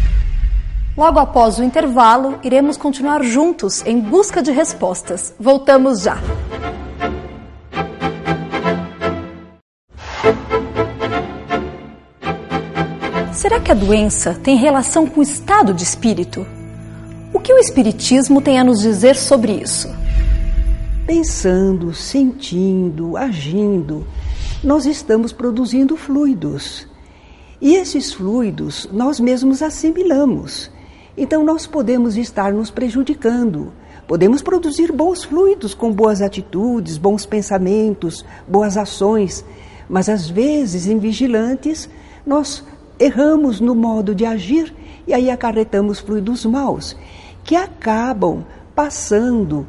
Logo 0.98 1.20
após 1.20 1.60
o 1.60 1.64
intervalo, 1.64 2.40
iremos 2.44 2.76
continuar 2.76 3.24
juntos 3.24 3.86
em 3.86 4.00
busca 4.00 4.42
de 4.42 4.52
respostas. 4.52 5.32
Voltamos 5.40 6.02
já. 6.02 6.18
Será 13.32 13.60
que 13.60 13.72
a 13.72 13.76
doença 13.76 14.34
tem 14.34 14.58
relação 14.58 15.06
com 15.06 15.20
o 15.20 15.24
estado 15.24 15.72
de 15.72 15.84
espírito? 15.84 16.44
O 17.32 17.40
que 17.40 17.54
o 17.54 17.60
Espiritismo 17.60 18.42
tem 18.42 18.58
a 18.58 18.64
nos 18.64 18.82
dizer 18.82 19.16
sobre 19.16 19.52
isso? 19.52 19.94
Pensando, 21.06 21.94
sentindo, 21.94 23.16
agindo, 23.16 24.04
nós 24.64 24.88
estamos 24.88 25.32
produzindo 25.32 25.96
fluidos. 25.96 26.88
E 27.62 27.76
esses 27.76 28.12
fluidos 28.12 28.90
nós 28.92 29.20
mesmos 29.20 29.62
assimilamos 29.62 30.76
então 31.18 31.44
nós 31.44 31.66
podemos 31.66 32.16
estar 32.16 32.54
nos 32.54 32.70
prejudicando. 32.70 33.74
Podemos 34.08 34.42
produzir 34.42 34.92
bons 34.92 35.24
fluidos 35.24 35.74
com 35.74 35.92
boas 35.92 36.22
atitudes, 36.22 36.98
bons 36.98 37.26
pensamentos, 37.26 38.24
boas 38.48 38.78
ações, 38.78 39.44
mas 39.90 40.08
às 40.08 40.30
vezes, 40.30 40.88
em 40.88 41.00
vigilantes, 41.00 41.90
nós 42.26 42.64
erramos 43.00 43.60
no 43.60 43.74
modo 43.74 44.14
de 44.14 44.26
agir 44.26 44.74
e 45.06 45.14
aí 45.14 45.30
acarretamos 45.30 46.00
fluidos 46.00 46.46
maus, 46.46 46.96
que 47.44 47.56
acabam 47.56 48.46
passando 48.76 49.66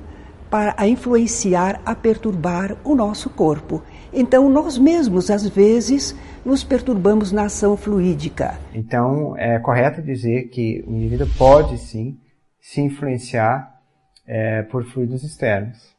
para 0.51 0.87
influenciar, 0.87 1.81
a 1.85 1.95
perturbar 1.95 2.77
o 2.85 2.95
nosso 2.95 3.31
corpo. 3.31 3.83
Então, 4.13 4.49
nós 4.49 4.79
mesmos, 4.79 5.31
às 5.31 5.47
vezes, 5.49 6.17
nos 6.45 6.65
perturbamos 6.65 7.33
na 7.33 7.45
ação 7.45 7.77
fluídica. 7.77 8.59
Então, 8.75 9.37
é 9.37 9.59
correto 9.59 10.03
dizer 10.03 10.49
que 10.49 10.85
o 10.87 10.93
indivíduo 10.93 11.29
pode, 11.37 11.79
sim, 11.79 12.19
se 12.61 12.81
influenciar 12.81 13.81
é, 14.27 14.63
por 14.63 14.85
fluidos 14.85 15.23
externos. 15.25 15.97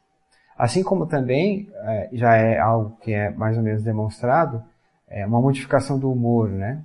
Assim 0.56 0.82
como 0.82 1.06
também 1.06 1.68
é, 1.74 2.08
já 2.12 2.36
é 2.36 2.58
algo 2.58 2.96
que 3.02 3.12
é 3.12 3.30
mais 3.30 3.56
ou 3.56 3.62
menos 3.62 3.82
demonstrado, 3.82 4.62
é 5.08 5.26
uma 5.26 5.40
modificação 5.40 5.98
do 5.98 6.10
humor, 6.10 6.48
né? 6.48 6.82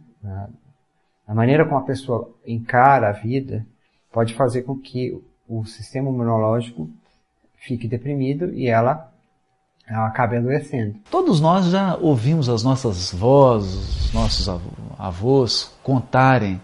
A 1.28 1.34
maneira 1.36 1.66
como 1.66 1.78
a 1.78 1.84
pessoa 1.84 2.34
encara 2.46 3.10
a 3.10 3.12
vida 3.12 3.66
pode 4.12 4.34
fazer 4.34 4.64
com 4.64 4.76
que 4.76 5.22
o 5.48 5.66
sistema 5.66 6.10
imunológico 6.10 6.90
fique 7.58 7.88
deprimido 7.88 8.54
e 8.54 8.68
ela 8.68 9.14
ela 9.88 10.08
acaba 10.08 10.38
adoecendo. 10.38 10.96
Todos 11.10 11.40
nós 11.40 11.68
já 11.68 11.96
ouvimos 11.96 12.50
as 12.50 12.64
nossas 12.64 13.12
vozes, 13.12 14.06
os 14.06 14.14
nossos 14.14 14.62
avós 14.98 15.72
contarem 15.84 16.60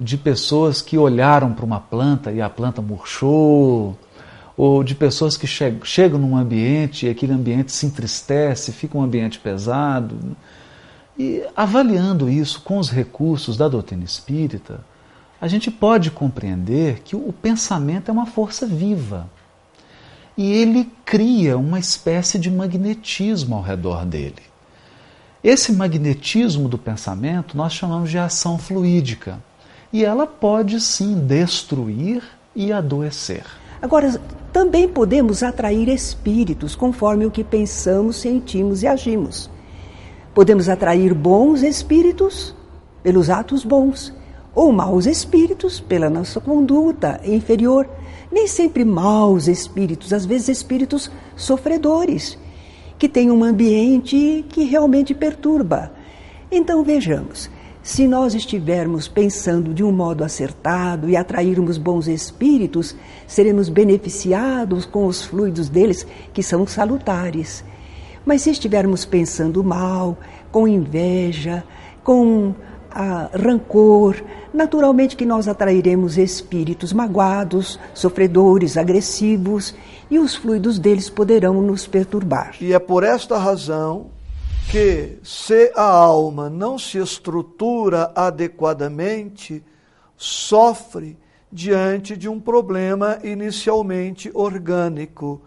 de 0.00 0.16
pessoas 0.16 0.82
que 0.82 0.96
olharam 0.96 1.52
para 1.52 1.64
uma 1.64 1.80
planta 1.80 2.32
e 2.32 2.40
a 2.40 2.48
planta 2.48 2.82
murchou, 2.82 3.96
ou 4.56 4.82
de 4.82 4.94
pessoas 4.94 5.36
que 5.36 5.46
che 5.46 5.72
chegam 5.84 6.18
num 6.18 6.36
ambiente 6.36 7.06
e 7.06 7.08
aquele 7.08 7.32
ambiente 7.32 7.70
se 7.70 7.86
entristece, 7.86 8.72
fica 8.72 8.98
um 8.98 9.02
ambiente 9.02 9.38
pesado. 9.38 10.36
E 11.16 11.44
avaliando 11.56 12.28
isso 12.28 12.60
com 12.62 12.78
os 12.78 12.90
recursos 12.90 13.56
da 13.56 13.68
doutrina 13.68 14.04
espírita, 14.04 14.80
a 15.40 15.46
gente 15.46 15.70
pode 15.70 16.10
compreender 16.10 17.02
que 17.04 17.14
o 17.14 17.32
pensamento 17.32 18.08
é 18.08 18.12
uma 18.12 18.26
força 18.26 18.66
viva. 18.66 19.28
E 20.38 20.52
ele 20.52 20.88
cria 21.04 21.58
uma 21.58 21.80
espécie 21.80 22.38
de 22.38 22.48
magnetismo 22.48 23.56
ao 23.56 23.62
redor 23.62 24.06
dele. 24.06 24.40
Esse 25.42 25.72
magnetismo 25.72 26.68
do 26.68 26.78
pensamento 26.78 27.56
nós 27.56 27.72
chamamos 27.72 28.08
de 28.08 28.18
ação 28.18 28.56
fluídica. 28.56 29.42
E 29.92 30.04
ela 30.04 30.28
pode 30.28 30.80
sim 30.80 31.26
destruir 31.26 32.22
e 32.54 32.72
adoecer. 32.72 33.44
Agora, 33.82 34.20
também 34.52 34.86
podemos 34.86 35.42
atrair 35.42 35.88
espíritos 35.88 36.76
conforme 36.76 37.26
o 37.26 37.32
que 37.32 37.42
pensamos, 37.42 38.14
sentimos 38.14 38.84
e 38.84 38.86
agimos. 38.86 39.50
Podemos 40.32 40.68
atrair 40.68 41.14
bons 41.14 41.64
espíritos 41.64 42.54
pelos 43.02 43.28
atos 43.28 43.64
bons, 43.64 44.14
ou 44.54 44.70
maus 44.70 45.04
espíritos 45.04 45.80
pela 45.80 46.08
nossa 46.08 46.40
conduta 46.40 47.20
inferior. 47.24 47.88
Nem 48.30 48.46
sempre 48.46 48.84
maus 48.84 49.48
espíritos, 49.48 50.12
às 50.12 50.26
vezes 50.26 50.48
espíritos 50.48 51.10
sofredores, 51.36 52.38
que 52.98 53.08
têm 53.08 53.30
um 53.30 53.42
ambiente 53.42 54.44
que 54.48 54.64
realmente 54.64 55.14
perturba. 55.14 55.92
Então 56.50 56.82
vejamos, 56.82 57.50
se 57.82 58.06
nós 58.06 58.34
estivermos 58.34 59.08
pensando 59.08 59.72
de 59.72 59.82
um 59.82 59.90
modo 59.90 60.22
acertado 60.22 61.08
e 61.08 61.16
atrairmos 61.16 61.78
bons 61.78 62.06
espíritos, 62.06 62.94
seremos 63.26 63.68
beneficiados 63.68 64.84
com 64.84 65.06
os 65.06 65.24
fluidos 65.24 65.70
deles, 65.70 66.06
que 66.34 66.42
são 66.42 66.66
salutares. 66.66 67.64
Mas 68.26 68.42
se 68.42 68.50
estivermos 68.50 69.06
pensando 69.06 69.64
mal, 69.64 70.18
com 70.52 70.68
inveja, 70.68 71.64
com 72.04 72.54
ah, 72.90 73.30
rancor, 73.32 74.16
naturalmente 74.52 75.16
que 75.16 75.26
nós 75.26 75.48
atrairemos 75.48 76.18
espíritos 76.18 76.92
magoados, 76.92 77.78
sofredores, 77.94 78.76
agressivos, 78.76 79.74
e 80.10 80.18
os 80.18 80.34
fluidos 80.34 80.78
deles 80.78 81.10
poderão 81.10 81.60
nos 81.60 81.86
perturbar. 81.86 82.56
E 82.60 82.72
é 82.72 82.78
por 82.78 83.04
esta 83.04 83.36
razão 83.36 84.06
que, 84.70 85.18
se 85.22 85.72
a 85.74 85.82
alma 85.82 86.48
não 86.48 86.78
se 86.78 86.98
estrutura 86.98 88.10
adequadamente, 88.14 89.62
sofre 90.16 91.16
diante 91.50 92.16
de 92.16 92.28
um 92.28 92.38
problema 92.38 93.18
inicialmente 93.22 94.30
orgânico 94.34 95.40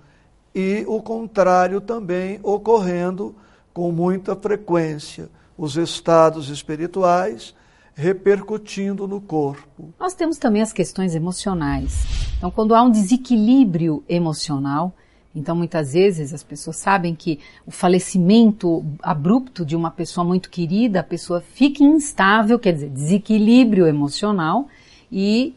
e 0.53 0.83
o 0.87 1.01
contrário 1.01 1.79
também 1.79 2.39
ocorrendo 2.43 3.35
com 3.73 3.91
muita 3.91 4.35
frequência, 4.35 5.29
os 5.61 5.77
estados 5.77 6.49
espirituais 6.49 7.53
repercutindo 7.93 9.07
no 9.07 9.21
corpo. 9.21 9.93
Nós 9.99 10.15
temos 10.15 10.39
também 10.39 10.59
as 10.59 10.73
questões 10.73 11.13
emocionais. 11.13 12.03
Então, 12.35 12.49
quando 12.49 12.73
há 12.73 12.81
um 12.81 12.89
desequilíbrio 12.89 14.03
emocional, 14.09 14.91
então, 15.35 15.55
muitas 15.55 15.93
vezes 15.93 16.33
as 16.33 16.41
pessoas 16.41 16.77
sabem 16.77 17.13
que 17.13 17.39
o 17.63 17.69
falecimento 17.69 18.83
abrupto 19.03 19.63
de 19.63 19.75
uma 19.75 19.91
pessoa 19.91 20.25
muito 20.25 20.49
querida, 20.49 21.01
a 21.01 21.03
pessoa 21.03 21.41
fica 21.41 21.83
instável, 21.83 22.57
quer 22.57 22.73
dizer, 22.73 22.89
desequilíbrio 22.89 23.85
emocional, 23.85 24.67
e 25.11 25.55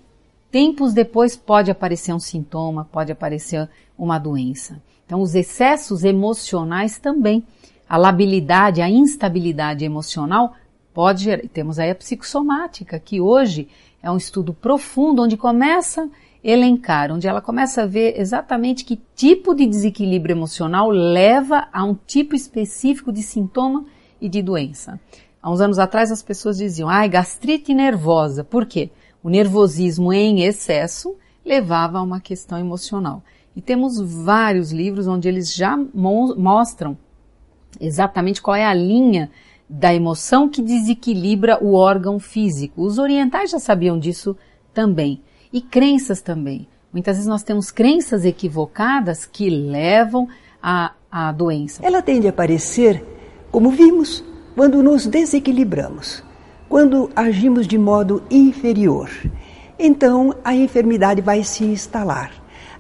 tempos 0.51 0.93
depois 0.93 1.35
pode 1.35 1.71
aparecer 1.71 2.13
um 2.13 2.21
sintoma, 2.21 2.87
pode 2.93 3.11
aparecer 3.11 3.71
uma 3.97 4.19
doença. 4.19 4.83
Então, 5.07 5.23
os 5.23 5.35
excessos 5.35 6.05
emocionais 6.05 6.99
também, 6.99 7.43
a 7.89 7.97
labilidade, 7.97 8.83
a 8.83 8.89
instabilidade 8.89 9.85
emocional 9.85 10.55
pode 10.93 11.25
gerar. 11.25 11.43
Temos 11.53 11.79
aí 11.79 11.91
a 11.91 11.95
psicossomática, 11.95 12.99
que 12.99 13.21
hoje 13.21 13.69
é 14.03 14.11
um 14.11 14.17
estudo 14.17 14.53
profundo, 14.53 15.23
onde 15.23 15.37
começa 15.37 16.09
elencar, 16.45 17.11
onde 17.11 17.27
ela 17.27 17.41
começa 17.41 17.83
a 17.83 17.87
ver 17.87 18.21
exatamente 18.21 18.85
que 18.85 19.01
tipo 19.17 19.55
de 19.55 19.67
desequilíbrio 19.67 20.35
emocional 20.35 20.91
leva 20.91 21.69
a 21.73 21.83
um 21.83 21.95
tipo 21.95 22.35
específico 22.35 23.11
de 23.11 23.23
sintoma 23.23 23.87
e 24.21 24.29
de 24.29 24.43
doença. 24.43 25.01
Há 25.43 25.51
uns 25.51 25.61
anos 25.61 25.79
atrás 25.79 26.13
as 26.13 26.23
pessoas 26.23 26.59
diziam, 26.59 26.89
ai, 26.89 27.09
gastrite 27.09 27.73
nervosa. 27.73 28.45
Por 28.45 28.67
quê? 28.67 28.91
O 29.23 29.31
nervosismo 29.31 30.13
em 30.13 30.43
excesso 30.43 31.17
levava 31.45 31.99
a 31.99 32.03
uma 32.03 32.21
questão 32.21 32.59
emocional. 32.59 33.23
E 33.57 33.63
temos 33.63 33.99
vários 33.99 34.71
livros 34.71 35.07
onde 35.07 35.29
eles 35.29 35.55
já 35.55 35.77
mo 35.77 36.35
mostram 36.37 36.97
exatamente 37.81 38.41
qual 38.41 38.57
é 38.57 38.65
a 38.65 38.75
linha 38.75 39.31
da 39.69 39.95
emoção 39.95 40.49
que 40.49 40.63
desequilibra 40.63 41.59
o 41.63 41.75
órgão 41.75 42.19
físico. 42.19 42.83
Os 42.83 42.99
orientais 42.99 43.51
já 43.51 43.59
sabiam 43.59 43.99
disso 43.99 44.37
também 44.73 45.23
e 45.53 45.61
crenças 45.61 46.21
também. 46.21 46.69
Muitas 46.93 47.17
vezes 47.17 47.29
nós 47.29 47.43
temos 47.43 47.71
crenças 47.71 48.25
equivocadas 48.25 49.27
que 49.27 49.51
levam 49.51 50.29
à, 50.63 50.93
à 51.11 51.33
doença. 51.33 51.85
Ela 51.85 52.03
tende 52.03 52.27
a 52.27 52.31
aparecer, 52.31 53.05
como 53.51 53.71
vimos, 53.71 54.23
quando 54.55 54.83
nos 54.83 55.07
desequilibramos, 55.07 56.23
quando 56.69 57.11
agimos 57.17 57.67
de 57.67 57.77
modo 57.77 58.23
inferior. 58.31 59.11
Então 59.79 60.35
a 60.45 60.55
enfermidade 60.55 61.21
vai 61.21 61.43
se 61.43 61.65
instalar. 61.65 62.31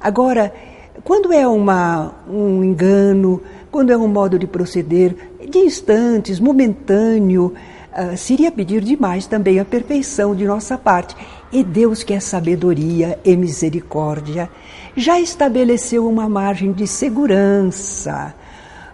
Agora, 0.01 0.55
quando 1.03 1.32
é 1.32 1.47
uma, 1.47 2.14
um 2.28 2.62
engano, 2.62 3.42
quando 3.74 3.90
é 3.90 3.96
um 3.96 4.06
modo 4.06 4.38
de 4.38 4.46
proceder 4.46 5.16
de 5.50 5.58
instantes, 5.58 6.38
momentâneo, 6.38 7.52
uh, 7.92 8.16
seria 8.16 8.52
pedir 8.52 8.80
demais 8.82 9.26
também 9.26 9.58
a 9.58 9.64
perfeição 9.64 10.32
de 10.32 10.44
nossa 10.44 10.78
parte. 10.78 11.16
E 11.50 11.64
Deus, 11.64 12.04
que 12.04 12.14
é 12.14 12.20
sabedoria 12.20 13.18
e 13.24 13.36
misericórdia, 13.36 14.48
já 14.96 15.18
estabeleceu 15.18 16.08
uma 16.08 16.28
margem 16.28 16.70
de 16.70 16.86
segurança 16.86 18.32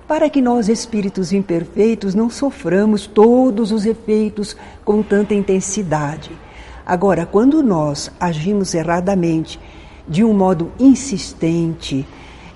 para 0.08 0.30
que 0.30 0.40
nós, 0.40 0.66
espíritos 0.70 1.30
imperfeitos, 1.30 2.14
não 2.14 2.30
soframos 2.30 3.06
todos 3.06 3.72
os 3.72 3.84
efeitos 3.84 4.56
com 4.82 5.02
tanta 5.02 5.34
intensidade. 5.34 6.30
Agora, 6.86 7.26
quando 7.26 7.62
nós 7.62 8.10
agimos 8.18 8.72
erradamente, 8.72 9.60
de 10.08 10.24
um 10.24 10.32
modo 10.32 10.72
insistente, 10.80 12.06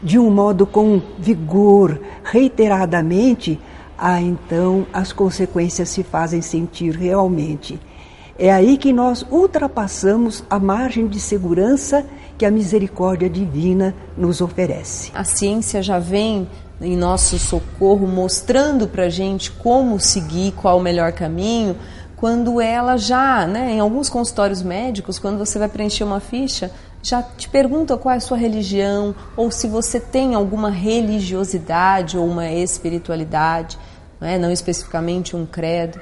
de 0.05 0.18
um 0.18 0.30
modo 0.30 0.66
com 0.66 1.00
vigor, 1.18 1.98
reiteradamente, 2.22 3.59
ah, 3.96 4.20
então 4.20 4.86
as 4.92 5.12
consequências 5.12 5.88
se 5.88 6.02
fazem 6.02 6.42
sentir 6.42 6.94
realmente. 6.94 7.80
É 8.38 8.52
aí 8.52 8.76
que 8.76 8.92
nós 8.92 9.24
ultrapassamos 9.30 10.44
a 10.50 10.59
margem 10.59 11.07
de 11.07 11.18
segurança 11.18 12.05
que 12.36 12.44
a 12.44 12.50
misericórdia 12.50 13.30
divina 13.30 13.94
nos 14.16 14.42
oferece. 14.42 15.11
A 15.14 15.24
ciência 15.24 15.82
já 15.82 15.98
vem 15.98 16.46
em 16.80 16.96
nosso 16.96 17.38
socorro 17.38 18.07
mostrando 18.07 18.86
para 18.86 19.09
gente 19.09 19.50
como 19.52 19.98
seguir, 19.98 20.52
qual 20.52 20.78
o 20.78 20.82
melhor 20.82 21.12
caminho, 21.12 21.76
quando 22.16 22.61
ela 22.61 22.96
já, 22.96 23.46
né, 23.46 23.72
em 23.72 23.80
alguns 23.80 24.11
consultórios 24.11 24.62
médicos, 24.62 25.18
quando 25.18 25.38
você 25.38 25.59
vai 25.59 25.68
preencher 25.68 26.05
uma 26.05 26.20
ficha, 26.20 26.70
já 27.05 27.22
te 27.22 27.50
pergunta 27.50 27.98
qual 27.98 28.14
é 28.14 28.16
a 28.16 28.20
sua 28.20 28.38
religião 28.38 29.14
ou 29.36 29.50
se 29.50 29.68
você 29.68 30.00
tem 30.00 30.34
alguma 30.34 30.70
religiosidade 30.70 32.16
ou 32.16 32.26
uma 32.26 32.50
espiritualidade, 32.50 33.78
não, 34.18 34.26
é? 34.26 34.38
não 34.38 34.50
especificamente 34.50 35.36
um 35.36 35.44
credo. 35.44 36.00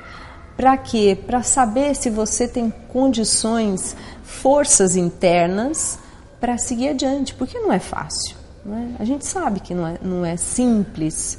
Para 0.56 0.76
quê? 0.76 1.18
Para 1.26 1.42
saber 1.42 1.96
se 1.96 2.08
você 2.08 2.46
tem 2.46 2.72
condições, 2.88 3.96
forças 4.22 4.94
internas 4.94 5.98
para 6.40 6.56
seguir 6.56 6.90
adiante, 6.90 7.34
porque 7.34 7.58
não 7.58 7.72
é 7.72 7.80
fácil. 7.80 8.36
Não 8.64 8.78
é? 8.78 8.86
A 9.00 9.04
gente 9.04 9.26
sabe 9.26 9.58
que 9.58 9.74
não 9.74 9.88
é, 9.88 9.98
não 10.00 10.24
é 10.24 10.36
simples. 10.36 11.36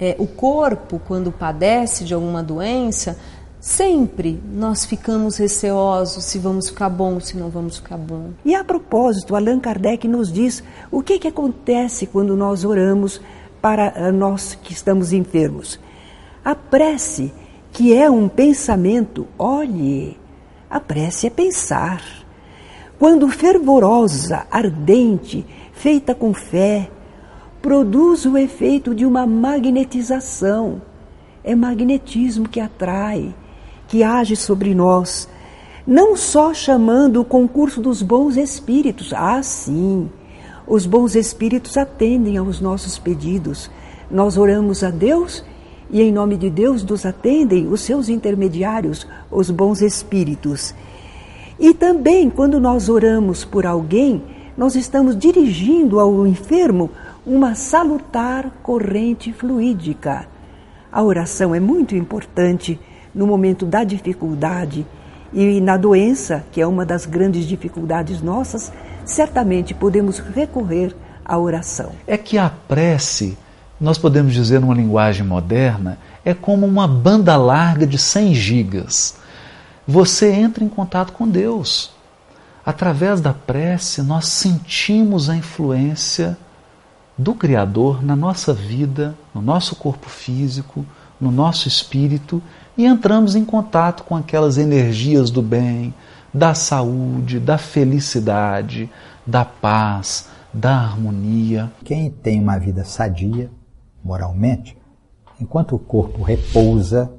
É, 0.00 0.16
o 0.18 0.26
corpo, 0.26 0.98
quando 1.06 1.30
padece 1.30 2.04
de 2.04 2.14
alguma 2.14 2.42
doença, 2.42 3.18
sempre 3.62 4.42
nós 4.52 4.84
ficamos 4.84 5.36
receosos 5.36 6.24
se 6.24 6.36
vamos 6.36 6.68
ficar 6.68 6.90
bom, 6.90 7.20
se 7.20 7.36
não 7.36 7.48
vamos 7.48 7.76
ficar 7.76 7.96
bom. 7.96 8.30
E 8.44 8.56
a 8.56 8.64
propósito, 8.64 9.36
Allan 9.36 9.60
Kardec 9.60 10.08
nos 10.08 10.32
diz 10.32 10.64
o 10.90 11.00
que, 11.00 11.20
que 11.20 11.28
acontece 11.28 12.08
quando 12.08 12.36
nós 12.36 12.64
oramos 12.64 13.20
para 13.60 13.92
eh, 13.94 14.10
nós 14.10 14.58
que 14.60 14.72
estamos 14.72 15.12
enfermos. 15.12 15.78
A 16.44 16.56
prece 16.56 17.32
que 17.72 17.94
é 17.94 18.10
um 18.10 18.28
pensamento, 18.28 19.28
olhe, 19.38 20.18
a 20.68 20.80
prece 20.80 21.28
é 21.28 21.30
pensar. 21.30 22.02
Quando 22.98 23.28
fervorosa, 23.28 24.44
ardente, 24.50 25.46
feita 25.72 26.16
com 26.16 26.34
fé, 26.34 26.90
produz 27.62 28.26
o 28.26 28.36
efeito 28.36 28.92
de 28.92 29.06
uma 29.06 29.24
magnetização. 29.24 30.82
É 31.44 31.54
magnetismo 31.54 32.48
que 32.48 32.60
atrai, 32.60 33.32
que 33.92 34.02
age 34.02 34.36
sobre 34.36 34.74
nós. 34.74 35.28
não 35.86 36.16
só 36.16 36.54
chamando 36.54 37.20
o 37.20 37.24
concurso 37.24 37.78
dos 37.78 38.00
bons 38.00 38.38
espíritos. 38.38 39.12
Ah, 39.12 39.42
sim, 39.42 40.08
os 40.66 40.86
bons 40.86 41.14
espíritos 41.14 41.76
atendem 41.76 42.38
aos 42.38 42.58
nossos 42.58 42.98
pedidos. 42.98 43.70
Nós 44.10 44.38
oramos 44.38 44.82
a 44.82 44.88
Deus 44.90 45.44
e, 45.90 46.00
em 46.00 46.10
nome 46.10 46.38
de 46.38 46.48
Deus, 46.48 46.82
nos 46.82 47.04
atendem 47.04 47.66
os 47.66 47.82
seus 47.82 48.08
intermediários, 48.08 49.06
os 49.30 49.50
bons 49.50 49.82
espíritos. 49.82 50.74
E 51.58 51.74
também, 51.74 52.30
quando 52.30 52.58
nós 52.58 52.88
oramos 52.88 53.44
por 53.44 53.66
alguém, 53.66 54.22
nós 54.56 54.74
estamos 54.74 55.18
dirigindo 55.18 56.00
ao 56.00 56.26
enfermo 56.26 56.90
uma 57.26 57.54
salutar 57.54 58.50
corrente 58.62 59.34
fluídica. 59.34 60.26
A 60.90 61.02
oração 61.02 61.54
é 61.54 61.60
muito 61.60 61.94
importante 61.94 62.80
no 63.14 63.26
momento 63.26 63.66
da 63.66 63.84
dificuldade 63.84 64.86
e 65.32 65.60
na 65.60 65.76
doença, 65.76 66.44
que 66.52 66.60
é 66.60 66.66
uma 66.66 66.84
das 66.84 67.06
grandes 67.06 67.46
dificuldades 67.46 68.20
nossas, 68.20 68.72
certamente 69.04 69.74
podemos 69.74 70.18
recorrer 70.18 70.94
à 71.24 71.38
oração. 71.38 71.92
É 72.06 72.16
que 72.16 72.36
a 72.36 72.50
prece, 72.50 73.36
nós 73.80 73.96
podemos 73.98 74.32
dizer 74.34 74.60
numa 74.60 74.74
linguagem 74.74 75.26
moderna, 75.26 75.98
é 76.24 76.34
como 76.34 76.66
uma 76.66 76.86
banda 76.86 77.36
larga 77.36 77.86
de 77.86 77.98
100 77.98 78.34
gigas. 78.34 79.16
Você 79.86 80.30
entra 80.32 80.62
em 80.62 80.68
contato 80.68 81.12
com 81.12 81.28
Deus. 81.28 81.92
Através 82.64 83.20
da 83.20 83.32
prece, 83.32 84.02
nós 84.02 84.28
sentimos 84.28 85.28
a 85.28 85.36
influência 85.36 86.36
do 87.18 87.34
Criador 87.34 88.04
na 88.04 88.14
nossa 88.14 88.54
vida, 88.54 89.16
no 89.34 89.42
nosso 89.42 89.74
corpo 89.76 90.08
físico, 90.08 90.86
no 91.20 91.32
nosso 91.32 91.66
espírito 91.66 92.42
e 92.76 92.86
entramos 92.86 93.34
em 93.34 93.44
contato 93.44 94.04
com 94.04 94.16
aquelas 94.16 94.58
energias 94.58 95.30
do 95.30 95.42
bem, 95.42 95.94
da 96.32 96.54
saúde, 96.54 97.38
da 97.38 97.58
felicidade, 97.58 98.90
da 99.26 99.44
paz, 99.44 100.28
da 100.52 100.74
harmonia. 100.76 101.70
Quem 101.84 102.10
tem 102.10 102.40
uma 102.40 102.58
vida 102.58 102.84
sadia, 102.84 103.50
moralmente, 104.02 104.76
enquanto 105.40 105.76
o 105.76 105.78
corpo 105.78 106.22
repousa, 106.22 107.12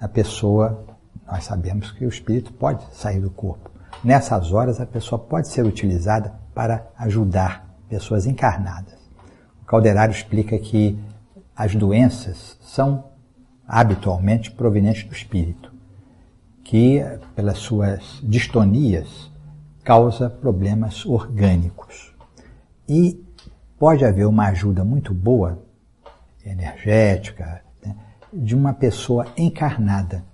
a 0.00 0.08
pessoa, 0.08 0.84
nós 1.26 1.44
sabemos 1.44 1.90
que 1.90 2.04
o 2.04 2.08
espírito 2.08 2.52
pode 2.52 2.84
sair 2.92 3.20
do 3.20 3.30
corpo. 3.30 3.70
Nessas 4.04 4.52
horas, 4.52 4.80
a 4.80 4.86
pessoa 4.86 5.18
pode 5.18 5.48
ser 5.48 5.64
utilizada 5.64 6.34
para 6.54 6.86
ajudar 6.98 7.66
pessoas 7.88 8.26
encarnadas. 8.26 8.94
O 9.62 9.66
Calderário 9.66 10.12
explica 10.12 10.58
que 10.58 10.98
as 11.56 11.74
doenças 11.74 12.58
são 12.60 13.04
habitualmente 13.66 14.50
provenientes 14.50 15.04
do 15.04 15.12
espírito, 15.12 15.72
que, 16.62 17.02
pelas 17.34 17.58
suas 17.58 18.20
distonias, 18.22 19.30
causa 19.82 20.28
problemas 20.28 21.04
orgânicos. 21.06 22.14
E 22.88 23.22
pode 23.78 24.04
haver 24.04 24.26
uma 24.26 24.46
ajuda 24.48 24.84
muito 24.84 25.12
boa, 25.12 25.62
energética, 26.44 27.62
né, 27.84 27.96
de 28.32 28.54
uma 28.54 28.72
pessoa 28.72 29.26
encarnada. 29.36 30.24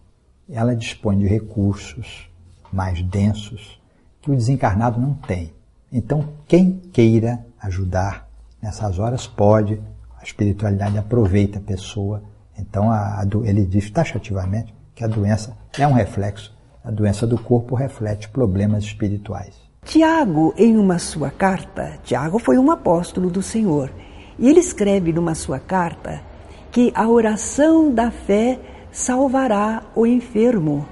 Ela 0.49 0.77
dispõe 0.77 1.19
de 1.19 1.27
recursos 1.27 2.31
mais 2.73 3.03
densos 3.03 3.81
que 4.21 4.31
o 4.31 4.37
desencarnado 4.37 5.01
não 5.01 5.15
tem. 5.15 5.53
Então, 5.91 6.29
quem 6.47 6.73
queira 6.93 7.45
ajudar 7.61 8.29
nessas 8.61 8.99
horas 8.99 9.27
pode, 9.27 9.81
a 10.19 10.23
espiritualidade 10.23 10.97
aproveita 10.97 11.59
a 11.59 11.63
pessoa 11.63 12.23
então 12.59 12.91
a, 12.91 13.21
a, 13.21 13.27
ele 13.45 13.65
diz 13.65 13.91
taxativamente 13.91 14.75
que 14.95 15.05
a 15.05 15.09
doença 15.09 15.57
é 15.79 15.87
um 15.87 15.93
reflexo, 15.93 16.55
a 16.85 16.91
doença 16.91 17.27
do 17.27 17.39
corpo 17.39 17.75
reflete 17.75 18.29
problemas 18.29 18.85
espirituais. 18.85 19.55
Tiago, 19.85 20.55
em 20.57 20.77
uma 20.77 20.99
sua 20.99 21.31
carta, 21.31 21.99
Tiago 22.05 22.39
foi 22.39 22.59
um 22.59 22.71
apóstolo 22.71 23.31
do 23.31 23.43
Senhor, 23.43 23.91
e 24.39 24.49
ele 24.49 24.61
escreve 24.61 25.13
numa 25.13 25.35
sua 25.35 25.59
carta 25.59 26.21
que 26.71 26.93
a 26.95 27.09
oração 27.09 27.93
da 27.93 28.11
fé 28.11 28.59
salvará 28.91 29.83
o 29.95 30.07
enfermo. 30.07 30.87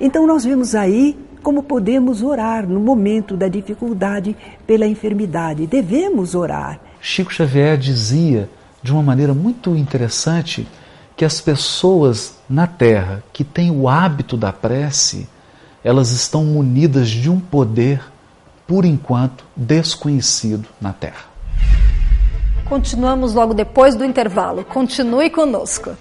Então 0.00 0.26
nós 0.26 0.44
vemos 0.44 0.74
aí 0.74 1.18
como 1.42 1.62
podemos 1.62 2.22
orar 2.22 2.68
no 2.68 2.80
momento 2.80 3.36
da 3.36 3.48
dificuldade 3.48 4.36
pela 4.66 4.86
enfermidade. 4.86 5.66
Devemos 5.66 6.34
orar. 6.34 6.80
Chico 7.00 7.32
Xavier 7.32 7.76
dizia 7.76 8.48
de 8.82 8.92
uma 8.92 9.02
maneira 9.02 9.34
muito 9.34 9.74
interessante 9.76 10.66
que 11.20 11.24
as 11.26 11.38
pessoas 11.38 12.36
na 12.48 12.66
Terra 12.66 13.22
que 13.30 13.44
têm 13.44 13.70
o 13.70 13.90
hábito 13.90 14.38
da 14.38 14.54
prece, 14.54 15.28
elas 15.84 16.12
estão 16.12 16.42
munidas 16.42 17.10
de 17.10 17.28
um 17.28 17.38
poder, 17.38 18.02
por 18.66 18.86
enquanto, 18.86 19.44
desconhecido 19.54 20.66
na 20.80 20.94
Terra. 20.94 21.26
Continuamos 22.64 23.34
logo 23.34 23.52
depois 23.52 23.94
do 23.94 24.02
intervalo. 24.02 24.64
Continue 24.64 25.28
conosco. 25.28 25.94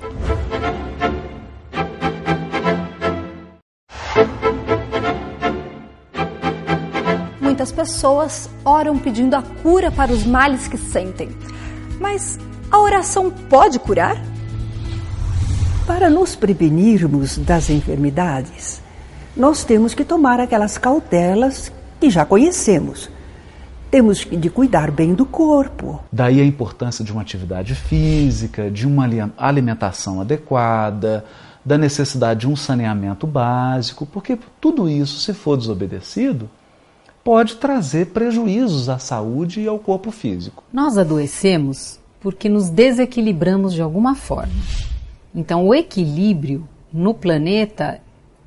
Muitas 7.41 7.73
pessoas 7.73 8.49
oram 8.63 8.97
pedindo 8.97 9.35
a 9.35 9.41
cura 9.41 9.91
para 9.91 10.13
os 10.13 10.23
males 10.23 10.69
que 10.69 10.77
sentem. 10.77 11.27
Mas 11.99 12.39
a 12.71 12.79
oração 12.79 13.29
pode 13.29 13.79
curar? 13.79 14.15
Para 15.89 16.07
nos 16.07 16.35
prevenirmos 16.35 17.39
das 17.39 17.67
enfermidades, 17.67 18.79
nós 19.35 19.63
temos 19.63 19.95
que 19.95 20.05
tomar 20.05 20.39
aquelas 20.39 20.77
cautelas 20.77 21.71
que 21.99 22.11
já 22.11 22.23
conhecemos. 22.23 23.09
Temos 23.89 24.19
de 24.19 24.49
cuidar 24.51 24.91
bem 24.91 25.15
do 25.15 25.25
corpo. 25.25 25.99
Daí 26.13 26.39
a 26.39 26.45
importância 26.45 27.03
de 27.03 27.11
uma 27.11 27.23
atividade 27.23 27.73
física, 27.73 28.69
de 28.69 28.85
uma 28.85 29.09
alimentação 29.35 30.21
adequada, 30.21 31.25
da 31.65 31.75
necessidade 31.75 32.41
de 32.41 32.47
um 32.47 32.55
saneamento 32.55 33.25
básico, 33.25 34.05
porque 34.05 34.37
tudo 34.61 34.87
isso, 34.87 35.19
se 35.19 35.33
for 35.33 35.57
desobedecido, 35.57 36.47
pode 37.23 37.55
trazer 37.55 38.11
prejuízos 38.11 38.89
à 38.89 38.99
saúde 38.99 39.61
e 39.61 39.67
ao 39.67 39.79
corpo 39.79 40.11
físico. 40.11 40.63
Nós 40.71 40.99
adoecemos 40.99 41.99
porque 42.19 42.47
nos 42.47 42.69
desequilibramos 42.69 43.73
de 43.73 43.81
alguma 43.81 44.13
forma. 44.13 44.53
Então, 45.33 45.67
o 45.67 45.73
equilíbrio 45.73 46.67
no 46.91 47.13
planeta 47.13 47.99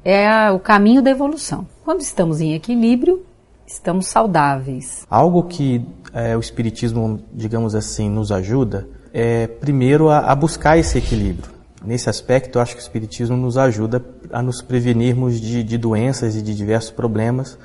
é 0.05 0.51
o 0.51 0.59
caminho 0.59 1.03
da 1.03 1.11
evolução. 1.11 1.67
Quando 1.85 2.01
estamos 2.01 2.41
em 2.41 2.55
equilíbrio, 2.55 3.25
estamos 3.67 4.07
saudáveis. 4.07 5.07
Algo 5.09 5.45
que 5.45 5.85
é, 6.13 6.37
o 6.37 6.41
Espiritismo, 6.41 7.21
digamos 7.33 7.75
assim, 7.75 8.09
nos 8.09 8.33
ajuda 8.33 8.87
é, 9.13 9.47
primeiro, 9.47 10.09
a, 10.09 10.19
a, 10.19 10.35
buscar 10.35 10.79
esse 10.79 10.99
equilíbrio. 10.99 11.51
Nesse 11.85 12.09
aspecto, 12.09 12.59
eu 12.59 12.63
acho 12.63 12.75
que 12.75 12.81
o 12.81 12.83
Espiritismo 12.83 13.37
nos 13.37 13.59
ajuda 13.59 14.03
a 14.33 14.41
nos 14.41 14.63
prevenirmos 14.63 15.41
de, 15.41 15.63
de 15.63 15.77
doenças 15.77 16.35
e 16.37 16.43
de 16.43 16.55
diversos 16.55 16.91
problemas, 16.91 17.59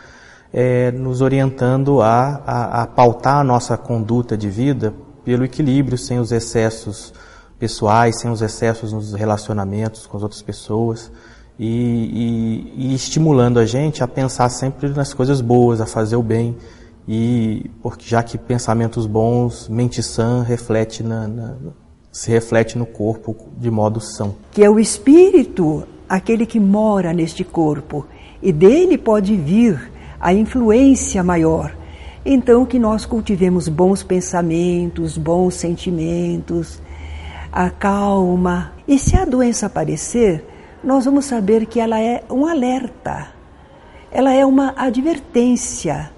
é, 0.51 0.91
nos 0.91 1.21
orientando 1.21 2.01
a, 2.01 2.41
a, 2.45 2.81
a 2.83 2.87
pautar 2.87 3.37
a 3.37 3.43
nossa 3.43 3.77
conduta 3.77 4.35
de 4.35 4.49
vida 4.49 4.93
pelo 5.23 5.45
equilíbrio, 5.45 5.97
sem 5.97 6.19
os 6.19 6.31
excessos 6.31 7.13
pessoais, 7.59 8.19
sem 8.19 8.29
os 8.29 8.41
excessos 8.41 8.93
nos 8.93 9.13
relacionamentos 9.13 10.05
com 10.05 10.17
as 10.17 10.23
outras 10.23 10.41
pessoas 10.41 11.11
e, 11.59 11.65
e, 11.65 12.91
e, 12.91 12.95
estimulando 12.95 13.59
a 13.59 13.65
gente 13.65 14.03
a 14.03 14.07
pensar 14.07 14.49
sempre 14.49 14.89
nas 14.89 15.13
coisas 15.13 15.41
boas, 15.41 15.81
a 15.81 15.85
fazer 15.85 16.15
o 16.15 16.23
bem 16.23 16.55
e 17.07 17.71
porque 17.81 18.05
já 18.07 18.21
que 18.21 18.37
pensamentos 18.37 19.07
bons, 19.07 19.67
mente 19.67 20.03
sã 20.03 20.43
reflete 20.43 21.01
na, 21.01 21.27
na, 21.27 21.55
se 22.11 22.29
reflete 22.29 22.77
no 22.77 22.85
corpo 22.85 23.35
de 23.57 23.71
modo 23.71 23.99
são. 23.99 24.35
Que 24.51 24.63
é 24.63 24.69
o 24.69 24.79
espírito 24.79 25.83
aquele 26.07 26.45
que 26.45 26.59
mora 26.59 27.11
neste 27.11 27.43
corpo 27.43 28.05
e 28.41 28.51
dele 28.51 28.97
pode 28.97 29.35
vir 29.35 29.91
a 30.19 30.33
influência 30.33 31.23
maior. 31.23 31.75
Então 32.25 32.65
que 32.65 32.77
nós 32.77 33.05
cultivemos 33.05 33.67
bons 33.67 34.03
pensamentos, 34.03 35.17
bons 35.17 35.55
sentimentos, 35.55 36.81
a 37.51 37.69
calma. 37.69 38.73
E 38.87 38.97
se 38.97 39.15
a 39.17 39.25
doença 39.25 39.65
aparecer, 39.65 40.45
nós 40.83 41.05
vamos 41.05 41.25
saber 41.25 41.65
que 41.65 41.79
ela 41.79 41.99
é 41.99 42.23
um 42.29 42.45
alerta, 42.45 43.29
ela 44.11 44.33
é 44.33 44.45
uma 44.45 44.73
advertência 44.77 46.11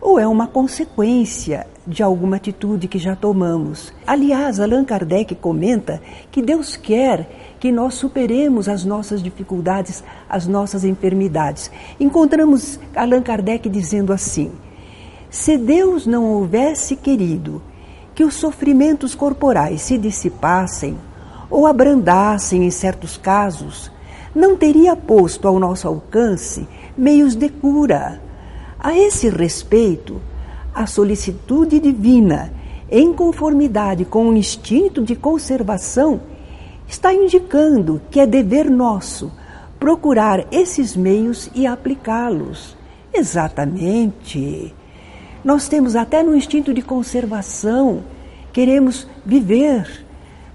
ou 0.00 0.18
é 0.18 0.26
uma 0.26 0.46
consequência 0.46 1.66
de 1.86 2.02
alguma 2.02 2.36
atitude 2.36 2.88
que 2.88 2.98
já 2.98 3.14
tomamos. 3.14 3.92
Aliás, 4.06 4.58
Allan 4.58 4.84
Kardec 4.84 5.34
comenta 5.34 6.00
que 6.30 6.42
Deus 6.42 6.76
quer 6.76 7.56
que 7.60 7.70
nós 7.70 7.94
superemos 7.94 8.68
as 8.68 8.84
nossas 8.84 9.22
dificuldades, 9.22 10.02
as 10.28 10.46
nossas 10.46 10.84
enfermidades. 10.84 11.70
Encontramos 11.98 12.78
Allan 12.94 13.22
Kardec 13.22 13.68
dizendo 13.68 14.12
assim: 14.12 14.52
se 15.30 15.56
Deus 15.56 16.06
não 16.06 16.24
houvesse 16.24 16.96
querido 16.96 17.62
que 18.14 18.24
os 18.24 18.34
sofrimentos 18.34 19.14
corporais 19.14 19.82
se 19.82 19.98
dissipassem 19.98 20.96
ou 21.50 21.66
abrandassem 21.66 22.64
em 22.64 22.70
certos 22.70 23.16
casos, 23.16 23.90
não 24.34 24.56
teria 24.56 24.96
posto 24.96 25.46
ao 25.46 25.58
nosso 25.58 25.86
alcance 25.86 26.66
meios 26.96 27.34
de 27.34 27.48
cura. 27.48 28.20
A 28.78 28.96
esse 28.96 29.28
respeito, 29.28 30.20
a 30.74 30.86
solicitude 30.86 31.78
divina, 31.78 32.52
em 32.90 33.12
conformidade 33.12 34.04
com 34.04 34.28
o 34.28 34.36
instinto 34.36 35.02
de 35.02 35.16
conservação, 35.16 36.20
está 36.86 37.12
indicando 37.14 38.00
que 38.10 38.20
é 38.20 38.26
dever 38.26 38.70
nosso 38.70 39.32
procurar 39.78 40.46
esses 40.50 40.96
meios 40.96 41.50
e 41.54 41.66
aplicá-los. 41.66 42.76
Exatamente. 43.12 44.74
Nós 45.44 45.68
temos 45.68 45.94
até 45.94 46.22
no 46.22 46.34
instinto 46.34 46.72
de 46.72 46.80
conservação, 46.80 48.02
queremos 48.50 49.06
viver. 49.26 50.06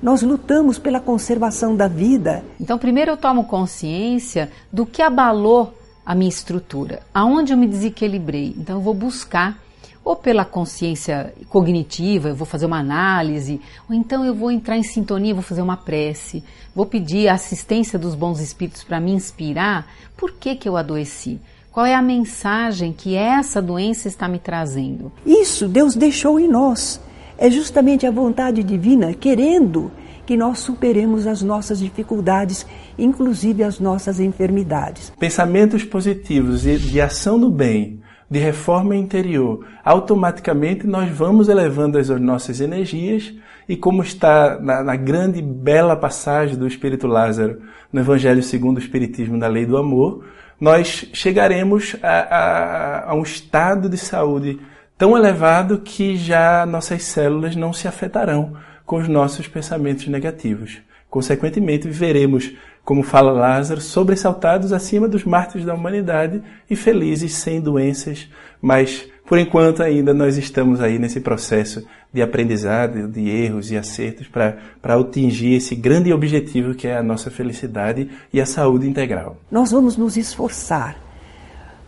Nós 0.02 0.24
lutamos 0.24 0.80
pela 0.80 1.00
conservação 1.00 1.76
da 1.76 1.88
vida. 1.88 2.44
Então, 2.60 2.76
primeiro 2.78 3.12
eu 3.12 3.18
tomo 3.18 3.44
consciência 3.44 4.50
do 4.74 4.88
que 4.88 5.04
abalou 5.04 5.76
a 6.04 6.16
minha 6.16 6.30
estrutura, 6.30 7.02
aonde 7.14 7.54
eu 7.54 7.58
me 7.58 7.68
desequilibrei. 7.68 8.56
Então, 8.58 8.78
eu 8.78 8.82
vou 8.82 8.96
buscar 8.96 9.60
ou 10.04 10.16
pela 10.16 10.44
consciência 10.44 11.36
cognitiva, 11.50 12.30
eu 12.30 12.36
vou 12.36 12.48
fazer 12.48 12.66
uma 12.66 12.80
análise, 12.80 13.62
ou 13.88 13.94
então 13.94 14.26
eu 14.26 14.34
vou 14.34 14.50
entrar 14.50 14.76
em 14.76 14.82
sintonia, 14.82 15.36
vou 15.36 15.44
fazer 15.44 15.62
uma 15.62 15.78
prece, 15.78 16.44
vou 16.74 16.86
pedir 16.88 17.28
a 17.28 17.36
assistência 17.36 18.00
dos 18.00 18.16
bons 18.16 18.40
espíritos 18.40 18.84
para 18.84 19.00
me 19.00 19.12
inspirar. 19.12 19.86
Por 20.18 20.32
que, 20.32 20.56
que 20.56 20.68
eu 20.68 20.78
adoeci? 20.78 21.40
Qual 21.72 21.86
é 21.86 21.94
a 21.94 22.02
mensagem 22.02 22.92
que 22.92 23.16
essa 23.16 23.62
doença 23.62 24.08
está 24.08 24.28
me 24.28 24.40
trazendo? 24.40 25.12
Isso 25.26 25.68
Deus 25.68 25.96
deixou 25.96 26.40
em 26.40 26.48
nós. 26.48 27.00
É 27.38 27.50
justamente 27.50 28.08
a 28.08 28.12
vontade 28.12 28.64
divina 28.64 29.14
querendo 29.14 29.92
que 30.26 30.36
nós 30.36 30.60
superemos 30.60 31.26
as 31.26 31.42
nossas 31.42 31.80
dificuldades, 31.80 32.66
inclusive 32.98 33.64
as 33.64 33.80
nossas 33.80 34.20
enfermidades. 34.20 35.12
Pensamentos 35.20 35.84
positivos 35.84 36.66
e 36.66 36.78
de 36.78 37.00
ação 37.00 37.40
do 37.40 37.50
bem, 37.50 38.00
de 38.30 38.40
reforma 38.40 38.96
interior, 38.96 39.66
automaticamente 39.84 40.86
nós 40.86 41.10
vamos 41.10 41.50
elevando 41.50 41.98
as 41.98 42.10
nossas 42.10 42.62
energias 42.62 43.34
e 43.68 43.76
como 43.76 44.04
está 44.04 44.60
na, 44.60 44.84
na 44.84 44.96
grande 44.96 45.42
bela 45.42 45.96
passagem 45.96 46.56
do 46.56 46.68
Espírito 46.68 47.08
Lázaro 47.08 47.62
no 47.92 48.00
Evangelho 48.00 48.44
segundo 48.44 48.78
o 48.78 48.80
Espiritismo 48.80 49.40
da 49.40 49.48
Lei 49.48 49.66
do 49.66 49.78
Amor, 49.78 50.24
nós 50.60 51.06
chegaremos 51.14 51.96
a, 52.04 52.20
a, 52.20 53.12
a 53.12 53.16
um 53.16 53.24
estado 53.24 53.88
de 53.88 53.98
saúde 53.98 54.60
tão 54.98 55.18
elevado 55.18 55.80
que 55.80 56.18
já 56.18 56.66
nossas 56.66 57.04
células 57.04 57.56
não 57.56 57.72
se 57.72 57.88
afetarão 57.88 58.58
com 58.86 58.98
os 58.98 59.08
nossos 59.08 59.48
pensamentos 59.48 60.08
negativos. 60.08 60.80
Consequentemente, 61.10 61.88
viveremos, 61.88 62.52
como 62.84 63.02
fala 63.02 63.32
Lázaro, 63.32 63.82
sobressaltados 63.82 64.74
acima 64.74 65.08
dos 65.08 65.24
mártires 65.24 65.66
da 65.66 65.74
humanidade 65.74 66.42
e 66.70 66.76
felizes 66.76 67.34
sem 67.34 67.62
doenças, 67.62 68.28
mas 68.62 69.08
por 69.30 69.38
enquanto 69.38 69.84
ainda 69.84 70.12
nós 70.12 70.38
estamos 70.38 70.82
aí 70.82 70.98
nesse 70.98 71.20
processo 71.20 71.86
de 72.12 72.20
aprendizado, 72.20 73.08
de 73.08 73.30
erros 73.30 73.70
e 73.70 73.78
acertos 73.78 74.28
para 74.28 74.58
atingir 74.96 75.54
esse 75.54 75.76
grande 75.76 76.12
objetivo 76.12 76.74
que 76.74 76.88
é 76.88 76.98
a 76.98 77.04
nossa 77.04 77.30
felicidade 77.30 78.10
e 78.34 78.42
a 78.42 78.46
saúde 78.48 78.90
integral. 78.90 79.38
Nós 79.52 79.70
vamos 79.70 79.96
nos 79.96 80.18
esforçar, 80.18 80.98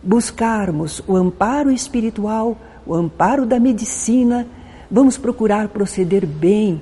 buscarmos 0.00 1.02
o 1.04 1.16
amparo 1.16 1.72
espiritual, 1.72 2.56
o 2.86 2.94
amparo 2.94 3.44
da 3.44 3.58
medicina, 3.58 4.46
vamos 4.88 5.18
procurar 5.18 5.66
proceder 5.66 6.24
bem, 6.24 6.80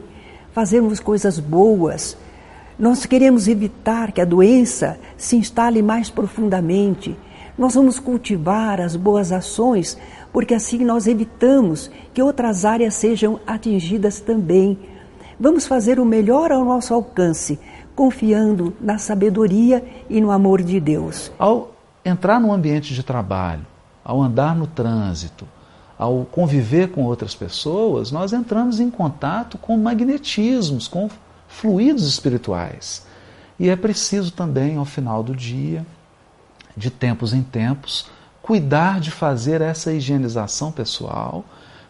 fazermos 0.52 1.00
coisas 1.00 1.38
boas. 1.38 2.18
Nós 2.78 3.06
queremos 3.06 3.48
evitar 3.48 4.12
que 4.12 4.20
a 4.20 4.26
doença 4.26 4.98
se 5.16 5.36
instale 5.36 5.80
mais 5.80 6.10
profundamente. 6.10 7.16
Nós 7.60 7.74
vamos 7.74 7.98
cultivar 7.98 8.80
as 8.80 8.96
boas 8.96 9.30
ações, 9.30 9.98
porque 10.32 10.54
assim 10.54 10.82
nós 10.82 11.06
evitamos 11.06 11.90
que 12.14 12.22
outras 12.22 12.64
áreas 12.64 12.94
sejam 12.94 13.38
atingidas 13.46 14.18
também. 14.18 14.78
Vamos 15.38 15.66
fazer 15.66 16.00
o 16.00 16.04
melhor 16.06 16.50
ao 16.50 16.64
nosso 16.64 16.94
alcance, 16.94 17.60
confiando 17.94 18.72
na 18.80 18.96
sabedoria 18.96 19.84
e 20.08 20.22
no 20.22 20.30
amor 20.30 20.62
de 20.62 20.80
Deus. 20.80 21.30
Ao 21.38 21.74
entrar 22.02 22.40
no 22.40 22.50
ambiente 22.50 22.94
de 22.94 23.02
trabalho, 23.02 23.66
ao 24.02 24.22
andar 24.22 24.56
no 24.56 24.66
trânsito, 24.66 25.46
ao 25.98 26.24
conviver 26.24 26.88
com 26.88 27.04
outras 27.04 27.34
pessoas, 27.34 28.10
nós 28.10 28.32
entramos 28.32 28.80
em 28.80 28.90
contato 28.90 29.58
com 29.58 29.76
magnetismos, 29.76 30.88
com 30.88 31.10
fluidos 31.46 32.08
espirituais. 32.08 33.06
E 33.58 33.68
é 33.68 33.76
preciso 33.76 34.32
também, 34.32 34.78
ao 34.78 34.86
final 34.86 35.22
do 35.22 35.36
dia, 35.36 35.84
de 36.76 36.90
tempos 36.90 37.32
em 37.32 37.42
tempos, 37.42 38.10
cuidar 38.42 39.00
de 39.00 39.10
fazer 39.10 39.60
essa 39.60 39.92
higienização 39.92 40.72
pessoal 40.72 41.44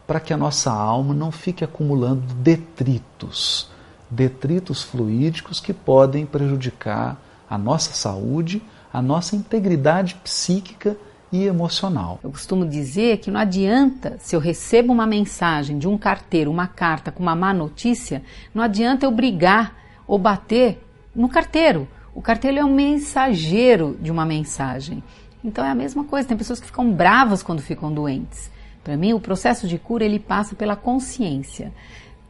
para 0.06 0.20
que 0.20 0.32
a 0.32 0.36
nossa 0.36 0.72
alma 0.72 1.14
não 1.14 1.30
fique 1.30 1.62
acumulando 1.62 2.22
detritos, 2.34 3.70
detritos 4.10 4.82
fluídicos 4.82 5.60
que 5.60 5.72
podem 5.72 6.26
prejudicar 6.26 7.16
a 7.48 7.56
nossa 7.56 7.92
saúde, 7.92 8.62
a 8.92 9.00
nossa 9.00 9.36
integridade 9.36 10.16
psíquica 10.16 10.96
e 11.32 11.44
emocional. 11.44 12.18
Eu 12.22 12.30
costumo 12.30 12.66
dizer 12.66 13.18
que 13.18 13.30
não 13.30 13.40
adianta, 13.40 14.16
se 14.18 14.34
eu 14.34 14.40
recebo 14.40 14.92
uma 14.92 15.06
mensagem 15.06 15.78
de 15.78 15.86
um 15.86 15.96
carteiro, 15.96 16.50
uma 16.50 16.66
carta 16.66 17.12
com 17.12 17.22
uma 17.22 17.36
má 17.36 17.54
notícia, 17.54 18.22
não 18.52 18.62
adianta 18.62 19.06
eu 19.06 19.10
brigar 19.12 19.76
ou 20.06 20.18
bater 20.18 20.84
no 21.14 21.28
carteiro. 21.28 21.86
O 22.14 22.20
carteiro 22.20 22.58
é 22.58 22.64
um 22.64 22.74
mensageiro 22.74 23.96
de 24.00 24.10
uma 24.10 24.24
mensagem. 24.24 25.02
Então 25.44 25.64
é 25.64 25.70
a 25.70 25.74
mesma 25.74 26.04
coisa, 26.04 26.28
tem 26.28 26.36
pessoas 26.36 26.60
que 26.60 26.66
ficam 26.66 26.90
bravas 26.90 27.42
quando 27.42 27.62
ficam 27.62 27.92
doentes. 27.92 28.50
Para 28.82 28.96
mim, 28.96 29.12
o 29.12 29.20
processo 29.20 29.68
de 29.68 29.78
cura 29.78 30.04
ele 30.04 30.18
passa 30.18 30.54
pela 30.54 30.76
consciência. 30.76 31.72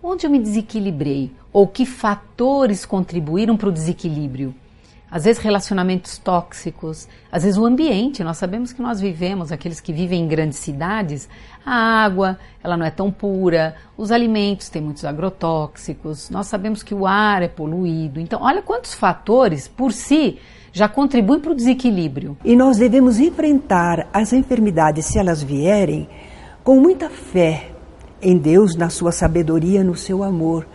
Onde 0.02 0.26
eu 0.26 0.30
me 0.30 0.38
desequilibrei? 0.38 1.32
Ou 1.52 1.66
que 1.66 1.84
fatores 1.84 2.84
contribuíram 2.84 3.56
para 3.56 3.68
o 3.68 3.72
desequilíbrio? 3.72 4.54
Às 5.10 5.24
vezes 5.24 5.42
relacionamentos 5.42 6.18
tóxicos, 6.18 7.08
às 7.32 7.42
vezes 7.42 7.58
o 7.58 7.66
ambiente. 7.66 8.22
Nós 8.22 8.38
sabemos 8.38 8.72
que 8.72 8.80
nós 8.80 9.00
vivemos, 9.00 9.50
aqueles 9.50 9.80
que 9.80 9.92
vivem 9.92 10.22
em 10.22 10.28
grandes 10.28 10.58
cidades, 10.58 11.28
a 11.66 12.04
água, 12.04 12.38
ela 12.62 12.76
não 12.76 12.86
é 12.86 12.90
tão 12.90 13.10
pura, 13.10 13.74
os 13.96 14.12
alimentos 14.12 14.68
têm 14.68 14.80
muitos 14.80 15.04
agrotóxicos, 15.04 16.30
nós 16.30 16.46
sabemos 16.46 16.82
que 16.82 16.94
o 16.94 17.06
ar 17.06 17.42
é 17.42 17.48
poluído. 17.48 18.20
Então, 18.20 18.40
olha 18.42 18.62
quantos 18.62 18.94
fatores 18.94 19.66
por 19.66 19.92
si 19.92 20.38
já 20.72 20.88
contribuem 20.88 21.40
para 21.40 21.50
o 21.50 21.54
desequilíbrio. 21.54 22.36
E 22.44 22.54
nós 22.54 22.76
devemos 22.76 23.18
enfrentar 23.18 24.08
as 24.12 24.32
enfermidades, 24.32 25.06
se 25.06 25.18
elas 25.18 25.42
vierem, 25.42 26.08
com 26.62 26.80
muita 26.80 27.10
fé 27.10 27.72
em 28.22 28.38
Deus, 28.38 28.76
na 28.76 28.88
sua 28.88 29.10
sabedoria, 29.10 29.82
no 29.82 29.96
seu 29.96 30.22
amor 30.22 30.66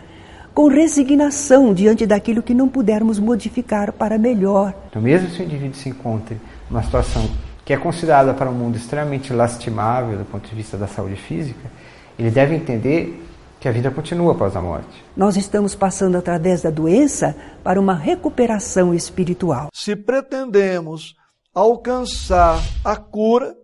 com 0.56 0.68
resignação 0.68 1.74
diante 1.74 2.06
daquilo 2.06 2.42
que 2.42 2.54
não 2.54 2.66
pudermos 2.66 3.18
modificar 3.18 3.92
para 3.92 4.16
melhor. 4.16 4.72
Então, 4.88 5.02
mesmo 5.02 5.28
se 5.28 5.42
o 5.42 5.44
indivíduo 5.44 5.74
se 5.74 5.90
encontre 5.90 6.40
numa 6.70 6.82
situação 6.82 7.28
que 7.62 7.74
é 7.74 7.76
considerada 7.76 8.32
para 8.32 8.48
o 8.48 8.54
mundo 8.54 8.74
extremamente 8.74 9.34
lastimável 9.34 10.16
do 10.16 10.24
ponto 10.24 10.48
de 10.48 10.54
vista 10.54 10.78
da 10.78 10.86
saúde 10.86 11.16
física, 11.16 11.70
ele 12.18 12.30
deve 12.30 12.54
entender 12.54 13.22
que 13.60 13.68
a 13.68 13.70
vida 13.70 13.90
continua 13.90 14.32
após 14.32 14.56
a 14.56 14.62
morte. 14.62 15.04
Nós 15.14 15.36
estamos 15.36 15.74
passando 15.74 16.16
através 16.16 16.62
da 16.62 16.70
doença 16.70 17.36
para 17.62 17.78
uma 17.78 17.94
recuperação 17.94 18.94
espiritual. 18.94 19.68
Se 19.74 19.94
pretendemos 19.94 21.16
alcançar 21.52 22.58
a 22.82 22.96
cura, 22.96 23.54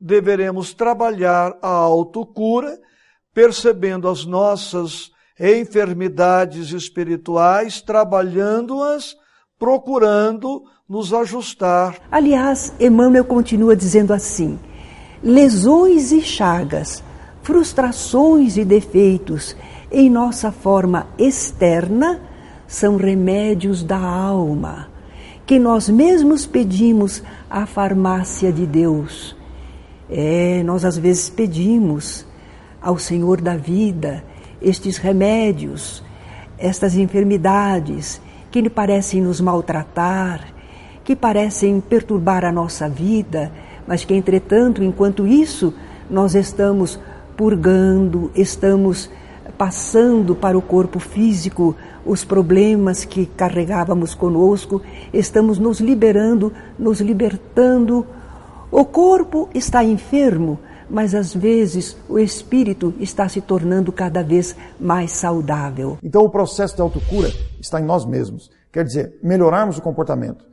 deveremos 0.00 0.72
trabalhar 0.72 1.58
a 1.60 1.70
autocura, 1.70 2.78
percebendo 3.34 4.08
as 4.08 4.24
nossas 4.24 5.10
enfermidades 5.38 6.72
espirituais, 6.72 7.80
trabalhando-as, 7.80 9.16
procurando 9.58 10.64
nos 10.88 11.12
ajustar. 11.12 11.98
Aliás, 12.10 12.72
Emmanuel 12.80 13.24
continua 13.24 13.76
dizendo 13.76 14.12
assim: 14.12 14.58
lesões 15.22 16.12
e 16.12 16.22
chagas, 16.22 17.02
frustrações 17.42 18.56
e 18.56 18.64
defeitos 18.64 19.56
em 19.90 20.10
nossa 20.10 20.50
forma 20.50 21.06
externa 21.18 22.20
são 22.66 22.96
remédios 22.96 23.82
da 23.82 23.98
alma, 23.98 24.88
que 25.44 25.58
nós 25.58 25.88
mesmos 25.88 26.46
pedimos 26.46 27.22
à 27.48 27.66
farmácia 27.66 28.52
de 28.52 28.66
Deus. 28.66 29.36
É, 30.08 30.62
nós 30.64 30.84
às 30.84 30.96
vezes 30.96 31.28
pedimos 31.28 32.26
ao 32.80 32.98
Senhor 32.98 33.40
da 33.40 33.56
vida 33.56 34.24
estes 34.60 34.98
remédios, 34.98 36.02
estas 36.58 36.96
enfermidades 36.96 38.20
que 38.50 38.60
lhe 38.60 38.70
parecem 38.70 39.20
nos 39.20 39.40
maltratar, 39.40 40.46
que 41.04 41.14
parecem 41.14 41.80
perturbar 41.80 42.44
a 42.44 42.52
nossa 42.52 42.88
vida, 42.88 43.52
mas 43.86 44.04
que, 44.04 44.14
entretanto, 44.14 44.82
enquanto 44.82 45.26
isso, 45.26 45.74
nós 46.10 46.34
estamos 46.34 46.98
purgando, 47.36 48.30
estamos 48.34 49.10
passando 49.56 50.34
para 50.34 50.56
o 50.56 50.62
corpo 50.62 50.98
físico 50.98 51.76
os 52.04 52.24
problemas 52.24 53.04
que 53.04 53.26
carregávamos 53.26 54.14
conosco, 54.14 54.80
estamos 55.12 55.58
nos 55.58 55.80
liberando, 55.80 56.52
nos 56.78 57.00
libertando. 57.00 58.06
O 58.70 58.84
corpo 58.84 59.48
está 59.52 59.82
enfermo, 59.82 60.58
mas 60.88 61.14
às 61.14 61.34
vezes 61.34 61.96
o 62.08 62.18
espírito 62.18 62.94
está 62.98 63.28
se 63.28 63.40
tornando 63.40 63.92
cada 63.92 64.22
vez 64.22 64.56
mais 64.78 65.12
saudável. 65.12 65.98
Então 66.02 66.22
o 66.22 66.30
processo 66.30 66.76
de 66.76 66.82
autocura 66.82 67.30
está 67.60 67.80
em 67.80 67.84
nós 67.84 68.04
mesmos. 68.04 68.50
Quer 68.72 68.84
dizer, 68.84 69.18
melhorarmos 69.22 69.78
o 69.78 69.82
comportamento, 69.82 70.44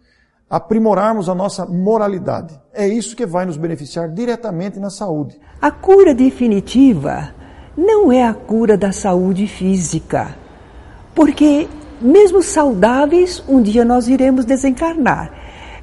aprimorarmos 0.49 1.27
a 1.27 1.36
nossa 1.36 1.65
moralidade. 1.65 2.59
É 2.73 2.88
isso 2.88 3.15
que 3.15 3.25
vai 3.25 3.45
nos 3.45 3.57
beneficiar 3.57 4.09
diretamente 4.09 4.79
na 4.79 4.89
saúde. 4.89 5.39
A 5.61 5.71
cura 5.71 6.13
definitiva 6.13 7.34
não 7.75 8.11
é 8.11 8.23
a 8.23 8.34
cura 8.34 8.77
da 8.77 8.91
saúde 8.91 9.47
física, 9.47 10.36
porque 11.13 11.67
mesmo 11.99 12.43
saudáveis, 12.43 13.43
um 13.47 13.61
dia 13.61 13.86
nós 13.86 14.07
iremos 14.07 14.45
desencarnar. 14.45 15.31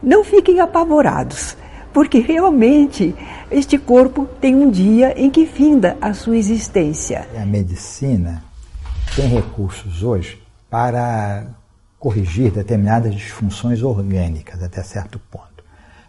Não 0.02 0.22
fiquem 0.22 0.60
apavorados, 0.60 1.56
porque 1.92 2.20
realmente 2.20 3.14
este 3.50 3.78
corpo 3.78 4.26
tem 4.40 4.54
um 4.54 4.70
dia 4.70 5.18
em 5.20 5.30
que 5.30 5.46
finda 5.46 5.96
a 6.00 6.14
sua 6.14 6.36
existência. 6.36 7.28
A 7.36 7.44
medicina 7.44 8.42
tem 9.14 9.26
recursos 9.26 10.02
hoje 10.02 10.40
para 10.68 11.46
corrigir 11.98 12.52
determinadas 12.52 13.14
disfunções 13.14 13.82
orgânicas 13.82 14.62
até 14.62 14.82
certo 14.82 15.18
ponto. 15.30 15.64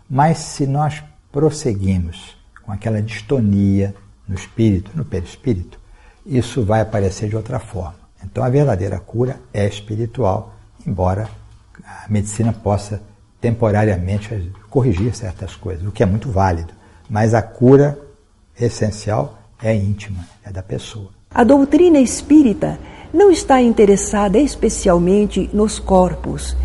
Mas 0.10 0.38
se 0.38 0.68
nós 0.68 1.04
prosseguimos 1.32 2.38
com 2.64 2.72
aquela 2.72 3.02
distonia 3.02 3.96
no 4.28 4.36
espírito, 4.36 4.92
no 4.94 5.04
perispírito, 5.04 5.80
isso 6.26 6.64
vai 6.64 6.82
aparecer 6.82 7.28
de 7.28 7.36
outra 7.36 7.60
forma. 7.60 7.96
Então 8.24 8.44
a 8.44 8.50
verdadeira 8.50 9.00
cura 9.00 9.40
é 9.54 9.68
espiritual, 9.68 10.54
embora 10.86 11.28
a 11.84 12.06
medicina 12.08 12.54
possa 12.54 13.02
temporariamente 13.42 14.54
corrigir 14.70 15.14
certas 15.16 15.56
coisas, 15.56 15.86
o 15.86 15.92
que 15.92 16.04
é 16.04 16.06
muito 16.06 16.30
válido. 16.30 16.74
Mas 17.10 17.34
a 17.34 17.42
cura 17.42 18.00
essencial 18.58 19.40
é 19.62 19.76
íntima, 19.76 20.26
é 20.46 20.52
da 20.52 20.62
pessoa. 20.62 21.10
A 21.34 21.44
doutrina 21.44 22.00
espírita 22.00 22.80
não 23.14 23.32
está 23.32 23.62
interessada 23.62 24.38
especialmente 24.38 25.50
nos 25.52 25.80
corpos. 25.80 26.56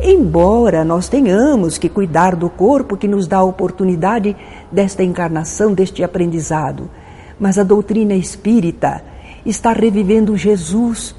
Embora 0.00 0.84
nós 0.84 1.08
tenhamos 1.08 1.78
que 1.78 1.88
cuidar 1.88 2.36
do 2.36 2.50
corpo 2.50 2.96
que 2.96 3.08
nos 3.08 3.26
dá 3.26 3.38
a 3.38 3.44
oportunidade 3.44 4.36
desta 4.70 5.02
encarnação, 5.02 5.72
deste 5.72 6.04
aprendizado, 6.04 6.90
mas 7.40 7.58
a 7.58 7.62
doutrina 7.62 8.14
espírita 8.14 9.02
está 9.44 9.72
revivendo 9.72 10.36
Jesus, 10.36 11.14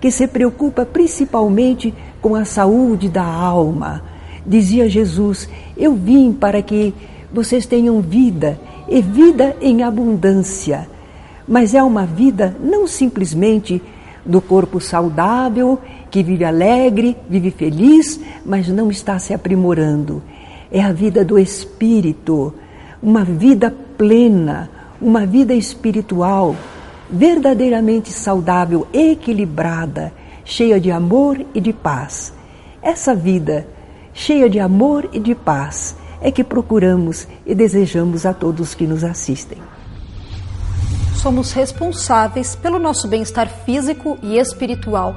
que 0.00 0.10
se 0.10 0.26
preocupa 0.26 0.84
principalmente 0.84 1.94
com 2.20 2.34
a 2.34 2.44
saúde 2.44 3.08
da 3.08 3.24
alma. 3.24 4.17
Dizia 4.48 4.88
Jesus: 4.88 5.48
Eu 5.76 5.94
vim 5.94 6.32
para 6.32 6.62
que 6.62 6.94
vocês 7.32 7.66
tenham 7.66 8.00
vida 8.00 8.58
e 8.88 9.02
vida 9.02 9.54
em 9.60 9.82
abundância. 9.82 10.88
Mas 11.46 11.74
é 11.74 11.82
uma 11.82 12.06
vida 12.06 12.56
não 12.58 12.86
simplesmente 12.86 13.82
do 14.24 14.40
corpo 14.40 14.80
saudável, 14.80 15.78
que 16.10 16.22
vive 16.22 16.44
alegre, 16.44 17.16
vive 17.28 17.50
feliz, 17.50 18.18
mas 18.44 18.68
não 18.68 18.90
está 18.90 19.18
se 19.18 19.34
aprimorando. 19.34 20.22
É 20.72 20.82
a 20.82 20.92
vida 20.92 21.24
do 21.24 21.38
espírito, 21.38 22.54
uma 23.02 23.24
vida 23.24 23.74
plena, 23.96 24.70
uma 25.00 25.26
vida 25.26 25.54
espiritual 25.54 26.56
verdadeiramente 27.10 28.12
saudável, 28.12 28.86
equilibrada, 28.92 30.12
cheia 30.44 30.80
de 30.80 30.90
amor 30.90 31.40
e 31.54 31.60
de 31.60 31.72
paz. 31.72 32.32
Essa 32.82 33.14
vida, 33.14 33.66
cheia 34.18 34.50
de 34.50 34.58
amor 34.58 35.08
e 35.12 35.20
de 35.20 35.32
paz, 35.32 35.96
é 36.20 36.32
que 36.32 36.42
procuramos 36.42 37.28
e 37.46 37.54
desejamos 37.54 38.26
a 38.26 38.34
todos 38.34 38.74
que 38.74 38.84
nos 38.84 39.04
assistem. 39.04 39.58
Somos 41.14 41.52
responsáveis 41.52 42.56
pelo 42.56 42.80
nosso 42.80 43.06
bem-estar 43.06 43.48
físico 43.64 44.18
e 44.20 44.36
espiritual. 44.36 45.14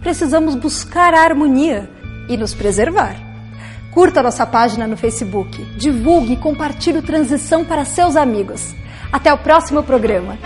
Precisamos 0.00 0.54
buscar 0.54 1.12
a 1.12 1.22
harmonia 1.22 1.90
e 2.28 2.36
nos 2.36 2.54
preservar. 2.54 3.16
Curta 3.92 4.22
nossa 4.22 4.46
página 4.46 4.86
no 4.86 4.96
Facebook, 4.96 5.64
divulgue 5.76 6.34
e 6.34 6.36
compartilhe 6.36 6.98
o 6.98 7.02
Transição 7.02 7.64
para 7.64 7.84
seus 7.84 8.14
amigos. 8.14 8.72
Até 9.10 9.32
o 9.32 9.38
próximo 9.38 9.82
programa. 9.82 10.38